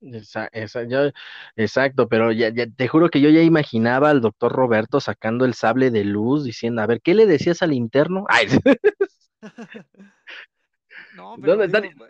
[0.00, 1.10] Esa- esa- yo-
[1.56, 5.54] exacto, pero ya, ya- te juro que yo ya imaginaba al doctor Roberto sacando el
[5.54, 8.26] sable de luz diciendo, a ver, ¿qué le decías al interno?
[8.28, 8.46] Ay,
[11.10, 11.82] No, pero ¿dónde están?
[11.82, 12.06] digo,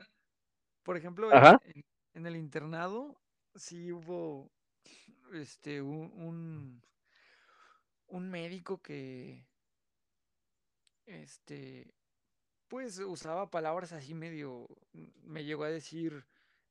[0.82, 3.16] por ejemplo, en, el internado
[3.54, 4.50] sí hubo
[5.34, 6.82] este un, un,
[8.08, 9.46] un médico que
[11.06, 11.94] este
[12.68, 14.68] pues usaba palabras así medio,
[15.24, 16.24] me llegó a decir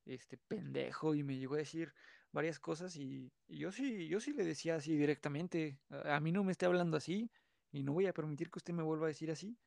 [0.06, 1.94] este pendejo y me llegó a decir
[2.32, 6.52] varias cosas y, yo sí, yo sí le decía así directamente, a, mí no me
[6.52, 7.32] esté hablando así
[7.72, 9.57] y no voy a permitir que usted me vuelva a decir así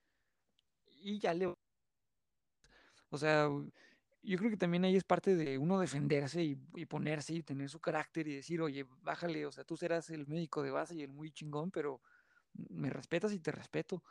[1.01, 1.55] y ya le
[3.11, 3.49] O sea,
[4.23, 7.71] yo creo que también ahí es parte de uno defenderse y, y ponerse y tener
[7.71, 11.03] su carácter y decir, oye, bájale, o sea, tú serás el médico de base y
[11.03, 12.03] el muy chingón, pero
[12.69, 14.03] me respetas y te respeto.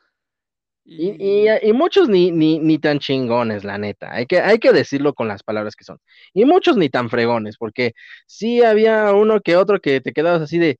[0.89, 4.13] Y, y, muchos ni, ni, ni tan chingones, la neta.
[4.13, 5.99] Hay que, hay que decirlo con las palabras que son.
[6.33, 7.91] Y muchos ni tan fregones, porque
[8.25, 10.79] sí había uno que otro que te quedabas así de,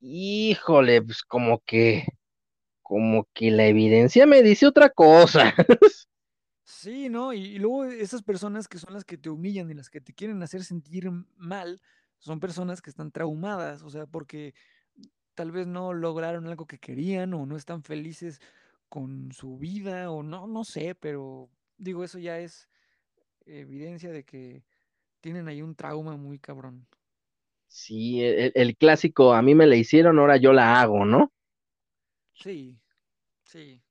[0.00, 2.04] híjole, pues como que,
[2.80, 5.52] como que la evidencia me dice otra cosa.
[6.62, 7.32] sí, ¿no?
[7.32, 10.12] Y, y luego esas personas que son las que te humillan y las que te
[10.12, 11.80] quieren hacer sentir mal,
[12.20, 14.54] son personas que están traumadas, o sea, porque
[15.34, 18.40] tal vez no lograron algo que querían o no están felices
[18.92, 22.68] con su vida o no, no sé, pero digo, eso ya es
[23.46, 24.64] evidencia de que
[25.20, 26.86] tienen ahí un trauma muy cabrón.
[27.66, 31.32] Sí, el, el clásico, a mí me la hicieron, ahora yo la hago, ¿no?
[32.34, 32.78] Sí,
[33.44, 33.82] sí,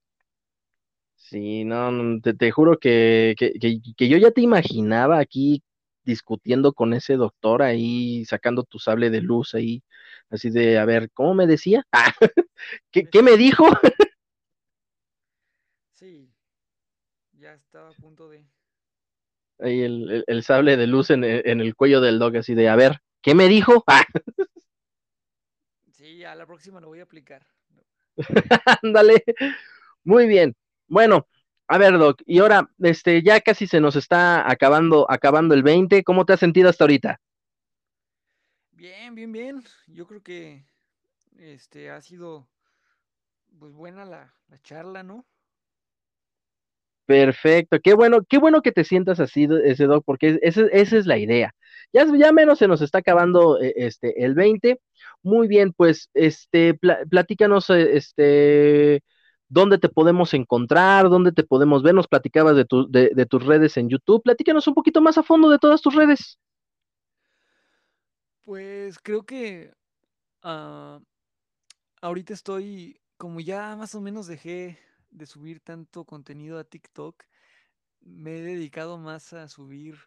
[1.15, 5.63] Sí, no, no, te, te juro que, que, que, que yo ya te imaginaba aquí
[6.03, 9.83] discutiendo con ese doctor ahí, sacando tu sable de luz ahí,
[10.29, 11.85] así de, a ver, ¿cómo me decía?
[11.93, 12.13] Ah,
[12.91, 13.65] ¿qué, qué me dijo?
[16.01, 16.33] sí,
[17.33, 18.47] ya estaba a punto de...
[19.59, 22.55] Ahí el, el, el sable de luz en, el- en el cuello del dog, así
[22.55, 23.83] de, a ver, ¿qué me dijo?
[23.87, 24.05] Ah,
[25.91, 27.45] Sí, a la próxima lo voy a aplicar.
[28.83, 29.23] Ándale,
[30.03, 30.55] muy bien.
[30.87, 31.27] Bueno,
[31.67, 36.03] a ver, Doc, y ahora, este, ya casi se nos está acabando, acabando el 20,
[36.03, 37.19] ¿cómo te has sentido hasta ahorita?
[38.71, 39.63] Bien, bien, bien.
[39.87, 40.65] Yo creo que
[41.37, 42.49] este ha sido
[43.59, 45.25] pues buena la, la charla, ¿no?
[47.05, 51.05] Perfecto, qué bueno, qué bueno que te sientas así, ese doc, porque ese- esa es
[51.05, 51.53] la idea.
[51.93, 54.79] Ya, ya menos se nos está acabando eh, este el 20.
[55.23, 59.03] Muy bien, pues este pla- platícanos eh, este
[59.49, 61.93] dónde te podemos encontrar, dónde te podemos ver.
[61.95, 62.65] Nos platicabas de,
[63.13, 64.23] de tus redes en YouTube.
[64.23, 66.39] Platícanos un poquito más a fondo de todas tus redes.
[68.43, 69.71] Pues creo que
[70.43, 70.99] ah,
[72.01, 74.79] ahorita estoy, como ya más o menos dejé
[75.11, 77.23] de subir tanto contenido a TikTok,
[78.01, 79.97] me he dedicado más a subir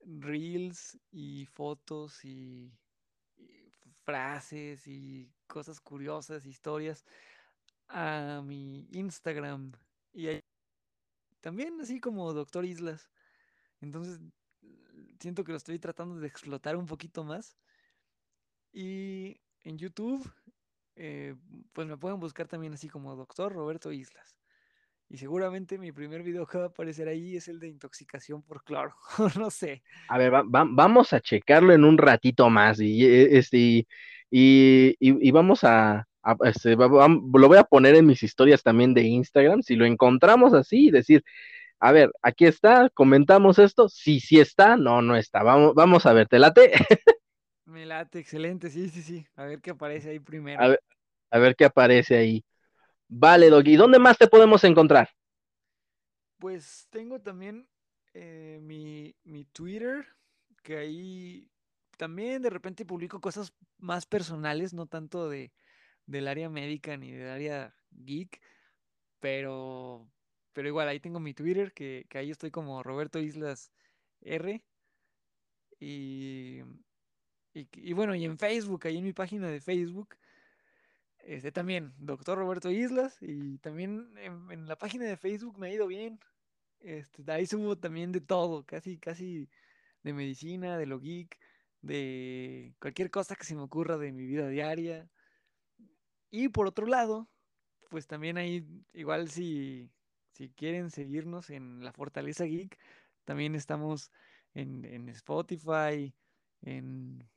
[0.00, 2.72] reels y fotos y,
[4.04, 7.04] frases y cosas curiosas, historias
[7.88, 9.72] a mi Instagram
[10.14, 10.40] y ahí
[11.40, 13.10] también así como Doctor Islas.
[13.80, 14.18] Entonces
[15.20, 17.56] siento que lo estoy tratando de explotar un poquito más.
[18.72, 20.30] Y en YouTube,
[21.00, 21.34] eh,
[21.72, 24.36] pues me pueden buscar también así como Doctor Roberto Islas.
[25.08, 28.62] Y seguramente mi primer video que va a aparecer ahí es el de intoxicación por
[28.64, 28.94] cloro.
[29.38, 29.82] no sé.
[30.08, 33.86] A ver, vamos a checarlo en un ratito más y, este,
[34.30, 36.06] y, vamos a,
[36.42, 39.62] este, lo voy a poner en mis historias también de Instagram.
[39.62, 41.24] Si lo encontramos así, decir,
[41.78, 43.88] a ver, aquí está, comentamos esto.
[43.88, 45.44] Si sí está, no, no está.
[45.44, 46.72] Vamos, vamos a ver, ¿te late?
[47.68, 49.26] Me late, excelente, sí, sí, sí.
[49.36, 50.60] A ver qué aparece ahí primero.
[50.62, 50.80] A ver,
[51.30, 52.44] a ver qué aparece ahí.
[53.08, 53.76] Vale, Doggy.
[53.76, 55.10] ¿Dónde más te podemos encontrar?
[56.38, 57.68] Pues tengo también
[58.14, 60.06] eh, mi, mi Twitter,
[60.62, 61.50] que ahí
[61.96, 65.52] también de repente publico cosas más personales, no tanto de,
[66.06, 68.40] del área médica ni del área geek,
[69.20, 70.08] pero,
[70.52, 73.72] pero igual ahí tengo mi Twitter, que, que ahí estoy como Roberto Islas
[74.20, 74.62] R.
[75.80, 76.60] Y,
[77.54, 80.16] y, y, bueno, y en Facebook, ahí en mi página de Facebook,
[81.28, 85.86] este, también, doctor Roberto Islas, y también en, la página de Facebook me ha ido
[85.86, 86.18] bien.
[86.80, 89.50] Este, ahí subo también de todo, casi, casi
[90.02, 91.38] de medicina, de lo geek,
[91.82, 95.10] de cualquier cosa que se me ocurra de mi vida diaria.
[96.30, 97.28] Y por otro lado,
[97.90, 99.90] pues también ahí, igual si,
[100.32, 102.78] si quieren seguirnos en la Fortaleza Geek,
[103.26, 104.10] también estamos
[104.54, 106.14] en, en Spotify,
[106.62, 107.28] en,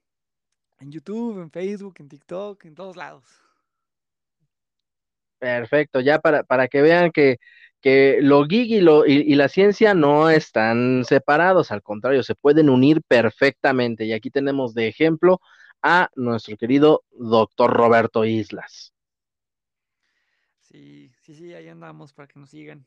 [0.79, 3.50] en YouTube, en Facebook, en TikTok, en todos lados.
[5.41, 7.37] Perfecto, ya para, para que vean que,
[7.81, 12.69] que lo geek y, lo, y, la ciencia no están separados, al contrario, se pueden
[12.69, 14.05] unir perfectamente.
[14.05, 15.41] Y aquí tenemos de ejemplo
[15.81, 18.93] a nuestro querido doctor Roberto Islas.
[20.59, 22.85] Sí, sí, sí, ahí andamos para que nos sigan.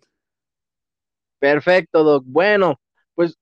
[1.40, 2.22] Perfecto, Doc.
[2.24, 2.80] Bueno,
[3.16, 3.36] pues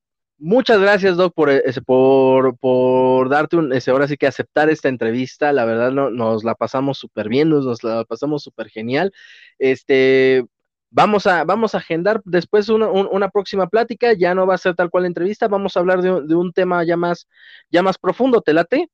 [0.44, 4.88] Muchas gracias, Doc, por, ese, por, por darte un, ese, ahora sí que aceptar esta
[4.88, 5.52] entrevista.
[5.52, 9.12] La verdad, no, nos la pasamos súper bien, nos, la pasamos súper genial.
[9.60, 10.44] Este,
[10.90, 14.14] vamos a, vamos a agendar después una, una, próxima plática.
[14.14, 16.82] Ya no va a ser tal cual entrevista, vamos a hablar de, de, un tema
[16.82, 17.28] ya más,
[17.70, 18.40] ya más profundo.
[18.40, 18.90] ¿Te late?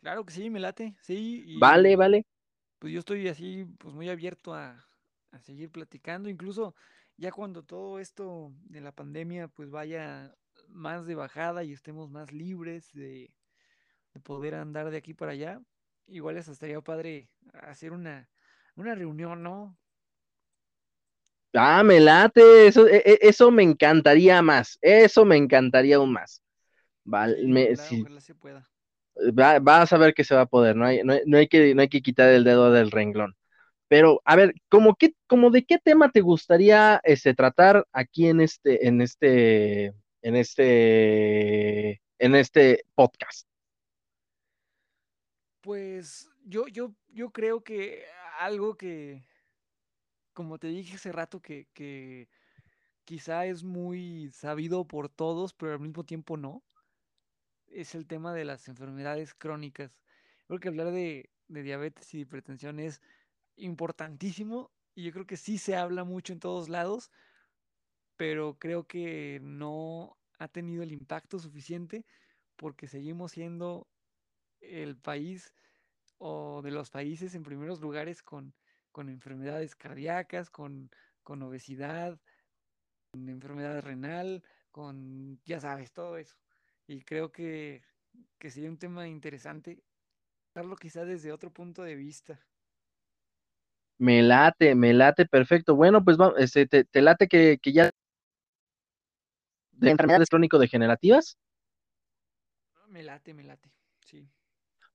[0.00, 1.58] Claro que sí, me late, sí.
[1.60, 2.24] vale, vale.
[2.78, 4.86] Pues yo estoy así, pues muy abierto a,
[5.32, 6.74] a seguir platicando, incluso
[7.20, 10.34] ya cuando todo esto de la pandemia pues vaya
[10.68, 13.30] más de bajada y estemos más libres de,
[14.24, 15.60] poder andar de aquí para allá,
[16.06, 18.28] igual eso estaría padre hacer una,
[18.74, 19.76] una reunión, ¿no?
[21.52, 26.42] Ah, me late, eso, e, e, eso me encantaría más, eso me encantaría aún más.
[27.04, 27.36] Vale,
[27.74, 28.66] ojalá, se pueda.
[29.60, 31.88] vas a ver que se va a poder, no hay, no hay, que, no hay
[31.88, 33.36] que quitar el dedo del renglón.
[33.90, 38.40] Pero, a ver, ¿cómo, qué, como de qué tema te gustaría este, tratar aquí en
[38.40, 39.86] este, en este,
[40.22, 43.48] en este, en este podcast?
[45.60, 48.04] Pues yo, yo, yo creo que
[48.38, 49.24] algo que,
[50.34, 52.28] como te dije hace rato, que, que
[53.04, 56.62] quizá es muy sabido por todos, pero al mismo tiempo no,
[57.66, 60.00] es el tema de las enfermedades crónicas.
[60.46, 63.02] Creo que hablar de, de diabetes y hipertensión es
[63.60, 67.10] importantísimo y yo creo que sí se habla mucho en todos lados,
[68.16, 72.04] pero creo que no ha tenido el impacto suficiente
[72.56, 73.88] porque seguimos siendo
[74.60, 75.54] el país
[76.18, 78.54] o de los países en primeros lugares con,
[78.92, 80.90] con enfermedades cardíacas, con,
[81.22, 82.20] con obesidad,
[83.12, 86.36] con enfermedad renal, con, ya sabes, todo eso.
[86.86, 87.82] Y creo que,
[88.38, 89.82] que sería un tema interesante
[90.54, 92.49] hablarlo quizá desde otro punto de vista.
[94.00, 95.76] Me late, me late, perfecto.
[95.76, 97.90] Bueno, pues vamos, este, te, late que, que ya
[99.72, 101.36] de enfermedades crónico-degenerativas.
[102.88, 103.70] Me late, me late,
[104.06, 104.26] sí.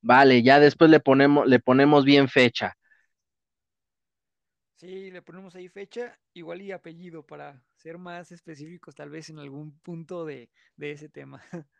[0.01, 2.75] Vale, ya después le ponemos, le ponemos bien fecha.
[4.73, 9.37] Sí, le ponemos ahí fecha, igual y apellido para ser más específicos tal vez en
[9.37, 11.43] algún punto de, de ese tema.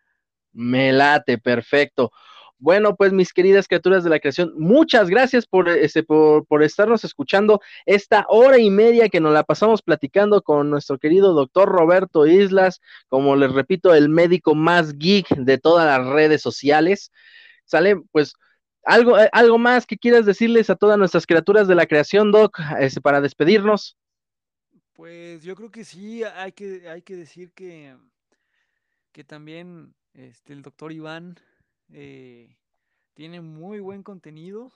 [0.56, 2.12] Me late, perfecto.
[2.58, 7.04] Bueno, pues mis queridas criaturas de la creación, muchas gracias por, este, por, por, estarnos
[7.04, 12.26] escuchando esta hora y media que nos la pasamos platicando con nuestro querido doctor Roberto
[12.26, 17.12] Islas, como les repito, el médico más geek de todas las redes sociales.
[17.66, 18.36] Sale, pues,
[18.86, 22.58] algo, eh, algo más que quieras decirles a todas nuestras criaturas de la creación, Doc,
[22.80, 23.98] este, para despedirnos.
[24.94, 27.98] Pues yo creo que sí, hay que, hay que decir que,
[29.12, 31.36] que también este, el doctor Iván
[31.92, 32.58] eh,
[33.14, 34.72] tiene muy buen contenido.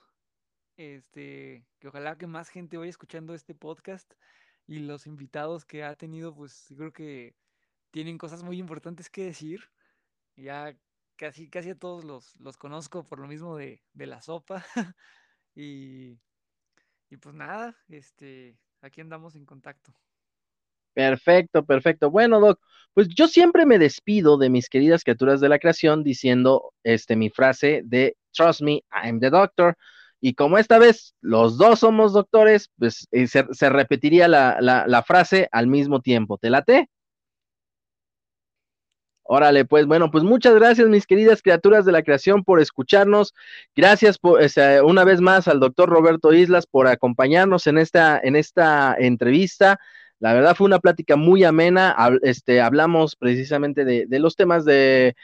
[0.76, 4.14] Este, que ojalá que más gente vaya escuchando este podcast
[4.66, 7.34] y los invitados que ha tenido, pues creo que
[7.90, 9.70] tienen cosas muy importantes que decir.
[10.36, 10.76] Ya
[11.16, 14.64] casi, casi a todos los, los conozco por lo mismo de, de la sopa.
[15.54, 16.18] y,
[17.08, 19.94] y pues nada, este, aquí andamos en contacto.
[21.00, 22.10] Perfecto, perfecto.
[22.10, 22.60] Bueno, Doc,
[22.92, 27.30] pues yo siempre me despido de mis queridas criaturas de la creación diciendo este, mi
[27.30, 29.78] frase de Trust me, I'm the doctor.
[30.20, 35.48] Y como esta vez los dos somos doctores, pues eh, se, repetiría la, la, frase
[35.52, 36.36] al mismo tiempo.
[36.36, 36.90] ¿Te late?
[39.22, 43.32] Órale, pues bueno, pues muchas gracias mis queridas criaturas de la creación por escucharnos.
[43.74, 44.38] Gracias por,
[44.84, 49.78] una vez más al doctor Roberto Islas por acompañarnos en esta, en esta entrevista.
[50.20, 51.96] La verdad fue una plática muy amena.
[52.22, 55.16] Este, hablamos precisamente de, los temas de,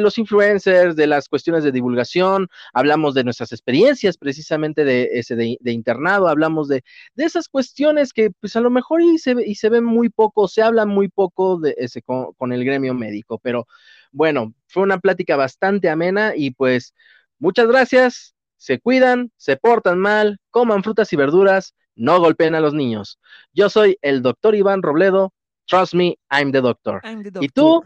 [0.00, 5.72] los influencers, de las cuestiones de divulgación, hablamos de nuestras experiencias precisamente de, ese de,
[5.72, 6.82] internado, hablamos de,
[7.16, 10.60] esas cuestiones que pues a lo mejor y se, y se ven muy poco, se
[10.60, 13.38] habla muy poco de ese, con, con el gremio médico.
[13.38, 13.68] Pero
[14.10, 16.94] bueno, fue una plática bastante amena y pues
[17.38, 18.34] muchas gracias.
[18.56, 23.18] Se cuidan, se portan mal, coman frutas y verduras no golpeen a los niños.
[23.52, 25.32] Yo soy el doctor Iván Robledo.
[25.66, 27.00] Trust me, I'm the doctor.
[27.40, 27.82] ¿Y tú?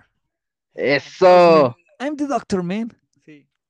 [0.75, 1.77] Eso.
[1.99, 2.91] I'm the doctor, man.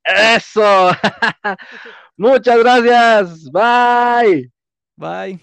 [0.04, 0.90] Eso.
[2.16, 3.50] Muchas gracias.
[3.50, 4.50] Bye.
[4.96, 5.40] Bye.